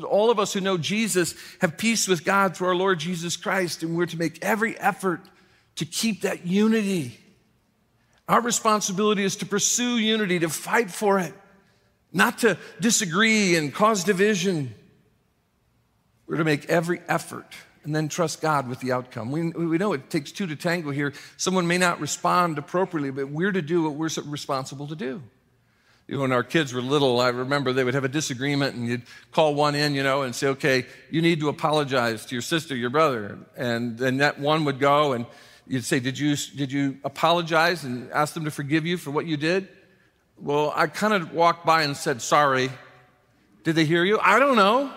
All 0.08 0.30
of 0.30 0.38
us 0.38 0.52
who 0.52 0.60
know 0.60 0.78
Jesus 0.78 1.34
have 1.60 1.76
peace 1.76 2.06
with 2.06 2.24
God 2.24 2.56
through 2.56 2.68
our 2.68 2.76
Lord 2.76 3.00
Jesus 3.00 3.36
Christ, 3.36 3.82
and 3.82 3.96
we're 3.96 4.06
to 4.06 4.16
make 4.16 4.38
every 4.44 4.78
effort 4.78 5.20
to 5.76 5.84
keep 5.84 6.20
that 6.20 6.46
unity. 6.46 7.18
Our 8.28 8.40
responsibility 8.40 9.24
is 9.24 9.34
to 9.36 9.46
pursue 9.46 9.98
unity, 9.98 10.38
to 10.38 10.48
fight 10.48 10.92
for 10.92 11.18
it, 11.18 11.34
not 12.12 12.38
to 12.38 12.56
disagree 12.80 13.56
and 13.56 13.74
cause 13.74 14.04
division. 14.04 14.72
We're 16.28 16.36
to 16.36 16.44
make 16.44 16.70
every 16.70 17.00
effort 17.08 17.52
and 17.84 17.94
then 17.94 18.08
trust 18.08 18.40
God 18.40 18.68
with 18.68 18.80
the 18.80 18.92
outcome. 18.92 19.30
We, 19.30 19.50
we 19.50 19.78
know 19.78 19.92
it 19.92 20.10
takes 20.10 20.32
two 20.32 20.46
to 20.46 20.56
tango 20.56 20.90
here. 20.90 21.12
Someone 21.36 21.66
may 21.66 21.78
not 21.78 22.00
respond 22.00 22.58
appropriately, 22.58 23.10
but 23.10 23.28
we're 23.28 23.52
to 23.52 23.62
do 23.62 23.82
what 23.82 23.92
we're 23.94 24.10
responsible 24.26 24.88
to 24.88 24.96
do. 24.96 25.22
You 26.06 26.16
know, 26.16 26.22
when 26.22 26.32
our 26.32 26.42
kids 26.42 26.74
were 26.74 26.82
little, 26.82 27.20
I 27.20 27.28
remember 27.28 27.72
they 27.72 27.84
would 27.84 27.94
have 27.94 28.04
a 28.04 28.08
disagreement 28.08 28.74
and 28.74 28.86
you'd 28.86 29.02
call 29.32 29.54
one 29.54 29.74
in, 29.74 29.94
you 29.94 30.02
know, 30.02 30.22
and 30.22 30.34
say, 30.34 30.48
okay, 30.48 30.86
you 31.10 31.22
need 31.22 31.40
to 31.40 31.48
apologize 31.48 32.26
to 32.26 32.34
your 32.34 32.42
sister, 32.42 32.76
your 32.76 32.90
brother. 32.90 33.38
And 33.56 33.96
then 33.96 34.18
that 34.18 34.38
one 34.38 34.66
would 34.66 34.78
go 34.78 35.14
and 35.14 35.24
you'd 35.66 35.84
say, 35.84 36.00
did 36.00 36.18
you, 36.18 36.36
did 36.36 36.70
you 36.70 36.98
apologize 37.04 37.84
and 37.84 38.10
ask 38.12 38.34
them 38.34 38.44
to 38.44 38.50
forgive 38.50 38.84
you 38.84 38.98
for 38.98 39.12
what 39.12 39.24
you 39.24 39.38
did? 39.38 39.68
Well, 40.36 40.72
I 40.76 40.88
kind 40.88 41.14
of 41.14 41.32
walked 41.32 41.64
by 41.64 41.82
and 41.82 41.96
said, 41.96 42.20
sorry. 42.20 42.70
Did 43.62 43.76
they 43.76 43.86
hear 43.86 44.04
you? 44.04 44.18
I 44.20 44.38
don't 44.38 44.56
know. 44.56 44.92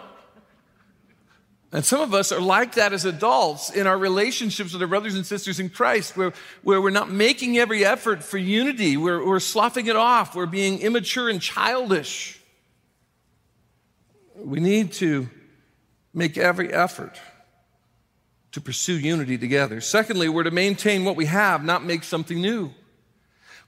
And 1.74 1.84
some 1.84 2.00
of 2.00 2.14
us 2.14 2.32
are 2.32 2.40
like 2.40 2.76
that 2.76 2.94
as 2.94 3.04
adults 3.04 3.70
in 3.70 3.88
our 3.88 3.98
relationships 3.98 4.72
with 4.72 4.82
our 4.82 4.88
brothers 4.88 5.16
and 5.16 5.26
sisters 5.26 5.60
in 5.60 5.70
Christ, 5.70 6.16
where, 6.16 6.32
where 6.64 6.82
we're 6.82 6.92
not 6.92 7.12
making 7.12 7.58
every 7.58 7.84
effort 7.84 8.24
for 8.24 8.38
unity. 8.38 8.96
We're, 8.96 9.26
we're 9.26 9.42
sloughing 9.42 9.88
it 9.88 9.98
off. 9.98 10.34
We're 10.34 10.46
being 10.46 10.80
immature 10.80 11.30
and 11.30 11.42
childish. 11.42 12.40
We 14.36 14.62
need 14.62 14.94
to 14.94 15.30
make 16.14 16.38
every 16.38 16.72
effort 16.72 17.20
to 18.54 18.62
pursue 18.62 18.98
unity 18.98 19.38
together. 19.38 19.82
Secondly, 19.82 20.30
we're 20.30 20.44
to 20.44 20.52
maintain 20.52 21.04
what 21.04 21.18
we 21.18 21.26
have, 21.26 21.66
not 21.66 21.84
make 21.84 22.04
something 22.04 22.42
new. 22.42 22.72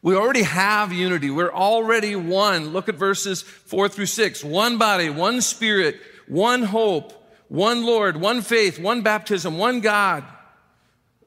We 0.02 0.16
already 0.16 0.44
have 0.44 0.94
unity. 0.94 1.30
We're 1.30 1.52
already 1.52 2.16
one. 2.16 2.70
Look 2.70 2.88
at 2.88 2.96
verses 2.96 3.42
four 3.42 3.90
through 3.90 4.06
six. 4.06 4.42
One 4.42 4.78
body, 4.78 5.10
one 5.10 5.42
spirit, 5.42 6.00
one 6.28 6.64
hope 6.64 7.19
one 7.50 7.86
Lord, 7.86 8.18
one 8.18 8.42
faith, 8.42 8.80
one 8.80 9.02
baptism, 9.02 9.58
one 9.58 9.82
God. 9.82 10.24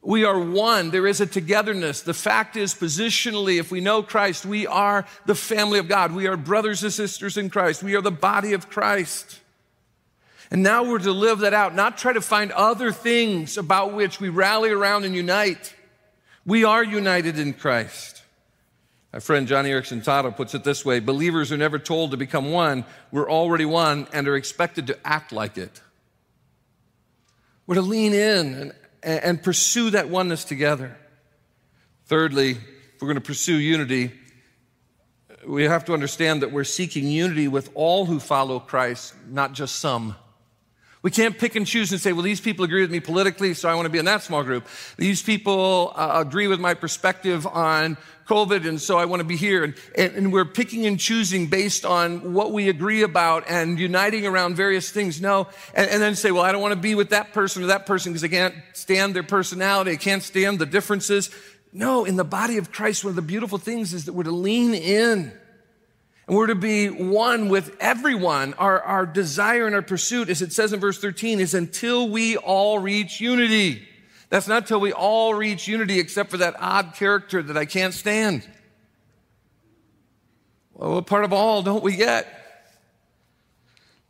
We 0.04 0.24
are 0.24 0.38
one. 0.38 0.90
There 0.90 1.06
is 1.06 1.20
a 1.20 1.26
togetherness. 1.26 2.00
The 2.00 2.14
fact 2.14 2.56
is, 2.56 2.74
positionally, 2.74 3.60
if 3.60 3.70
we 3.70 3.80
know 3.80 4.02
Christ, 4.02 4.44
we 4.44 4.66
are 4.66 5.04
the 5.26 5.34
family 5.34 5.78
of 5.78 5.88
God. 5.88 6.12
We 6.12 6.26
are 6.26 6.36
brothers 6.36 6.82
and 6.82 6.92
sisters 6.92 7.36
in 7.36 7.50
Christ. 7.50 7.82
We 7.82 7.94
are 7.94 8.00
the 8.00 8.10
body 8.10 8.52
of 8.52 8.68
Christ. 8.68 9.40
And 10.50 10.62
now 10.62 10.84
we're 10.84 10.98
to 10.98 11.12
live 11.12 11.40
that 11.40 11.54
out, 11.54 11.74
not 11.74 11.98
try 11.98 12.12
to 12.12 12.20
find 12.20 12.50
other 12.52 12.92
things 12.92 13.56
about 13.56 13.94
which 13.94 14.20
we 14.20 14.28
rally 14.28 14.70
around 14.70 15.04
and 15.04 15.14
unite. 15.14 15.72
We 16.44 16.64
are 16.64 16.82
united 16.82 17.38
in 17.38 17.54
Christ. 17.54 18.22
My 19.12 19.20
friend 19.20 19.46
Joni 19.46 19.68
Eareckson 19.68 20.04
Tada 20.04 20.34
puts 20.36 20.54
it 20.54 20.64
this 20.64 20.84
way 20.84 20.98
believers 20.98 21.52
are 21.52 21.56
never 21.56 21.78
told 21.78 22.10
to 22.10 22.16
become 22.16 22.50
one, 22.50 22.84
we're 23.10 23.30
already 23.30 23.64
one 23.64 24.08
and 24.12 24.26
are 24.26 24.36
expected 24.36 24.88
to 24.88 24.98
act 25.04 25.32
like 25.32 25.56
it. 25.56 25.80
We're 27.72 27.76
to 27.76 27.88
lean 27.88 28.12
in 28.12 28.74
and, 29.02 29.24
and 29.24 29.42
pursue 29.42 29.88
that 29.92 30.10
oneness 30.10 30.44
together. 30.44 30.94
Thirdly, 32.04 32.50
if 32.50 33.00
we're 33.00 33.08
going 33.08 33.14
to 33.14 33.22
pursue 33.22 33.54
unity, 33.54 34.12
we 35.46 35.62
have 35.62 35.86
to 35.86 35.94
understand 35.94 36.42
that 36.42 36.52
we're 36.52 36.64
seeking 36.64 37.06
unity 37.06 37.48
with 37.48 37.70
all 37.72 38.04
who 38.04 38.20
follow 38.20 38.60
Christ, 38.60 39.14
not 39.26 39.54
just 39.54 39.76
some. 39.76 40.16
We 41.02 41.10
can't 41.10 41.36
pick 41.36 41.56
and 41.56 41.66
choose 41.66 41.90
and 41.90 42.00
say, 42.00 42.12
well, 42.12 42.22
these 42.22 42.40
people 42.40 42.64
agree 42.64 42.80
with 42.80 42.92
me 42.92 43.00
politically, 43.00 43.54
so 43.54 43.68
I 43.68 43.74
want 43.74 43.86
to 43.86 43.90
be 43.90 43.98
in 43.98 44.04
that 44.04 44.22
small 44.22 44.44
group. 44.44 44.68
These 44.96 45.20
people 45.20 45.92
uh, 45.96 46.22
agree 46.24 46.46
with 46.46 46.60
my 46.60 46.74
perspective 46.74 47.44
on 47.44 47.96
COVID, 48.28 48.68
and 48.68 48.80
so 48.80 48.98
I 48.98 49.04
want 49.06 49.18
to 49.18 49.24
be 49.24 49.36
here. 49.36 49.64
And, 49.64 49.74
and, 49.98 50.14
and, 50.14 50.32
we're 50.32 50.44
picking 50.44 50.86
and 50.86 51.00
choosing 51.00 51.48
based 51.48 51.84
on 51.84 52.32
what 52.32 52.52
we 52.52 52.68
agree 52.68 53.02
about 53.02 53.44
and 53.48 53.80
uniting 53.80 54.26
around 54.26 54.54
various 54.54 54.92
things. 54.92 55.20
No. 55.20 55.48
And, 55.74 55.90
and 55.90 56.00
then 56.00 56.14
say, 56.14 56.30
well, 56.30 56.44
I 56.44 56.52
don't 56.52 56.62
want 56.62 56.72
to 56.72 56.80
be 56.80 56.94
with 56.94 57.10
that 57.10 57.32
person 57.32 57.64
or 57.64 57.66
that 57.66 57.84
person 57.84 58.12
because 58.12 58.22
I 58.22 58.28
can't 58.28 58.54
stand 58.72 59.16
their 59.16 59.24
personality. 59.24 59.90
I 59.90 59.96
can't 59.96 60.22
stand 60.22 60.60
the 60.60 60.66
differences. 60.66 61.30
No, 61.72 62.04
in 62.04 62.14
the 62.14 62.24
body 62.24 62.58
of 62.58 62.70
Christ, 62.70 63.02
one 63.02 63.10
of 63.10 63.16
the 63.16 63.22
beautiful 63.22 63.58
things 63.58 63.92
is 63.92 64.04
that 64.04 64.12
we're 64.12 64.22
to 64.22 64.30
lean 64.30 64.72
in 64.72 65.32
we're 66.32 66.46
to 66.46 66.54
be 66.54 66.88
one 66.88 67.48
with 67.48 67.76
everyone. 67.78 68.54
Our, 68.54 68.80
our 68.80 69.06
desire 69.06 69.66
and 69.66 69.74
our 69.74 69.82
pursuit, 69.82 70.30
as 70.30 70.40
it 70.40 70.52
says 70.52 70.72
in 70.72 70.80
verse 70.80 70.98
13, 70.98 71.40
is 71.40 71.52
until 71.52 72.08
we 72.08 72.36
all 72.38 72.78
reach 72.78 73.20
unity. 73.20 73.86
That's 74.30 74.48
not 74.48 74.66
till 74.66 74.80
we 74.80 74.92
all 74.92 75.34
reach 75.34 75.68
unity, 75.68 75.98
except 75.98 76.30
for 76.30 76.38
that 76.38 76.54
odd 76.58 76.94
character 76.94 77.42
that 77.42 77.56
I 77.58 77.66
can't 77.66 77.92
stand. 77.92 78.48
Well, 80.72 80.94
what 80.94 81.06
part 81.06 81.24
of 81.24 81.34
all 81.34 81.62
don't 81.62 81.82
we 81.82 81.96
get? 81.96 82.26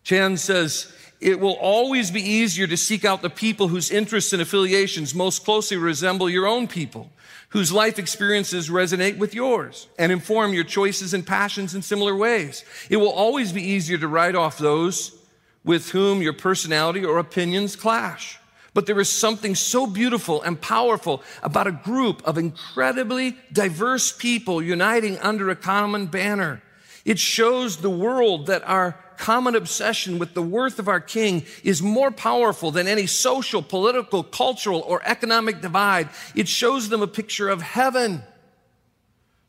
Chan 0.05 0.37
says, 0.37 0.95
it 1.21 1.41
will 1.41 1.57
always 1.61 2.11
be 2.11 2.23
easier 2.23 2.67
to 2.69 2.77
seek 2.77 3.05
out 3.05 3.23
the 3.23 3.31
people 3.31 3.69
whose 3.69 3.91
interests 3.91 4.33
and 4.33 4.41
affiliations 4.41 5.15
most 5.15 5.45
closely 5.45 5.77
resemble 5.77 6.31
your 6.31 6.47
own 6.47 6.69
people 6.69 7.11
whose 7.53 7.71
life 7.71 7.99
experiences 7.99 8.71
resonate 8.71 9.19
with 9.19 9.35
yours 9.35 9.87
and 9.99 10.11
inform 10.11 10.55
your 10.55 10.65
choices 10.65 11.13
and 11.13 11.27
passions 11.27 11.75
in 11.75 11.83
similar 11.83 12.17
ways. 12.17 12.65
It 12.89 12.97
will 12.97 13.13
always 13.13 13.53
be 13.53 13.63
easier 13.63 13.99
to 13.99 14.09
write 14.09 14.35
off 14.35 14.57
those 14.57 15.15
with 15.63 15.91
whom 15.91 16.23
your 16.23 16.33
personality 16.33 17.05
or 17.05 17.19
opinions 17.19 17.77
clash. 17.77 18.39
But 18.73 18.87
there 18.87 18.99
is 18.99 19.11
something 19.11 19.55
so 19.55 19.87
beautiful 19.87 20.41
and 20.41 20.59
powerful 20.59 21.23
about 21.43 21.67
a 21.67 21.73
group 21.73 22.27
of 22.27 22.39
incredibly 22.39 23.37
diverse 23.53 24.13
people 24.13 24.63
uniting 24.63 25.19
under 25.19 25.51
a 25.51 25.57
common 25.57 26.07
banner. 26.07 26.63
It 27.05 27.19
shows 27.19 27.77
the 27.77 27.91
world 27.91 28.47
that 28.47 28.67
our 28.67 28.99
common 29.23 29.55
obsession 29.55 30.19
with 30.19 30.35
the 30.35 30.43
worth 30.43 30.81
of 30.81 30.89
our 30.89 31.01
King 31.01 31.45
is 31.63 31.81
more 31.81 32.11
powerful 32.11 32.73
than 32.73 32.89
any 32.89 33.07
social, 33.07 33.63
political, 33.63 34.25
cultural, 34.25 34.81
or 34.81 35.01
economic 35.05 35.61
divide. 35.61 36.09
It 36.35 36.49
shows 36.49 36.89
them 36.89 37.03
a 37.03 37.07
picture 37.07 37.49
of 37.49 37.63
heaven. 37.63 38.25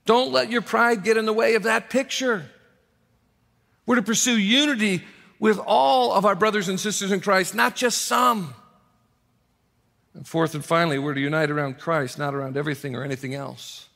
Don't 0.06 0.32
let 0.32 0.52
your 0.52 0.62
pride 0.62 1.04
get 1.04 1.18
in 1.18 1.26
the 1.26 1.34
way 1.34 1.56
of 1.56 1.64
that 1.64 1.90
picture. 1.90 2.46
We're 3.88 3.96
to 3.96 4.04
pursue 4.04 4.38
unity 4.38 5.02
with 5.40 5.58
all 5.58 6.14
of 6.14 6.24
our 6.24 6.36
brothers 6.36 6.70
and 6.70 6.80
sisters 6.80 7.12
in 7.12 7.20
Christ, 7.20 7.56
not 7.56 7.76
just 7.76 8.04
some. 8.04 8.54
And 10.14 10.28
fourth 10.28 10.54
and 10.54 10.64
finally, 10.64 11.00
we're 11.00 11.16
to 11.16 11.20
unite 11.20 11.50
around 11.50 11.80
Christ, 11.80 12.20
not 12.20 12.36
around 12.36 12.58
everything 12.58 12.96
or 12.96 13.04
anything 13.04 13.34
else. 13.34 13.90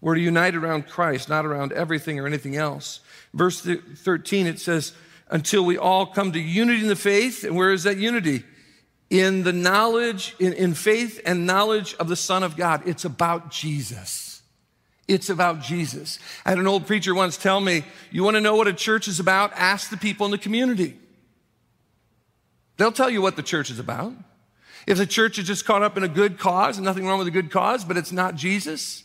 We're 0.00 0.16
to 0.16 0.20
unite 0.20 0.56
around 0.56 0.88
Christ, 0.88 1.28
not 1.28 1.46
around 1.46 1.72
everything 1.72 2.18
or 2.18 2.26
anything 2.26 2.56
else. 2.56 2.98
Verse 3.34 3.60
13, 3.60 4.46
it 4.46 4.58
says, 4.60 4.92
until 5.30 5.64
we 5.64 5.76
all 5.76 6.06
come 6.06 6.32
to 6.32 6.40
unity 6.40 6.80
in 6.80 6.88
the 6.88 6.96
faith. 6.96 7.44
And 7.44 7.56
where 7.56 7.72
is 7.72 7.84
that 7.84 7.98
unity? 7.98 8.44
In 9.10 9.42
the 9.42 9.52
knowledge, 9.52 10.34
in, 10.38 10.52
in 10.52 10.74
faith 10.74 11.20
and 11.24 11.46
knowledge 11.46 11.94
of 11.94 12.08
the 12.08 12.16
Son 12.16 12.42
of 12.42 12.56
God. 12.56 12.82
It's 12.86 13.04
about 13.04 13.50
Jesus. 13.50 14.42
It's 15.06 15.30
about 15.30 15.62
Jesus. 15.62 16.18
I 16.44 16.50
had 16.50 16.58
an 16.58 16.66
old 16.66 16.86
preacher 16.86 17.14
once 17.14 17.38
tell 17.38 17.60
me, 17.60 17.84
you 18.10 18.22
want 18.22 18.36
to 18.36 18.40
know 18.40 18.56
what 18.56 18.68
a 18.68 18.74
church 18.74 19.08
is 19.08 19.20
about? 19.20 19.52
Ask 19.54 19.90
the 19.90 19.96
people 19.96 20.26
in 20.26 20.32
the 20.32 20.38
community. 20.38 20.98
They'll 22.76 22.92
tell 22.92 23.10
you 23.10 23.22
what 23.22 23.36
the 23.36 23.42
church 23.42 23.70
is 23.70 23.78
about. 23.78 24.12
If 24.86 24.98
the 24.98 25.06
church 25.06 25.38
is 25.38 25.46
just 25.46 25.64
caught 25.64 25.82
up 25.82 25.96
in 25.96 26.02
a 26.02 26.08
good 26.08 26.38
cause, 26.38 26.76
and 26.76 26.84
nothing 26.84 27.06
wrong 27.06 27.18
with 27.18 27.26
a 27.26 27.32
good 27.32 27.50
cause, 27.50 27.84
but 27.84 27.96
it's 27.96 28.12
not 28.12 28.36
Jesus, 28.36 29.02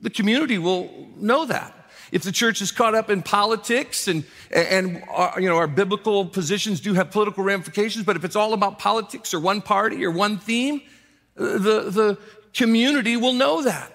the 0.00 0.10
community 0.10 0.58
will 0.58 0.90
know 1.16 1.44
that. 1.46 1.83
If 2.14 2.22
the 2.22 2.30
church 2.30 2.62
is 2.62 2.70
caught 2.70 2.94
up 2.94 3.10
in 3.10 3.22
politics 3.22 4.06
and, 4.06 4.22
and 4.52 5.02
our, 5.10 5.36
uh, 5.36 5.40
you 5.40 5.48
know, 5.48 5.56
our 5.56 5.66
biblical 5.66 6.24
positions 6.24 6.80
do 6.80 6.94
have 6.94 7.10
political 7.10 7.42
ramifications, 7.42 8.04
but 8.04 8.14
if 8.14 8.24
it's 8.24 8.36
all 8.36 8.52
about 8.52 8.78
politics 8.78 9.34
or 9.34 9.40
one 9.40 9.60
party 9.60 10.04
or 10.04 10.12
one 10.12 10.38
theme, 10.38 10.80
the, 11.34 11.90
the 11.90 12.16
community 12.52 13.16
will 13.16 13.32
know 13.32 13.62
that. 13.62 13.90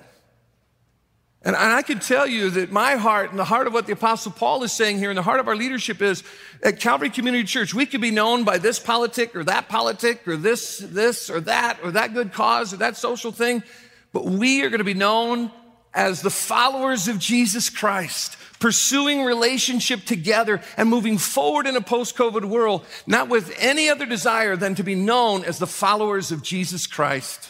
And 1.43 1.55
I 1.55 1.81
can 1.81 1.99
tell 1.99 2.27
you 2.27 2.49
that 2.49 2.73
my 2.73 2.97
heart 2.97 3.29
and 3.29 3.39
the 3.39 3.45
heart 3.45 3.67
of 3.67 3.73
what 3.73 3.87
the 3.87 3.93
Apostle 3.93 4.33
Paul 4.33 4.63
is 4.63 4.73
saying 4.73 4.97
here 4.97 5.09
and 5.09 5.17
the 5.17 5.23
heart 5.23 5.39
of 5.39 5.47
our 5.47 5.55
leadership 5.55 6.01
is 6.01 6.21
at 6.61 6.81
Calvary 6.81 7.11
Community 7.11 7.45
Church, 7.45 7.73
we 7.73 7.85
could 7.85 8.01
be 8.01 8.11
known 8.11 8.43
by 8.43 8.57
this 8.57 8.79
politic 8.79 9.33
or 9.33 9.45
that 9.45 9.69
politic 9.69 10.27
or 10.27 10.35
this, 10.35 10.79
this 10.79 11.29
or 11.29 11.39
that 11.39 11.79
or 11.85 11.91
that 11.91 12.13
good 12.13 12.33
cause 12.33 12.73
or 12.73 12.77
that 12.77 12.97
social 12.97 13.31
thing, 13.31 13.63
but 14.11 14.25
we 14.25 14.61
are 14.63 14.69
going 14.69 14.79
to 14.79 14.83
be 14.83 14.93
known 14.93 15.53
as 15.93 16.21
the 16.21 16.29
followers 16.29 17.07
of 17.07 17.19
Jesus 17.19 17.69
Christ, 17.69 18.37
pursuing 18.59 19.23
relationship 19.23 20.05
together 20.05 20.61
and 20.77 20.89
moving 20.89 21.17
forward 21.17 21.65
in 21.65 21.75
a 21.75 21.81
post 21.81 22.15
COVID 22.15 22.45
world, 22.45 22.85
not 23.07 23.29
with 23.29 23.53
any 23.57 23.89
other 23.89 24.05
desire 24.05 24.55
than 24.55 24.75
to 24.75 24.83
be 24.83 24.95
known 24.95 25.43
as 25.43 25.59
the 25.59 25.67
followers 25.67 26.31
of 26.31 26.43
Jesus 26.43 26.85
Christ. 26.85 27.49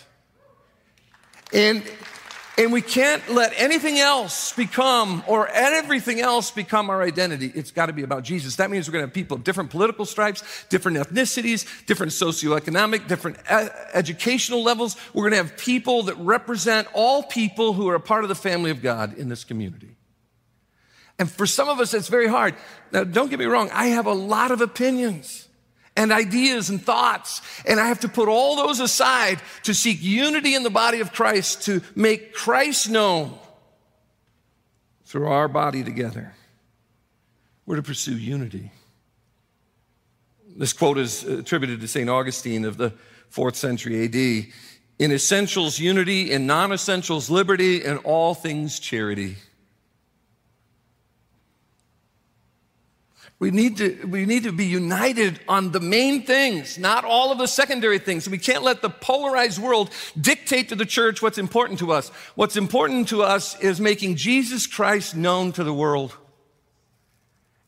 And, 1.52 1.84
And 2.60 2.74
we 2.74 2.82
can't 2.82 3.26
let 3.30 3.54
anything 3.56 4.00
else 4.00 4.52
become, 4.52 5.24
or 5.28 5.48
everything 5.48 6.20
else 6.20 6.52
become 6.52 6.90
our 6.90 7.02
identity. 7.02 7.50
It's 7.56 7.72
got 7.72 7.86
to 7.86 7.94
be 7.94 8.04
about 8.04 8.24
Jesus. 8.24 8.58
That 8.58 8.70
means 8.70 8.86
we're 8.86 8.92
going 8.92 9.04
to 9.04 9.08
have 9.08 9.14
people 9.14 9.38
of 9.38 9.46
different 9.46 9.70
political 9.70 10.06
stripes, 10.06 10.44
different 10.68 10.98
ethnicities, 10.98 11.66
different 11.86 12.12
socioeconomic, 12.12 13.08
different 13.08 13.38
educational 13.94 14.62
levels. 14.62 14.98
We're 15.14 15.30
going 15.30 15.42
to 15.42 15.48
have 15.48 15.58
people 15.58 16.04
that 16.04 16.16
represent 16.16 16.90
all 16.94 17.24
people 17.24 17.72
who 17.72 17.88
are 17.88 17.96
a 17.96 18.00
part 18.02 18.26
of 18.26 18.28
the 18.28 18.36
family 18.36 18.72
of 18.72 18.82
God 18.82 19.18
in 19.18 19.30
this 19.30 19.46
community. 19.46 19.96
And 21.18 21.32
for 21.32 21.48
some 21.48 21.70
of 21.70 21.80
us, 21.80 21.94
it's 21.94 22.10
very 22.10 22.28
hard. 22.28 22.56
Now, 22.92 23.06
don't 23.06 23.30
get 23.30 23.40
me 23.40 23.46
wrong, 23.46 23.70
I 23.72 23.88
have 23.88 24.06
a 24.06 24.14
lot 24.14 24.52
of 24.52 24.60
opinions 24.60 25.49
and 26.00 26.14
ideas 26.14 26.70
and 26.70 26.82
thoughts. 26.82 27.42
And 27.66 27.78
I 27.78 27.90
have 27.90 28.00
to 28.00 28.08
put 28.08 28.30
all 28.30 28.56
those 28.56 28.80
aside 28.80 29.42
to 29.64 29.74
seek 29.74 30.02
unity 30.02 30.56
in 30.56 30.64
the 30.64 30.70
body 30.70 31.02
of 31.02 31.12
Christ, 31.12 31.64
to 31.64 31.82
make 31.94 32.34
Christ 32.34 32.90
known 32.90 33.38
through 35.04 35.28
our 35.28 35.50
body 35.50 35.84
together. 35.84 36.34
We're 37.66 37.76
to 37.76 37.84
pursue 37.84 38.18
unity. 38.18 38.72
This 40.56 40.72
quote 40.72 40.98
is 40.98 41.26
uh, 41.26 41.40
attributed 41.40 41.82
to 41.82 41.88
St. 41.88 42.10
Augustine 42.10 42.64
of 42.64 42.78
the 42.78 42.94
fourth 43.28 43.58
century 43.58 44.06
AD. 44.06 44.54
In 45.00 45.12
essentials, 45.12 45.80
unity. 45.80 46.32
In 46.32 46.48
non 46.48 46.72
essentials, 46.72 47.30
liberty. 47.30 47.84
In 47.84 47.98
all 48.00 48.34
things, 48.34 48.80
charity. 48.80 49.36
We 53.40 53.52
need, 53.52 53.78
to, 53.78 54.06
we 54.06 54.26
need 54.26 54.44
to 54.44 54.52
be 54.52 54.66
united 54.66 55.40
on 55.48 55.72
the 55.72 55.80
main 55.80 56.24
things, 56.26 56.78
not 56.78 57.06
all 57.06 57.32
of 57.32 57.38
the 57.38 57.48
secondary 57.48 57.98
things. 57.98 58.30
We 58.30 58.38
can't 58.38 58.64
let 58.64 58.82
the 58.82 58.90
polarized 58.90 59.60
world 59.60 59.92
dictate 60.20 60.70
to 60.70 60.76
the 60.76 60.86
church 60.86 61.22
what's 61.22 61.38
important 61.38 61.80
to 61.80 61.94
us. 61.94 62.10
What's 62.36 62.58
important 62.58 63.08
to 63.10 63.24
us 63.24 63.58
is 63.62 63.80
making 63.80 64.18
Jesus 64.18 64.68
Christ 64.68 65.16
known 65.16 65.54
to 65.54 65.64
the 65.64 65.74
world. 65.74 66.18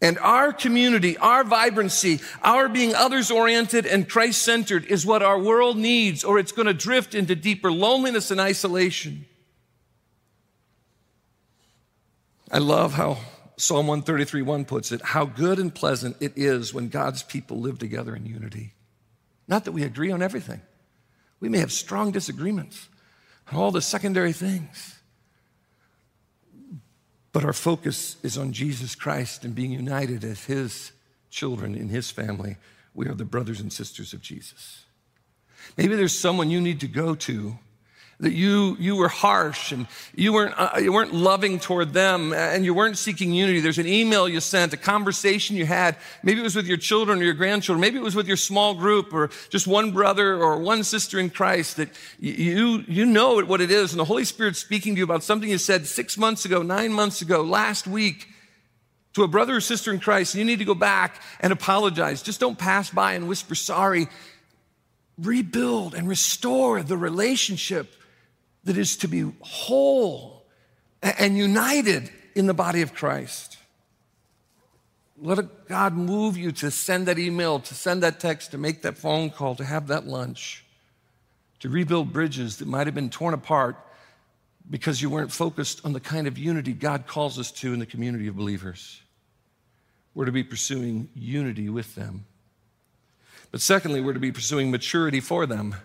And 0.01 0.19
our 0.19 0.51
community, 0.51 1.15
our 1.17 1.45
vibrancy, 1.45 2.19
our 2.41 2.67
being 2.67 2.93
others 2.93 3.31
oriented 3.31 3.85
and 3.85 4.09
Christ 4.09 4.41
centered 4.41 4.83
is 4.85 5.05
what 5.05 5.23
our 5.23 5.39
world 5.39 5.77
needs, 5.77 6.25
or 6.25 6.37
it's 6.37 6.51
going 6.51 6.65
to 6.65 6.73
drift 6.73 7.15
into 7.15 7.33
deeper 7.33 7.71
loneliness 7.71 8.29
and 8.29 8.41
isolation. 8.41 9.25
I 12.51 12.57
love 12.57 12.95
how 12.95 13.19
Psalm 13.61 13.85
133 13.85 14.41
1 14.41 14.65
puts 14.65 14.91
it, 14.91 15.03
how 15.03 15.23
good 15.23 15.59
and 15.59 15.73
pleasant 15.73 16.17
it 16.19 16.33
is 16.35 16.73
when 16.73 16.89
God's 16.89 17.21
people 17.21 17.59
live 17.59 17.77
together 17.77 18.15
in 18.15 18.25
unity. 18.25 18.73
Not 19.47 19.65
that 19.65 19.71
we 19.71 19.83
agree 19.83 20.11
on 20.11 20.23
everything, 20.23 20.61
we 21.39 21.47
may 21.47 21.59
have 21.59 21.71
strong 21.71 22.11
disagreements 22.11 22.89
on 23.51 23.59
all 23.59 23.69
the 23.69 23.81
secondary 23.81 24.33
things. 24.33 24.99
But 27.33 27.45
our 27.45 27.53
focus 27.53 28.17
is 28.23 28.35
on 28.35 28.51
Jesus 28.51 28.95
Christ 28.95 29.45
and 29.45 29.53
being 29.53 29.71
united 29.71 30.23
as 30.23 30.45
His 30.45 30.91
children 31.29 31.75
in 31.75 31.89
His 31.89 32.09
family. 32.09 32.57
We 32.95 33.07
are 33.07 33.13
the 33.13 33.25
brothers 33.25 33.61
and 33.61 33.71
sisters 33.71 34.11
of 34.11 34.21
Jesus. 34.21 34.85
Maybe 35.77 35.95
there's 35.95 36.17
someone 36.17 36.49
you 36.49 36.59
need 36.59 36.79
to 36.79 36.87
go 36.87 37.13
to 37.13 37.59
that 38.21 38.33
you, 38.33 38.77
you 38.79 38.95
were 38.95 39.07
harsh 39.07 39.71
and 39.71 39.87
you 40.13 40.31
weren't, 40.31 40.53
uh, 40.55 40.79
you 40.79 40.93
weren't 40.93 41.11
loving 41.11 41.59
toward 41.59 41.91
them 41.91 42.33
and 42.33 42.63
you 42.63 42.71
weren't 42.71 42.97
seeking 42.97 43.33
unity. 43.33 43.59
There's 43.59 43.79
an 43.79 43.87
email 43.87 44.29
you 44.29 44.39
sent, 44.39 44.73
a 44.73 44.77
conversation 44.77 45.55
you 45.55 45.65
had. 45.65 45.97
Maybe 46.21 46.39
it 46.39 46.43
was 46.43 46.55
with 46.55 46.67
your 46.67 46.77
children 46.77 47.19
or 47.19 47.23
your 47.23 47.33
grandchildren. 47.33 47.81
Maybe 47.81 47.97
it 47.97 48.03
was 48.03 48.15
with 48.15 48.27
your 48.27 48.37
small 48.37 48.75
group 48.75 49.11
or 49.11 49.31
just 49.49 49.65
one 49.65 49.91
brother 49.91 50.35
or 50.35 50.59
one 50.59 50.83
sister 50.83 51.19
in 51.19 51.31
Christ 51.31 51.77
that 51.77 51.89
you, 52.19 52.83
you 52.87 53.07
know 53.07 53.41
what 53.43 53.59
it 53.59 53.71
is. 53.71 53.91
And 53.91 53.99
the 53.99 54.05
Holy 54.05 54.23
Spirit's 54.23 54.59
speaking 54.59 54.93
to 54.93 54.99
you 54.99 55.03
about 55.03 55.23
something 55.23 55.49
you 55.49 55.57
said 55.57 55.87
six 55.87 56.15
months 56.15 56.45
ago, 56.45 56.61
nine 56.61 56.93
months 56.93 57.23
ago, 57.23 57.41
last 57.41 57.87
week 57.87 58.27
to 59.13 59.23
a 59.23 59.27
brother 59.27 59.55
or 59.55 59.61
sister 59.61 59.91
in 59.91 59.99
Christ. 59.99 60.35
And 60.35 60.39
you 60.39 60.45
need 60.45 60.59
to 60.59 60.65
go 60.65 60.75
back 60.75 61.19
and 61.39 61.51
apologize. 61.51 62.21
Just 62.21 62.39
don't 62.39 62.57
pass 62.57 62.91
by 62.91 63.13
and 63.13 63.27
whisper 63.27 63.55
sorry. 63.55 64.09
Rebuild 65.17 65.95
and 65.95 66.07
restore 66.07 66.83
the 66.83 66.97
relationship 66.97 67.95
that 68.63 68.77
is 68.77 68.97
to 68.97 69.07
be 69.07 69.31
whole 69.41 70.45
and 71.01 71.37
united 71.37 72.09
in 72.35 72.45
the 72.47 72.53
body 72.53 72.81
of 72.81 72.93
Christ. 72.93 73.57
Let 75.17 75.67
God 75.67 75.93
move 75.93 76.37
you 76.37 76.51
to 76.53 76.71
send 76.71 77.07
that 77.07 77.19
email, 77.19 77.59
to 77.59 77.75
send 77.75 78.01
that 78.03 78.19
text, 78.19 78.51
to 78.51 78.57
make 78.57 78.81
that 78.81 78.97
phone 78.97 79.29
call, 79.29 79.55
to 79.55 79.63
have 79.63 79.87
that 79.87 80.07
lunch, 80.07 80.65
to 81.59 81.69
rebuild 81.69 82.11
bridges 82.11 82.57
that 82.57 82.67
might 82.67 82.87
have 82.87 82.95
been 82.95 83.09
torn 83.09 83.33
apart 83.33 83.77
because 84.69 85.01
you 85.01 85.09
weren't 85.09 85.31
focused 85.31 85.83
on 85.85 85.93
the 85.93 85.99
kind 85.99 86.27
of 86.27 86.37
unity 86.37 86.73
God 86.73 87.05
calls 87.05 87.37
us 87.37 87.51
to 87.51 87.73
in 87.73 87.79
the 87.79 87.85
community 87.85 88.27
of 88.27 88.35
believers. 88.35 89.01
We're 90.15 90.25
to 90.25 90.31
be 90.31 90.43
pursuing 90.43 91.09
unity 91.15 91.69
with 91.69 91.95
them. 91.95 92.25
But 93.51 93.61
secondly, 93.61 94.01
we're 94.01 94.13
to 94.13 94.19
be 94.19 94.31
pursuing 94.31 94.71
maturity 94.71 95.19
for 95.19 95.45
them. 95.45 95.75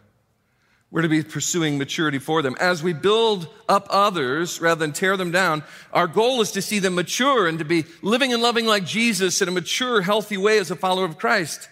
We're 0.91 1.03
to 1.03 1.09
be 1.09 1.23
pursuing 1.23 1.79
maturity 1.79 2.19
for 2.19 2.43
them. 2.43 2.55
As 2.61 2.83
we 2.83 2.93
build 2.93 3.49
up 3.69 3.89
others 3.91 4.61
rather 4.61 4.79
than 4.79 4.93
tear 4.93 5.17
them 5.17 5.33
down, 5.33 5.65
our 5.93 6.07
goal 6.07 6.41
is 6.41 6.53
to 6.53 6.63
see 6.63 6.79
them 6.79 6.95
mature 6.95 7.49
and 7.49 7.59
to 7.59 7.65
be 7.65 7.85
living 8.03 8.33
and 8.33 8.41
loving 8.41 8.67
like 8.67 8.85
Jesus 8.85 9.43
in 9.43 9.49
a 9.49 9.53
mature, 9.53 10.01
healthy 10.01 10.37
way 10.37 10.59
as 10.59 10.71
a 10.71 10.77
follower 10.77 11.05
of 11.05 11.19
Christ. 11.19 11.69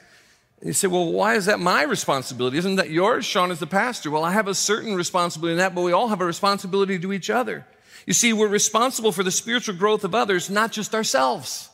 And 0.59 0.69
you 0.69 0.73
say, 0.73 0.89
well, 0.89 1.13
why 1.13 1.35
is 1.35 1.47
that 1.47 1.61
my 1.61 1.83
responsibility? 1.83 2.59
Isn't 2.59 2.77
that 2.77 2.91
yours, 2.91 3.25
Shawn, 3.25 3.51
as 3.51 3.61
the 3.61 3.67
pastor? 3.67 4.11
Well, 4.11 4.25
I 4.25 4.33
have 4.33 4.49
a 4.49 4.55
certain 4.55 4.95
responsibility 4.95 5.53
in 5.53 5.59
that, 5.59 5.75
but 5.75 5.83
we 5.83 5.93
all 5.93 6.09
have 6.09 6.21
a 6.21 6.27
responsibility 6.27 6.99
to 6.99 7.13
each 7.13 7.31
other. 7.31 7.67
You 8.07 8.15
see, 8.15 8.33
we're 8.33 8.49
responsible 8.49 9.13
for 9.13 9.23
the 9.23 9.31
spiritual 9.31 9.77
growth 9.77 10.05
of 10.05 10.15
others, 10.15 10.51
not 10.51 10.73
just 10.73 10.95
ourselves. 10.95 11.71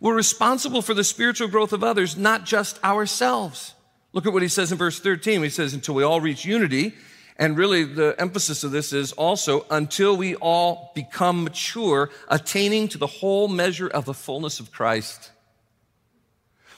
We're 0.00 0.14
responsible 0.14 0.82
for 0.82 0.94
the 0.94 1.04
spiritual 1.04 1.48
growth 1.48 1.72
of 1.72 1.82
others, 1.82 2.16
not 2.16 2.44
just 2.44 2.82
ourselves. 2.84 3.74
Look 4.14 4.26
at 4.26 4.32
what 4.32 4.42
he 4.42 4.48
says 4.48 4.70
in 4.70 4.78
verse 4.78 5.00
13. 5.00 5.42
He 5.42 5.50
says, 5.50 5.74
until 5.74 5.96
we 5.96 6.04
all 6.04 6.20
reach 6.20 6.44
unity. 6.44 6.94
And 7.36 7.58
really, 7.58 7.82
the 7.82 8.14
emphasis 8.16 8.62
of 8.62 8.70
this 8.70 8.92
is 8.92 9.10
also 9.10 9.66
until 9.68 10.16
we 10.16 10.36
all 10.36 10.92
become 10.94 11.42
mature, 11.42 12.10
attaining 12.28 12.86
to 12.88 12.98
the 12.98 13.08
whole 13.08 13.48
measure 13.48 13.88
of 13.88 14.04
the 14.04 14.14
fullness 14.14 14.60
of 14.60 14.70
Christ. 14.70 15.32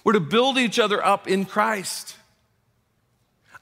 We're 0.03 0.15
to 0.15 0.21
build 0.21 0.57
each 0.57 0.79
other 0.79 1.05
up 1.05 1.29
in 1.29 1.45
Christ. 1.45 2.17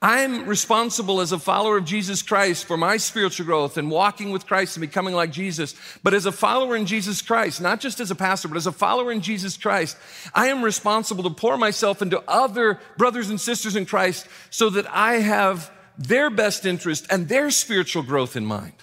I'm 0.04 0.46
responsible 0.46 1.22
as 1.22 1.32
a 1.32 1.38
follower 1.38 1.78
of 1.78 1.86
Jesus 1.86 2.20
Christ 2.20 2.66
for 2.66 2.76
my 2.76 2.98
spiritual 2.98 3.46
growth 3.46 3.78
and 3.78 3.90
walking 3.90 4.32
with 4.32 4.44
Christ 4.44 4.76
and 4.76 4.82
becoming 4.82 5.14
like 5.14 5.30
Jesus. 5.30 5.74
But 6.02 6.12
as 6.12 6.26
a 6.26 6.30
follower 6.30 6.76
in 6.76 6.84
Jesus 6.84 7.22
Christ, 7.22 7.62
not 7.62 7.80
just 7.80 8.00
as 8.00 8.10
a 8.10 8.14
pastor, 8.14 8.48
but 8.48 8.58
as 8.58 8.66
a 8.66 8.72
follower 8.72 9.10
in 9.10 9.22
Jesus 9.22 9.56
Christ, 9.56 9.96
I 10.34 10.48
am 10.48 10.62
responsible 10.62 11.24
to 11.24 11.30
pour 11.30 11.56
myself 11.56 12.02
into 12.02 12.22
other 12.28 12.80
brothers 12.98 13.30
and 13.30 13.40
sisters 13.40 13.76
in 13.76 13.86
Christ 13.86 14.28
so 14.50 14.68
that 14.68 14.84
I 14.90 15.20
have 15.20 15.72
their 15.96 16.28
best 16.28 16.66
interest 16.66 17.06
and 17.08 17.26
their 17.26 17.50
spiritual 17.50 18.02
growth 18.02 18.36
in 18.36 18.44
mind. 18.44 18.74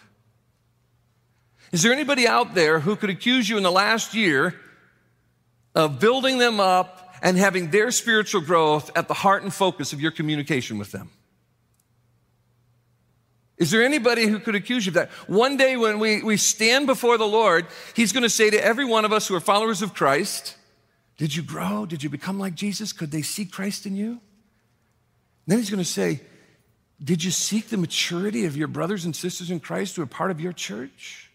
Is 1.71 1.83
there 1.83 1.93
anybody 1.93 2.27
out 2.27 2.55
there 2.55 2.79
who 2.79 2.95
could 2.95 3.11
accuse 3.11 3.47
you 3.47 3.57
in 3.57 3.63
the 3.63 3.71
last 3.71 4.15
year 4.15 4.55
of 5.75 5.99
building 5.99 6.39
them 6.39 6.59
up 6.59 7.10
and 7.21 7.37
having 7.37 7.69
their 7.69 7.91
spiritual 7.91 8.41
growth 8.41 8.89
at 8.95 9.07
the 9.07 9.13
heart 9.13 9.43
and 9.43 9.53
focus 9.53 9.93
of 9.93 10.01
your 10.01 10.11
communication 10.11 10.77
with 10.77 10.91
them. 10.91 11.09
Is 13.57 13.69
there 13.69 13.83
anybody 13.83 14.25
who 14.25 14.39
could 14.39 14.55
accuse 14.55 14.87
you 14.87 14.89
of 14.89 14.93
that? 14.95 15.11
One 15.27 15.55
day 15.55 15.77
when 15.77 15.99
we, 15.99 16.23
we 16.23 16.35
stand 16.35 16.87
before 16.87 17.19
the 17.19 17.27
Lord, 17.27 17.67
He's 17.95 18.11
going 18.11 18.23
to 18.23 18.29
say 18.29 18.49
to 18.49 18.63
every 18.63 18.85
one 18.85 19.05
of 19.05 19.13
us 19.13 19.27
who 19.27 19.35
are 19.35 19.39
followers 19.39 19.83
of 19.83 19.93
Christ, 19.93 20.55
Did 21.17 21.35
you 21.35 21.43
grow? 21.43 21.85
Did 21.85 22.01
you 22.01 22.09
become 22.09 22.39
like 22.39 22.55
Jesus? 22.55 22.91
Could 22.91 23.11
they 23.11 23.21
see 23.21 23.45
Christ 23.45 23.85
in 23.85 23.95
you? 23.95 24.09
And 24.13 24.19
then 25.45 25.59
He's 25.59 25.69
going 25.69 25.77
to 25.77 25.85
say, 25.85 26.21
Did 27.03 27.23
you 27.23 27.29
seek 27.29 27.69
the 27.69 27.77
maturity 27.77 28.45
of 28.45 28.57
your 28.57 28.67
brothers 28.67 29.05
and 29.05 29.15
sisters 29.15 29.51
in 29.51 29.59
Christ 29.59 29.95
who 29.95 30.01
are 30.01 30.07
part 30.07 30.31
of 30.31 30.41
your 30.41 30.53
church? 30.53 31.30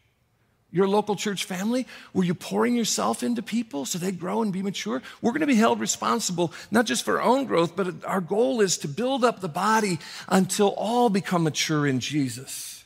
Your 0.76 0.86
local 0.86 1.16
church 1.16 1.44
family? 1.44 1.86
Were 2.12 2.24
you 2.24 2.34
pouring 2.34 2.76
yourself 2.76 3.22
into 3.22 3.42
people 3.42 3.86
so 3.86 3.98
they 3.98 4.12
grow 4.12 4.42
and 4.42 4.52
be 4.52 4.62
mature? 4.62 5.02
We're 5.22 5.32
going 5.32 5.40
to 5.40 5.46
be 5.46 5.54
held 5.54 5.80
responsible, 5.80 6.52
not 6.70 6.84
just 6.84 7.02
for 7.04 7.20
our 7.20 7.26
own 7.26 7.46
growth, 7.46 7.74
but 7.74 8.04
our 8.04 8.20
goal 8.20 8.60
is 8.60 8.76
to 8.78 8.88
build 8.88 9.24
up 9.24 9.40
the 9.40 9.48
body 9.48 9.98
until 10.28 10.68
all 10.76 11.08
become 11.08 11.44
mature 11.44 11.86
in 11.86 11.98
Jesus. 11.98 12.84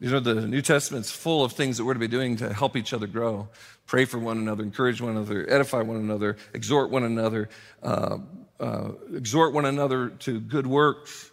You 0.00 0.10
know, 0.10 0.20
the 0.20 0.46
New 0.46 0.62
Testament's 0.62 1.10
full 1.10 1.44
of 1.44 1.52
things 1.52 1.76
that 1.76 1.84
we're 1.84 1.94
to 1.94 2.00
be 2.00 2.08
doing 2.08 2.36
to 2.36 2.52
help 2.52 2.76
each 2.76 2.92
other 2.92 3.06
grow. 3.06 3.48
Pray 3.86 4.04
for 4.04 4.18
one 4.18 4.38
another, 4.38 4.62
encourage 4.62 5.00
one 5.00 5.12
another, 5.12 5.48
edify 5.48 5.82
one 5.82 5.96
another, 5.96 6.36
exhort 6.52 6.90
one 6.90 7.04
another, 7.04 7.48
uh, 7.82 8.18
uh, 8.60 8.90
exhort 9.14 9.52
one 9.52 9.64
another 9.64 10.10
to 10.10 10.40
good 10.40 10.66
works. 10.66 11.30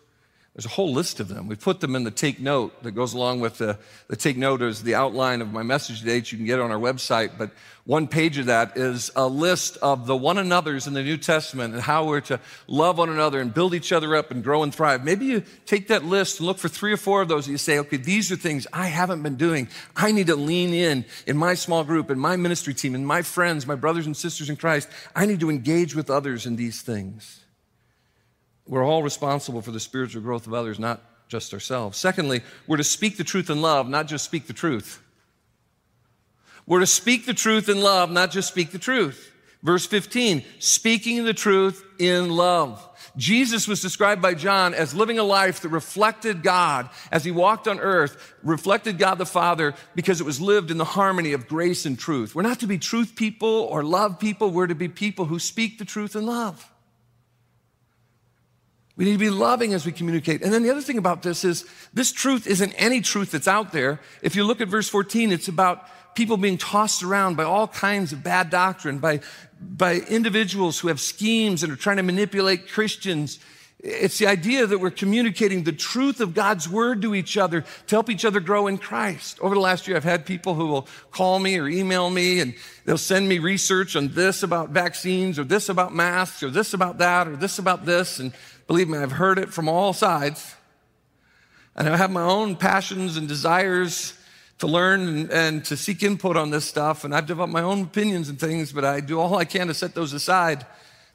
There's 0.56 0.66
a 0.66 0.70
whole 0.70 0.94
list 0.94 1.20
of 1.20 1.28
them. 1.28 1.50
We 1.50 1.58
put 1.58 1.82
them 1.82 1.98
in 1.98 2.06
the 2.06 2.12
take 2.12 2.40
note 2.40 2.82
that 2.84 2.92
goes 2.92 3.14
along 3.14 3.42
with 3.42 3.58
the, 3.58 3.78
the 4.08 4.16
take 4.16 4.38
note 4.38 4.62
is 4.62 4.84
the 4.84 4.96
outline 4.96 5.42
of 5.42 5.52
my 5.52 5.64
message 5.64 6.00
today. 6.00 6.16
You 6.16 6.38
can 6.38 6.46
get 6.46 6.62
on 6.62 6.72
our 6.72 6.80
website. 6.80 7.38
But 7.38 7.52
one 7.84 8.08
page 8.08 8.38
of 8.38 8.46
that 8.46 8.78
is 8.78 9.12
a 9.18 9.28
list 9.28 9.76
of 9.82 10.08
the 10.08 10.16
one 10.16 10.38
another's 10.38 10.88
in 10.88 10.94
the 10.94 11.04
New 11.04 11.18
Testament 11.18 11.74
and 11.74 11.84
how 11.84 12.06
we're 12.06 12.22
to 12.22 12.40
love 12.68 13.00
one 13.00 13.10
another 13.10 13.42
and 13.42 13.54
build 13.54 13.74
each 13.74 13.92
other 13.92 14.16
up 14.16 14.32
and 14.32 14.42
grow 14.46 14.64
and 14.64 14.74
thrive. 14.74 15.04
Maybe 15.04 15.26
you 15.26 15.44
take 15.66 15.90
that 15.90 16.06
list 16.06 16.40
and 16.40 16.48
look 16.48 16.58
for 16.58 16.70
three 16.70 16.94
or 16.94 16.98
four 16.98 17.22
of 17.22 17.28
those 17.28 17.48
and 17.48 17.52
you 17.52 17.58
say, 17.58 17.78
okay, 17.80 17.98
these 17.98 18.32
are 18.32 18.38
things 18.38 18.66
I 18.72 18.88
haven't 18.88 19.24
been 19.24 19.36
doing. 19.36 19.68
I 19.94 20.14
need 20.14 20.28
to 20.28 20.38
lean 20.38 20.74
in 20.74 21.04
in 21.28 21.36
my 21.36 21.56
small 21.56 21.84
group, 21.84 22.10
in 22.10 22.18
my 22.18 22.38
ministry 22.38 22.74
team, 22.74 22.96
in 22.96 23.04
my 23.06 23.24
friends, 23.24 23.68
my 23.68 23.76
brothers 23.76 24.06
and 24.06 24.16
sisters 24.16 24.50
in 24.50 24.56
Christ. 24.56 24.88
I 25.14 25.26
need 25.26 25.42
to 25.42 25.50
engage 25.50 25.96
with 25.96 26.10
others 26.10 26.46
in 26.46 26.56
these 26.56 26.82
things. 26.82 27.42
We're 28.68 28.86
all 28.86 29.04
responsible 29.04 29.62
for 29.62 29.72
the 29.72 29.80
spiritual 29.80 30.22
growth 30.22 30.48
of 30.48 30.54
others, 30.54 30.80
not 30.80 31.02
just 31.28 31.54
ourselves. 31.54 31.98
Secondly, 31.98 32.42
we're 32.68 32.78
to 32.78 32.84
speak 32.84 33.18
the 33.18 33.24
truth 33.24 33.50
in 33.50 33.62
love, 33.62 33.88
not 33.88 34.08
just 34.08 34.26
speak 34.26 34.48
the 34.48 34.54
truth. 34.54 35.02
We're 36.68 36.80
to 36.80 36.88
speak 36.88 37.26
the 37.26 37.34
truth 37.34 37.70
in 37.70 37.82
love, 37.82 38.10
not 38.10 38.32
just 38.32 38.48
speak 38.48 38.72
the 38.72 38.80
truth. 38.80 39.32
Verse 39.62 39.88
15, 39.88 40.44
speaking 40.60 41.26
the 41.26 41.34
truth 41.34 41.84
in 41.98 42.30
love. 42.30 42.88
Jesus 43.18 43.68
was 43.68 43.82
described 43.82 44.22
by 44.22 44.34
John 44.34 44.74
as 44.74 44.94
living 44.94 45.18
a 45.18 45.24
life 45.24 45.62
that 45.62 45.70
reflected 45.70 46.44
God 46.44 46.90
as 47.12 47.24
he 47.24 47.32
walked 47.32 47.68
on 47.68 47.80
earth, 47.80 48.36
reflected 48.44 49.00
God 49.00 49.18
the 49.18 49.26
Father 49.26 49.74
because 49.96 50.22
it 50.22 50.26
was 50.26 50.42
lived 50.42 50.70
in 50.70 50.78
the 50.78 50.86
harmony 50.86 51.34
of 51.34 51.48
grace 51.48 51.86
and 51.86 51.98
truth. 51.98 52.36
We're 52.36 52.44
not 52.44 52.60
to 52.60 52.68
be 52.68 52.78
truth 52.78 53.16
people 53.16 53.50
or 53.50 53.84
love 53.84 54.20
people. 54.20 54.52
We're 54.52 54.68
to 54.68 54.76
be 54.76 54.88
people 54.88 55.26
who 55.26 55.40
speak 55.40 55.80
the 55.80 55.86
truth 55.86 56.16
in 56.16 56.26
love. 56.26 56.70
We 58.98 59.06
need 59.06 59.14
to 59.14 59.18
be 59.18 59.30
loving 59.30 59.74
as 59.74 59.86
we 59.86 59.92
communicate. 59.92 60.42
And 60.42 60.54
then 60.54 60.64
the 60.64 60.70
other 60.70 60.82
thing 60.82 60.98
about 60.98 61.22
this 61.22 61.44
is 61.44 61.66
this 61.94 62.12
truth 62.12 62.48
isn't 62.48 62.74
any 62.74 63.02
truth 63.02 63.32
that's 63.32 63.48
out 63.48 63.74
there. 63.74 64.00
If 64.22 64.36
you 64.36 64.46
look 64.46 64.62
at 64.62 64.70
verse 64.70 64.88
14, 64.88 65.32
it's 65.32 65.50
about 65.50 65.86
people 66.16 66.38
being 66.38 66.58
tossed 66.58 67.04
around 67.04 67.36
by 67.36 67.44
all 67.44 67.68
kinds 67.68 68.14
of 68.14 68.24
bad 68.24 68.50
doctrine, 68.50 69.00
by, 69.00 69.20
by 69.62 69.96
individuals 69.96 70.80
who 70.80 70.88
have 70.88 71.02
schemes 71.02 71.62
and 71.62 71.74
are 71.74 71.76
trying 71.76 71.98
to 71.98 72.04
manipulate 72.04 72.70
Christians. 72.70 73.38
It's 73.80 74.18
the 74.18 74.28
idea 74.28 74.66
that 74.66 74.80
we're 74.80 74.92
communicating 74.92 75.64
the 75.64 75.74
truth 75.74 76.22
of 76.22 76.34
God's 76.34 76.68
word 76.70 77.02
to 77.02 77.14
each 77.14 77.38
other 77.38 77.62
to 77.88 77.96
help 77.96 78.10
each 78.10 78.24
other 78.24 78.40
grow 78.40 78.68
in 78.68 78.78
Christ. 78.78 79.38
Over 79.42 79.56
the 79.56 79.62
last 79.62 79.88
year, 79.88 79.98
I've 79.98 80.06
had 80.06 80.26
people 80.26 80.56
who 80.56 80.68
will 80.68 80.88
call 81.12 81.38
me 81.40 81.60
or 81.60 81.68
email 81.68 82.10
me 82.10 82.40
and 82.40 82.56
they'll 82.86 82.98
send 82.98 83.28
me 83.28 83.40
research 83.40 83.98
on 83.98 84.08
this 84.08 84.42
about 84.42 84.70
vaccines 84.70 85.38
or 85.38 85.44
this 85.44 85.68
about 85.68 85.94
masks 85.94 86.42
or 86.42 86.50
this 86.50 86.74
about 86.74 86.98
that 87.00 87.28
or 87.28 87.36
this 87.36 87.60
about 87.60 87.86
this. 87.86 88.20
And 88.20 88.32
Believe 88.68 88.90
me, 88.90 88.98
I've 88.98 89.12
heard 89.12 89.38
it 89.38 89.54
from 89.54 89.70
all 89.70 89.94
sides. 89.94 90.56
And 91.76 91.90
I 91.90 91.98
have 91.98 92.12
my 92.12 92.22
own 92.22 92.56
passions 92.56 93.18
and 93.18 93.28
desires 93.28 94.14
to 94.60 94.68
learn 94.68 95.08
and, 95.08 95.32
and, 95.32 95.66
to 95.66 95.76
seek 95.76 96.02
input 96.02 96.38
on 96.38 96.50
this 96.50 96.66
stuff. 96.66 97.04
And 97.04 97.14
I've 97.14 97.26
developed 97.26 97.52
my 97.52 97.62
own 97.62 97.82
opinions 97.82 98.30
and 98.30 98.40
things, 98.40 98.72
but 98.72 98.86
I 98.86 99.02
do 99.02 99.20
all 99.20 99.36
I 99.36 99.46
can 99.46 99.68
to 99.68 99.74
set 99.74 99.94
those 99.94 100.14
aside. 100.14 100.66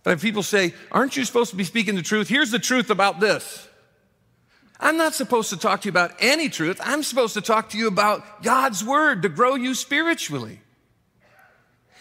But 0.02 0.12
if 0.12 0.22
people 0.22 0.42
say, 0.42 0.74
Aren't 0.92 1.16
you 1.16 1.24
supposed 1.24 1.50
to 1.50 1.56
be 1.56 1.64
speaking 1.64 1.94
the 1.94 2.02
truth? 2.02 2.28
Here's 2.28 2.50
the 2.50 2.58
truth 2.58 2.90
about 2.90 3.20
this. 3.20 3.66
I'm 4.78 4.96
not 4.96 5.14
supposed 5.14 5.50
to 5.50 5.58
talk 5.58 5.82
to 5.82 5.86
you 5.86 5.90
about 5.90 6.12
any 6.20 6.48
truth. 6.48 6.80
I'm 6.82 7.02
supposed 7.02 7.34
to 7.34 7.42
talk 7.42 7.70
to 7.70 7.78
you 7.78 7.86
about 7.86 8.42
God's 8.42 8.82
word 8.82 9.22
to 9.22 9.28
grow 9.28 9.54
you 9.54 9.74
spiritually. 9.74 10.60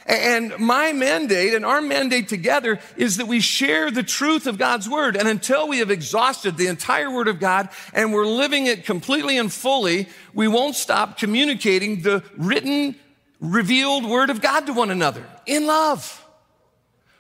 And 0.10 0.58
my 0.58 0.92
mandate 0.92 1.54
and 1.54 1.64
our 1.64 1.82
mandate 1.82 2.30
together 2.30 2.80
is 2.98 3.18
that 3.18 3.28
we 3.28 3.40
share 3.40 3.92
the 3.92 4.02
truth 4.02 4.48
of 4.48 4.58
God's 4.58 4.90
word. 4.90 5.16
And 5.16 5.28
until 5.28 5.68
we 5.68 5.78
have 5.78 5.92
exhausted 5.92 6.58
the 6.58 6.66
entire 6.66 7.12
word 7.12 7.28
of 7.28 7.40
God 7.40 7.70
and 7.94 8.12
we're 8.12 8.26
living 8.26 8.66
it 8.66 8.86
completely 8.86 9.38
and 9.38 9.54
fully, 9.54 10.10
we 10.34 10.48
won't 10.48 10.76
stop 10.76 11.20
communicating 11.20 12.02
the 12.02 12.24
written, 12.36 12.96
revealed 13.40 14.04
word 14.04 14.32
of 14.32 14.42
God 14.42 14.66
to 14.66 14.74
one 14.74 14.90
another 14.90 15.24
in 15.46 15.68
love. 15.68 16.26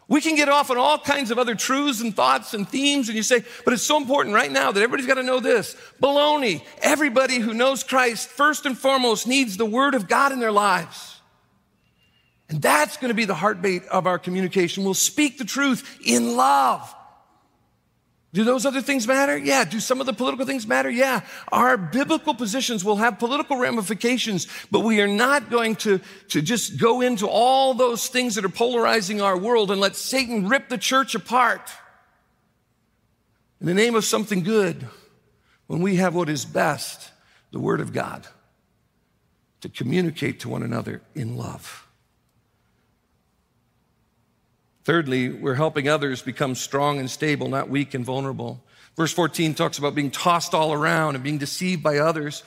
We 0.07 0.19
can 0.19 0.35
get 0.35 0.49
off 0.49 0.71
on 0.71 0.79
all 0.79 0.97
kinds 0.97 1.29
of 1.29 1.37
other 1.37 1.53
truths 1.53 2.01
and 2.01 2.15
thoughts 2.15 2.55
and 2.55 2.67
themes, 2.67 3.07
and 3.07 3.15
you 3.15 3.21
say, 3.21 3.43
but 3.65 3.75
it's 3.75 3.83
so 3.83 3.97
important 3.97 4.33
right 4.33 4.51
now 4.51 4.71
that 4.71 4.81
everybody's 4.81 5.05
got 5.05 5.15
to 5.15 5.23
know 5.23 5.39
this. 5.39 5.75
Baloney. 6.01 6.65
Everybody 6.81 7.37
who 7.37 7.53
knows 7.53 7.83
Christ, 7.83 8.29
first 8.29 8.65
and 8.65 8.75
foremost, 8.75 9.27
needs 9.27 9.57
the 9.57 9.67
Word 9.67 9.93
of 9.93 10.07
God 10.07 10.31
in 10.31 10.39
their 10.39 10.51
lives. 10.51 11.18
And 12.49 12.61
that's 12.61 12.97
going 12.97 13.09
to 13.09 13.15
be 13.15 13.25
the 13.25 13.35
heartbeat 13.35 13.85
of 13.85 14.07
our 14.07 14.17
communication. 14.17 14.83
We'll 14.83 14.95
speak 14.95 15.37
the 15.37 15.45
truth 15.45 15.99
in 16.03 16.35
love. 16.35 16.95
Do 18.31 18.43
those 18.43 18.65
other 18.65 18.81
things 18.81 19.07
matter? 19.07 19.37
Yeah. 19.37 19.63
Do 19.65 19.79
some 19.79 19.99
of 19.99 20.05
the 20.05 20.13
political 20.13 20.45
things 20.45 20.67
matter? 20.67 20.89
Yeah. 20.89 21.21
Our 21.51 21.77
biblical 21.77 22.35
positions 22.35 22.85
will 22.85 22.97
have 22.97 23.17
political 23.17 23.57
ramifications, 23.57 24.47
but 24.69 24.81
we 24.81 25.01
are 25.01 25.07
not 25.07 25.49
going 25.49 25.75
to, 25.77 25.99
to 26.29 26.41
just 26.41 26.79
go 26.79 27.01
into 27.01 27.27
all 27.27 27.73
those 27.73 28.07
things 28.07 28.35
that 28.35 28.45
are 28.45 28.49
polarizing 28.49 29.21
our 29.21 29.37
world 29.37 29.71
and 29.71 29.81
let 29.81 29.95
Satan 29.95 30.47
rip 30.47 30.69
the 30.69 30.77
church 30.77 31.15
apart 31.15 31.71
in 33.59 33.65
the 33.65 33.73
name 33.73 33.95
of 33.95 34.05
something 34.05 34.43
good 34.43 34.87
when 35.65 35.81
we 35.81 35.95
have 35.95 36.13
what 36.13 36.29
is 36.29 36.45
best, 36.45 37.11
the 37.51 37.59
Word 37.59 37.81
of 37.81 37.93
God, 37.93 38.27
to 39.61 39.69
communicate 39.69 40.39
to 40.41 40.49
one 40.49 40.63
another 40.63 41.01
in 41.15 41.35
love. 41.35 41.88
Thirdly, 44.89 45.29
we're 45.29 45.53
helping 45.53 45.87
others 45.87 46.23
become 46.23 46.55
strong 46.55 46.97
and 46.97 47.07
stable, 47.07 47.47
not 47.47 47.69
weak 47.69 47.93
and 47.93 48.03
vulnerable. 48.03 48.59
Verse 48.97 49.13
14 49.13 49.53
talks 49.53 49.77
about 49.77 49.93
being 49.93 50.09
tossed 50.09 50.55
all 50.55 50.73
around 50.73 51.13
and 51.13 51.23
being 51.23 51.37
deceived 51.37 51.83
by 51.83 51.99
others. 51.99 52.41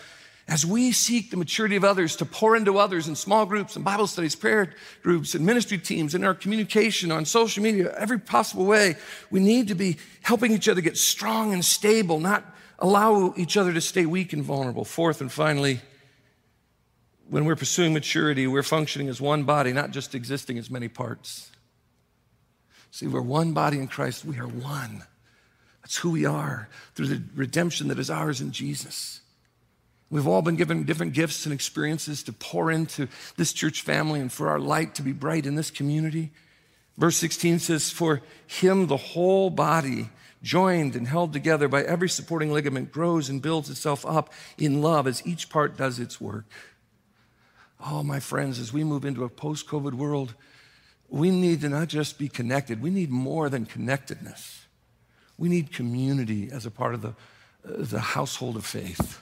As 0.48 0.66
we 0.66 0.90
seek 0.90 1.30
the 1.30 1.36
maturity 1.36 1.76
of 1.76 1.84
others 1.84 2.16
to 2.16 2.24
pour 2.24 2.56
into 2.56 2.78
others 2.78 3.06
in 3.06 3.14
small 3.14 3.46
groups 3.46 3.76
and 3.76 3.84
Bible 3.84 4.08
studies, 4.08 4.34
prayer 4.34 4.74
groups, 5.04 5.36
and 5.36 5.46
ministry 5.46 5.78
teams, 5.78 6.16
in 6.16 6.24
our 6.24 6.34
communication 6.34 7.12
on 7.12 7.26
social 7.26 7.62
media, 7.62 7.94
every 7.96 8.18
possible 8.18 8.64
way, 8.64 8.96
we 9.30 9.38
need 9.38 9.68
to 9.68 9.76
be 9.76 9.98
helping 10.22 10.50
each 10.50 10.68
other 10.68 10.80
get 10.80 10.96
strong 10.96 11.52
and 11.52 11.64
stable, 11.64 12.18
not 12.18 12.44
allow 12.80 13.32
each 13.36 13.56
other 13.56 13.72
to 13.72 13.80
stay 13.80 14.04
weak 14.04 14.32
and 14.32 14.42
vulnerable. 14.42 14.84
Fourth 14.84 15.20
and 15.20 15.30
finally, 15.30 15.80
when 17.30 17.44
we're 17.44 17.54
pursuing 17.54 17.92
maturity, 17.92 18.48
we're 18.48 18.64
functioning 18.64 19.08
as 19.08 19.20
one 19.20 19.44
body, 19.44 19.72
not 19.72 19.92
just 19.92 20.12
existing 20.12 20.58
as 20.58 20.72
many 20.72 20.88
parts. 20.88 21.51
See, 22.92 23.06
we're 23.06 23.22
one 23.22 23.54
body 23.54 23.78
in 23.78 23.88
Christ. 23.88 24.24
We 24.24 24.38
are 24.38 24.46
one. 24.46 25.02
That's 25.80 25.96
who 25.96 26.10
we 26.10 26.26
are 26.26 26.68
through 26.94 27.06
the 27.06 27.22
redemption 27.34 27.88
that 27.88 27.98
is 27.98 28.10
ours 28.10 28.42
in 28.42 28.52
Jesus. 28.52 29.22
We've 30.10 30.28
all 30.28 30.42
been 30.42 30.56
given 30.56 30.84
different 30.84 31.14
gifts 31.14 31.46
and 31.46 31.54
experiences 31.54 32.22
to 32.24 32.34
pour 32.34 32.70
into 32.70 33.08
this 33.38 33.54
church 33.54 33.80
family 33.80 34.20
and 34.20 34.30
for 34.30 34.50
our 34.50 34.58
light 34.58 34.94
to 34.96 35.02
be 35.02 35.12
bright 35.12 35.46
in 35.46 35.54
this 35.54 35.70
community. 35.70 36.32
Verse 36.98 37.16
16 37.16 37.60
says, 37.60 37.90
For 37.90 38.20
him, 38.46 38.88
the 38.88 38.98
whole 38.98 39.48
body, 39.48 40.10
joined 40.42 40.94
and 40.94 41.08
held 41.08 41.32
together 41.32 41.68
by 41.68 41.82
every 41.84 42.10
supporting 42.10 42.52
ligament, 42.52 42.92
grows 42.92 43.30
and 43.30 43.40
builds 43.40 43.70
itself 43.70 44.04
up 44.04 44.30
in 44.58 44.82
love 44.82 45.06
as 45.06 45.26
each 45.26 45.48
part 45.48 45.78
does 45.78 45.98
its 45.98 46.20
work. 46.20 46.44
Oh, 47.84 48.02
my 48.02 48.20
friends, 48.20 48.58
as 48.58 48.70
we 48.70 48.84
move 48.84 49.06
into 49.06 49.24
a 49.24 49.30
post 49.30 49.66
COVID 49.66 49.94
world, 49.94 50.34
we 51.12 51.30
need 51.30 51.60
to 51.60 51.68
not 51.68 51.88
just 51.88 52.18
be 52.18 52.26
connected, 52.26 52.80
we 52.80 52.88
need 52.88 53.10
more 53.10 53.50
than 53.50 53.66
connectedness. 53.66 54.64
We 55.36 55.50
need 55.50 55.70
community 55.70 56.50
as 56.50 56.64
a 56.64 56.70
part 56.70 56.94
of 56.94 57.02
the, 57.02 57.08
uh, 57.08 57.84
the 57.84 58.00
household 58.00 58.56
of 58.56 58.64
faith. 58.64 59.20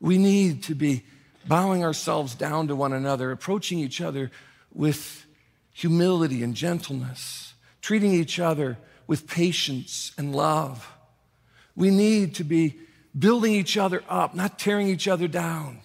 We 0.00 0.16
need 0.16 0.62
to 0.64 0.74
be 0.74 1.04
bowing 1.46 1.84
ourselves 1.84 2.34
down 2.34 2.68
to 2.68 2.76
one 2.76 2.94
another, 2.94 3.30
approaching 3.30 3.80
each 3.80 4.00
other 4.00 4.30
with 4.72 5.26
humility 5.74 6.42
and 6.42 6.54
gentleness, 6.54 7.52
treating 7.82 8.14
each 8.14 8.40
other 8.40 8.78
with 9.06 9.26
patience 9.26 10.12
and 10.16 10.34
love. 10.34 10.90
We 11.76 11.90
need 11.90 12.36
to 12.36 12.44
be 12.44 12.76
building 13.18 13.52
each 13.52 13.76
other 13.76 14.02
up, 14.08 14.34
not 14.34 14.58
tearing 14.58 14.88
each 14.88 15.06
other 15.06 15.28
down, 15.28 15.80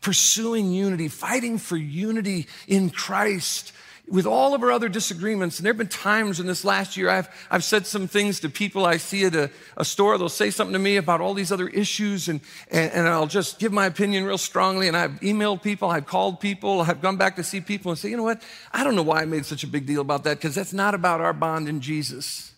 pursuing 0.00 0.72
unity, 0.72 1.08
fighting 1.08 1.58
for 1.58 1.76
unity 1.76 2.46
in 2.66 2.88
Christ 2.88 3.72
with 4.08 4.26
all 4.26 4.54
of 4.54 4.62
our 4.62 4.70
other 4.70 4.88
disagreements, 4.88 5.58
and 5.58 5.64
there 5.64 5.72
have 5.72 5.78
been 5.78 5.86
times 5.86 6.40
in 6.40 6.46
this 6.46 6.64
last 6.64 6.96
year 6.96 7.08
I've, 7.08 7.28
I've 7.50 7.64
said 7.64 7.86
some 7.86 8.08
things 8.08 8.40
to 8.40 8.48
people 8.48 8.84
I 8.84 8.96
see 8.96 9.24
at 9.24 9.34
a, 9.34 9.50
a 9.76 9.84
store. 9.84 10.18
They'll 10.18 10.28
say 10.28 10.50
something 10.50 10.72
to 10.72 10.78
me 10.78 10.96
about 10.96 11.20
all 11.20 11.34
these 11.34 11.52
other 11.52 11.68
issues, 11.68 12.28
and, 12.28 12.40
and, 12.70 12.92
and, 12.92 13.08
I'll 13.08 13.26
just 13.26 13.58
give 13.58 13.72
my 13.72 13.86
opinion 13.86 14.24
real 14.24 14.38
strongly. 14.38 14.88
And 14.88 14.96
I've 14.96 15.12
emailed 15.20 15.62
people, 15.62 15.88
I've 15.88 16.06
called 16.06 16.40
people, 16.40 16.80
I've 16.80 17.00
gone 17.00 17.16
back 17.16 17.36
to 17.36 17.44
see 17.44 17.60
people 17.60 17.90
and 17.90 17.98
say, 17.98 18.10
you 18.10 18.16
know 18.16 18.22
what? 18.22 18.42
I 18.72 18.84
don't 18.84 18.96
know 18.96 19.02
why 19.02 19.22
I 19.22 19.24
made 19.24 19.46
such 19.46 19.64
a 19.64 19.68
big 19.68 19.86
deal 19.86 20.00
about 20.00 20.24
that, 20.24 20.36
because 20.36 20.54
that's 20.54 20.72
not 20.72 20.94
about 20.94 21.20
our 21.20 21.32
bond 21.32 21.68
in 21.68 21.80
Jesus. 21.80 22.52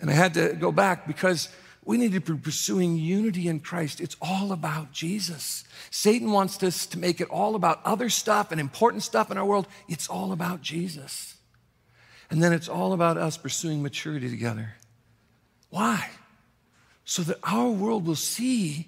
And 0.00 0.10
I 0.10 0.12
had 0.12 0.34
to 0.34 0.52
go 0.52 0.70
back 0.70 1.06
because 1.06 1.48
we 1.88 1.96
need 1.96 2.12
to 2.12 2.20
be 2.20 2.38
pursuing 2.38 2.96
unity 2.96 3.48
in 3.48 3.60
Christ. 3.60 4.00
It's 4.00 4.16
all 4.20 4.52
about 4.52 4.92
Jesus. 4.92 5.64
Satan 5.90 6.30
wants 6.30 6.62
us 6.62 6.86
to 6.86 6.98
make 6.98 7.20
it 7.20 7.30
all 7.30 7.54
about 7.54 7.80
other 7.84 8.10
stuff 8.10 8.52
and 8.52 8.60
important 8.60 9.02
stuff 9.02 9.30
in 9.30 9.38
our 9.38 9.44
world. 9.46 9.66
It's 9.88 10.08
all 10.08 10.32
about 10.32 10.60
Jesus. 10.60 11.36
And 12.30 12.42
then 12.42 12.52
it's 12.52 12.68
all 12.68 12.92
about 12.92 13.16
us 13.16 13.36
pursuing 13.38 13.82
maturity 13.82 14.28
together. 14.28 14.74
Why? 15.70 16.10
so 17.08 17.22
that 17.22 17.38
our 17.42 17.70
world 17.70 18.06
will 18.06 18.14
see 18.14 18.86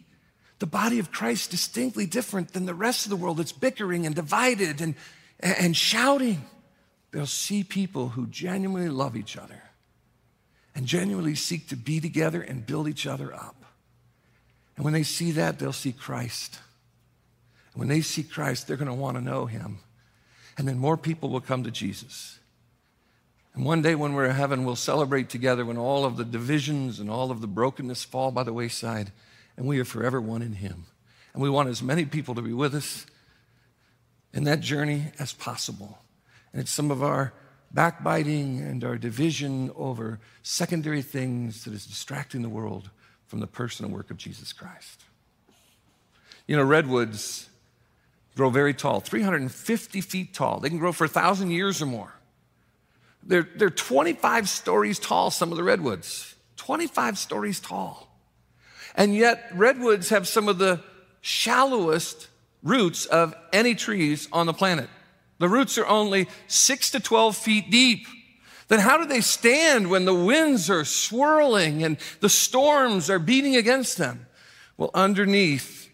the 0.58 0.66
body 0.66 0.98
of 0.98 1.10
Christ 1.10 1.50
distinctly 1.50 2.04
different 2.04 2.52
than 2.52 2.66
the 2.66 2.74
rest 2.74 3.06
of 3.06 3.10
the 3.10 3.16
world 3.16 3.38
that's 3.38 3.50
bickering 3.50 4.04
and 4.04 4.14
divided 4.14 4.82
and, 4.82 4.94
and 5.40 5.74
shouting. 5.74 6.44
They'll 7.12 7.24
see 7.24 7.64
people 7.64 8.10
who 8.10 8.26
genuinely 8.26 8.90
love 8.90 9.16
each 9.16 9.38
other 9.38 9.62
and 10.74 10.86
genuinely 10.86 11.34
seek 11.34 11.68
to 11.68 11.76
be 11.76 12.00
together 12.00 12.42
and 12.42 12.66
build 12.66 12.88
each 12.88 13.06
other 13.06 13.34
up. 13.34 13.64
And 14.76 14.84
when 14.84 14.94
they 14.94 15.02
see 15.02 15.32
that, 15.32 15.58
they'll 15.58 15.72
see 15.72 15.92
Christ. 15.92 16.58
And 17.72 17.80
when 17.80 17.88
they 17.88 18.00
see 18.00 18.22
Christ, 18.22 18.66
they're 18.66 18.76
going 18.76 18.88
to 18.88 18.94
want 18.94 19.16
to 19.16 19.22
know 19.22 19.46
him. 19.46 19.78
And 20.56 20.66
then 20.66 20.78
more 20.78 20.96
people 20.96 21.28
will 21.28 21.40
come 21.40 21.64
to 21.64 21.70
Jesus. 21.70 22.38
And 23.54 23.64
one 23.64 23.82
day 23.82 23.94
when 23.94 24.14
we're 24.14 24.26
in 24.26 24.36
heaven, 24.36 24.64
we'll 24.64 24.76
celebrate 24.76 25.28
together 25.28 25.64
when 25.64 25.76
all 25.76 26.04
of 26.04 26.16
the 26.16 26.24
divisions 26.24 27.00
and 27.00 27.10
all 27.10 27.30
of 27.30 27.40
the 27.40 27.46
brokenness 27.46 28.04
fall 28.04 28.30
by 28.30 28.42
the 28.42 28.52
wayside, 28.52 29.10
and 29.56 29.66
we 29.66 29.80
are 29.80 29.84
forever 29.84 30.20
one 30.20 30.42
in 30.42 30.54
Him. 30.54 30.86
And 31.32 31.42
we 31.42 31.50
want 31.50 31.68
as 31.68 31.82
many 31.82 32.04
people 32.04 32.34
to 32.34 32.42
be 32.42 32.52
with 32.52 32.74
us 32.74 33.06
in 34.32 34.44
that 34.44 34.60
journey 34.60 35.06
as 35.18 35.32
possible. 35.32 35.98
And 36.52 36.60
it's 36.60 36.70
some 36.70 36.90
of 36.90 37.02
our 37.02 37.32
backbiting 37.70 38.60
and 38.60 38.82
our 38.84 38.98
division 38.98 39.70
over 39.76 40.18
secondary 40.42 41.02
things 41.02 41.64
that 41.64 41.72
is 41.72 41.86
distracting 41.86 42.42
the 42.42 42.48
world 42.48 42.90
from 43.26 43.40
the 43.40 43.46
person 43.46 43.84
and 43.84 43.94
work 43.94 44.10
of 44.10 44.16
Jesus 44.16 44.52
Christ. 44.52 45.04
You 46.46 46.56
know, 46.56 46.64
redwoods 46.64 47.48
grow 48.36 48.50
very 48.50 48.74
tall, 48.74 49.00
350 49.00 50.00
feet 50.00 50.34
tall. 50.34 50.60
They 50.60 50.68
can 50.68 50.78
grow 50.78 50.92
for 50.92 51.04
a 51.04 51.08
thousand 51.08 51.50
years 51.50 51.80
or 51.80 51.86
more. 51.86 52.12
They're, 53.22 53.46
they're 53.54 53.70
25 53.70 54.48
stories 54.48 54.98
tall, 54.98 55.30
some 55.30 55.52
of 55.52 55.56
the 55.56 55.62
redwoods. 55.62 56.34
25 56.56 57.18
stories 57.18 57.60
tall. 57.60 58.08
And 58.96 59.14
yet, 59.14 59.50
redwoods 59.54 60.08
have 60.08 60.26
some 60.26 60.48
of 60.48 60.58
the 60.58 60.80
shallowest 61.20 62.28
roots 62.62 63.06
of 63.06 63.34
any 63.52 63.74
trees 63.74 64.28
on 64.32 64.46
the 64.46 64.52
planet. 64.52 64.88
The 65.40 65.48
roots 65.48 65.78
are 65.78 65.86
only 65.86 66.28
six 66.46 66.90
to 66.90 67.00
12 67.00 67.34
feet 67.34 67.70
deep. 67.70 68.06
Then, 68.68 68.78
how 68.78 68.98
do 68.98 69.06
they 69.06 69.22
stand 69.22 69.90
when 69.90 70.04
the 70.04 70.14
winds 70.14 70.70
are 70.70 70.84
swirling 70.84 71.82
and 71.82 71.96
the 72.20 72.28
storms 72.28 73.10
are 73.10 73.18
beating 73.18 73.56
against 73.56 73.96
them? 73.96 74.26
Well, 74.76 74.90
underneath 74.94 75.90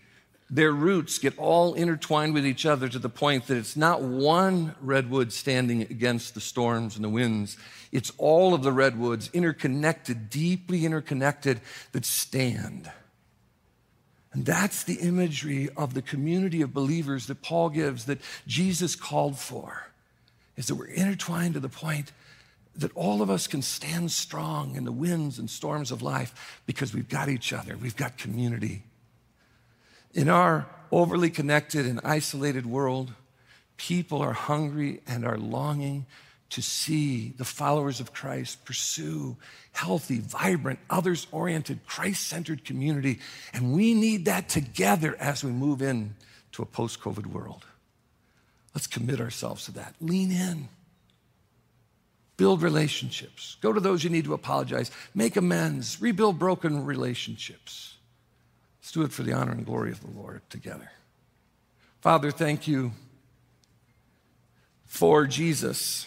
their 0.50 0.72
roots 0.72 1.18
get 1.18 1.38
all 1.38 1.74
intertwined 1.74 2.34
with 2.34 2.44
each 2.44 2.66
other 2.66 2.88
to 2.88 2.98
the 2.98 3.08
point 3.08 3.46
that 3.46 3.56
it's 3.56 3.76
not 3.76 4.02
one 4.02 4.74
redwood 4.80 5.32
standing 5.32 5.82
against 5.82 6.34
the 6.34 6.40
storms 6.40 6.96
and 6.96 7.04
the 7.04 7.08
winds. 7.08 7.56
It's 7.92 8.12
all 8.18 8.52
of 8.52 8.64
the 8.64 8.72
redwoods 8.72 9.30
interconnected, 9.32 10.28
deeply 10.28 10.84
interconnected, 10.84 11.60
that 11.92 12.04
stand. 12.04 12.90
And 14.36 14.44
that's 14.44 14.84
the 14.84 14.96
imagery 14.96 15.70
of 15.78 15.94
the 15.94 16.02
community 16.02 16.60
of 16.60 16.74
believers 16.74 17.26
that 17.28 17.40
Paul 17.40 17.70
gives, 17.70 18.04
that 18.04 18.20
Jesus 18.46 18.94
called 18.94 19.38
for, 19.38 19.86
is 20.58 20.66
that 20.66 20.74
we're 20.74 20.88
intertwined 20.88 21.54
to 21.54 21.60
the 21.60 21.70
point 21.70 22.12
that 22.74 22.94
all 22.94 23.22
of 23.22 23.30
us 23.30 23.46
can 23.46 23.62
stand 23.62 24.12
strong 24.12 24.76
in 24.76 24.84
the 24.84 24.92
winds 24.92 25.38
and 25.38 25.48
storms 25.48 25.90
of 25.90 26.02
life 26.02 26.60
because 26.66 26.92
we've 26.92 27.08
got 27.08 27.30
each 27.30 27.54
other, 27.54 27.78
we've 27.78 27.96
got 27.96 28.18
community. 28.18 28.82
In 30.12 30.28
our 30.28 30.66
overly 30.92 31.30
connected 31.30 31.86
and 31.86 31.98
isolated 32.04 32.66
world, 32.66 33.14
people 33.78 34.20
are 34.20 34.34
hungry 34.34 35.00
and 35.06 35.24
are 35.24 35.38
longing 35.38 36.04
to 36.50 36.62
see 36.62 37.34
the 37.36 37.44
followers 37.44 38.00
of 38.00 38.12
Christ 38.12 38.64
pursue 38.64 39.36
healthy, 39.72 40.18
vibrant, 40.18 40.78
others 40.88 41.26
oriented, 41.32 41.86
Christ 41.86 42.28
centered 42.28 42.64
community. 42.64 43.18
And 43.52 43.74
we 43.74 43.94
need 43.94 44.26
that 44.26 44.48
together 44.48 45.16
as 45.18 45.42
we 45.42 45.50
move 45.50 45.82
in 45.82 46.14
to 46.52 46.62
a 46.62 46.66
post 46.66 47.00
COVID 47.00 47.26
world. 47.26 47.64
Let's 48.74 48.86
commit 48.86 49.20
ourselves 49.20 49.64
to 49.66 49.72
that. 49.72 49.94
Lean 50.00 50.30
in. 50.30 50.68
Build 52.36 52.62
relationships. 52.62 53.56
Go 53.62 53.72
to 53.72 53.80
those 53.80 54.04
you 54.04 54.10
need 54.10 54.24
to 54.26 54.34
apologize. 54.34 54.90
Make 55.14 55.36
amends. 55.36 56.00
Rebuild 56.00 56.38
broken 56.38 56.84
relationships. 56.84 57.96
Let's 58.80 58.92
do 58.92 59.02
it 59.02 59.12
for 59.12 59.22
the 59.22 59.32
honor 59.32 59.52
and 59.52 59.66
glory 59.66 59.90
of 59.90 60.00
the 60.00 60.10
Lord 60.10 60.42
together. 60.50 60.90
Father, 62.02 62.30
thank 62.30 62.68
you 62.68 62.92
for 64.84 65.26
Jesus, 65.26 66.06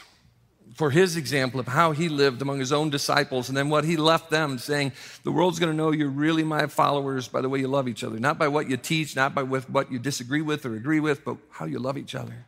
for 0.80 0.92
his 0.92 1.18
example 1.18 1.60
of 1.60 1.68
how 1.68 1.92
he 1.92 2.08
lived 2.08 2.42
among 2.42 2.58
his 2.58 2.72
own 2.72 2.90
disciples 2.90 3.50
and 3.50 3.58
then 3.58 3.68
what 3.68 3.84
he 3.84 3.98
left 3.98 4.30
them, 4.30 4.58
saying, 4.58 4.94
The 5.26 5.32
world's 5.34 5.60
going 5.60 5.74
to 5.74 5.76
know 5.76 5.92
you're 5.92 6.08
really 6.08 6.46
my 6.46 6.68
followers 6.68 7.28
by 7.28 7.42
the 7.42 7.50
way 7.50 7.60
you 7.60 7.68
love 7.68 7.90
each 7.90 8.02
other, 8.02 8.18
not 8.18 8.38
by 8.38 8.48
what 8.48 8.70
you 8.70 8.78
teach, 8.78 9.14
not 9.14 9.36
by 9.36 9.44
with 9.44 9.70
what 9.70 9.92
you 9.92 10.00
disagree 10.00 10.42
with 10.42 10.66
or 10.66 10.78
agree 10.78 11.02
with, 11.02 11.26
but 11.26 11.36
how 11.50 11.66
you 11.66 11.80
love 11.80 11.98
each 11.98 12.16
other. 12.16 12.46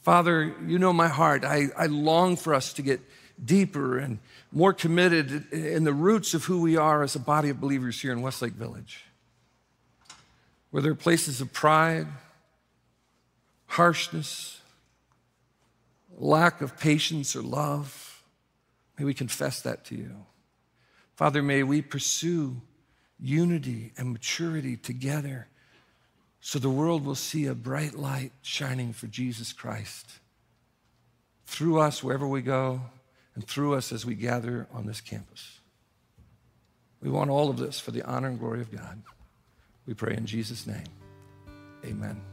Father, 0.00 0.54
you 0.66 0.78
know 0.78 0.94
my 0.94 1.08
heart. 1.08 1.44
I, 1.44 1.66
I 1.76 1.88
long 1.88 2.36
for 2.36 2.54
us 2.54 2.72
to 2.72 2.80
get 2.80 3.02
deeper 3.44 3.98
and 3.98 4.18
more 4.50 4.72
committed 4.72 5.52
in 5.52 5.84
the 5.84 5.92
roots 5.92 6.32
of 6.32 6.44
who 6.44 6.62
we 6.62 6.78
are 6.78 7.02
as 7.02 7.16
a 7.16 7.20
body 7.20 7.50
of 7.50 7.60
believers 7.60 8.00
here 8.00 8.12
in 8.12 8.22
Westlake 8.22 8.54
Village 8.54 9.04
where 10.70 10.82
there 10.82 10.92
are 10.92 10.94
places 10.94 11.42
of 11.42 11.52
pride, 11.52 12.06
harshness, 13.66 14.59
lack 16.20 16.60
of 16.60 16.78
patience 16.78 17.34
or 17.34 17.42
love, 17.42 18.22
may 18.98 19.04
we 19.04 19.14
confess 19.14 19.62
that 19.62 19.84
to 19.86 19.96
you. 19.96 20.26
Father, 21.16 21.42
may 21.42 21.62
we 21.62 21.82
pursue 21.82 22.60
unity 23.18 23.92
and 23.96 24.12
maturity 24.12 24.76
together 24.76 25.48
so 26.40 26.58
the 26.58 26.70
world 26.70 27.04
will 27.04 27.14
see 27.14 27.46
a 27.46 27.54
bright 27.54 27.94
light 27.94 28.32
shining 28.42 28.92
for 28.92 29.06
Jesus 29.06 29.52
Christ 29.52 30.06
through 31.46 31.80
us 31.80 32.02
wherever 32.02 32.26
we 32.26 32.42
go 32.42 32.80
and 33.34 33.46
through 33.46 33.74
us 33.74 33.92
as 33.92 34.06
we 34.06 34.14
gather 34.14 34.66
on 34.72 34.86
this 34.86 35.00
campus. 35.00 35.58
We 37.02 37.10
want 37.10 37.30
all 37.30 37.50
of 37.50 37.56
this 37.56 37.80
for 37.80 37.90
the 37.90 38.02
honor 38.02 38.28
and 38.28 38.38
glory 38.38 38.60
of 38.60 38.70
God. 38.70 39.02
We 39.86 39.94
pray 39.94 40.14
in 40.16 40.26
Jesus' 40.26 40.66
name. 40.66 40.84
Amen. 41.84 42.29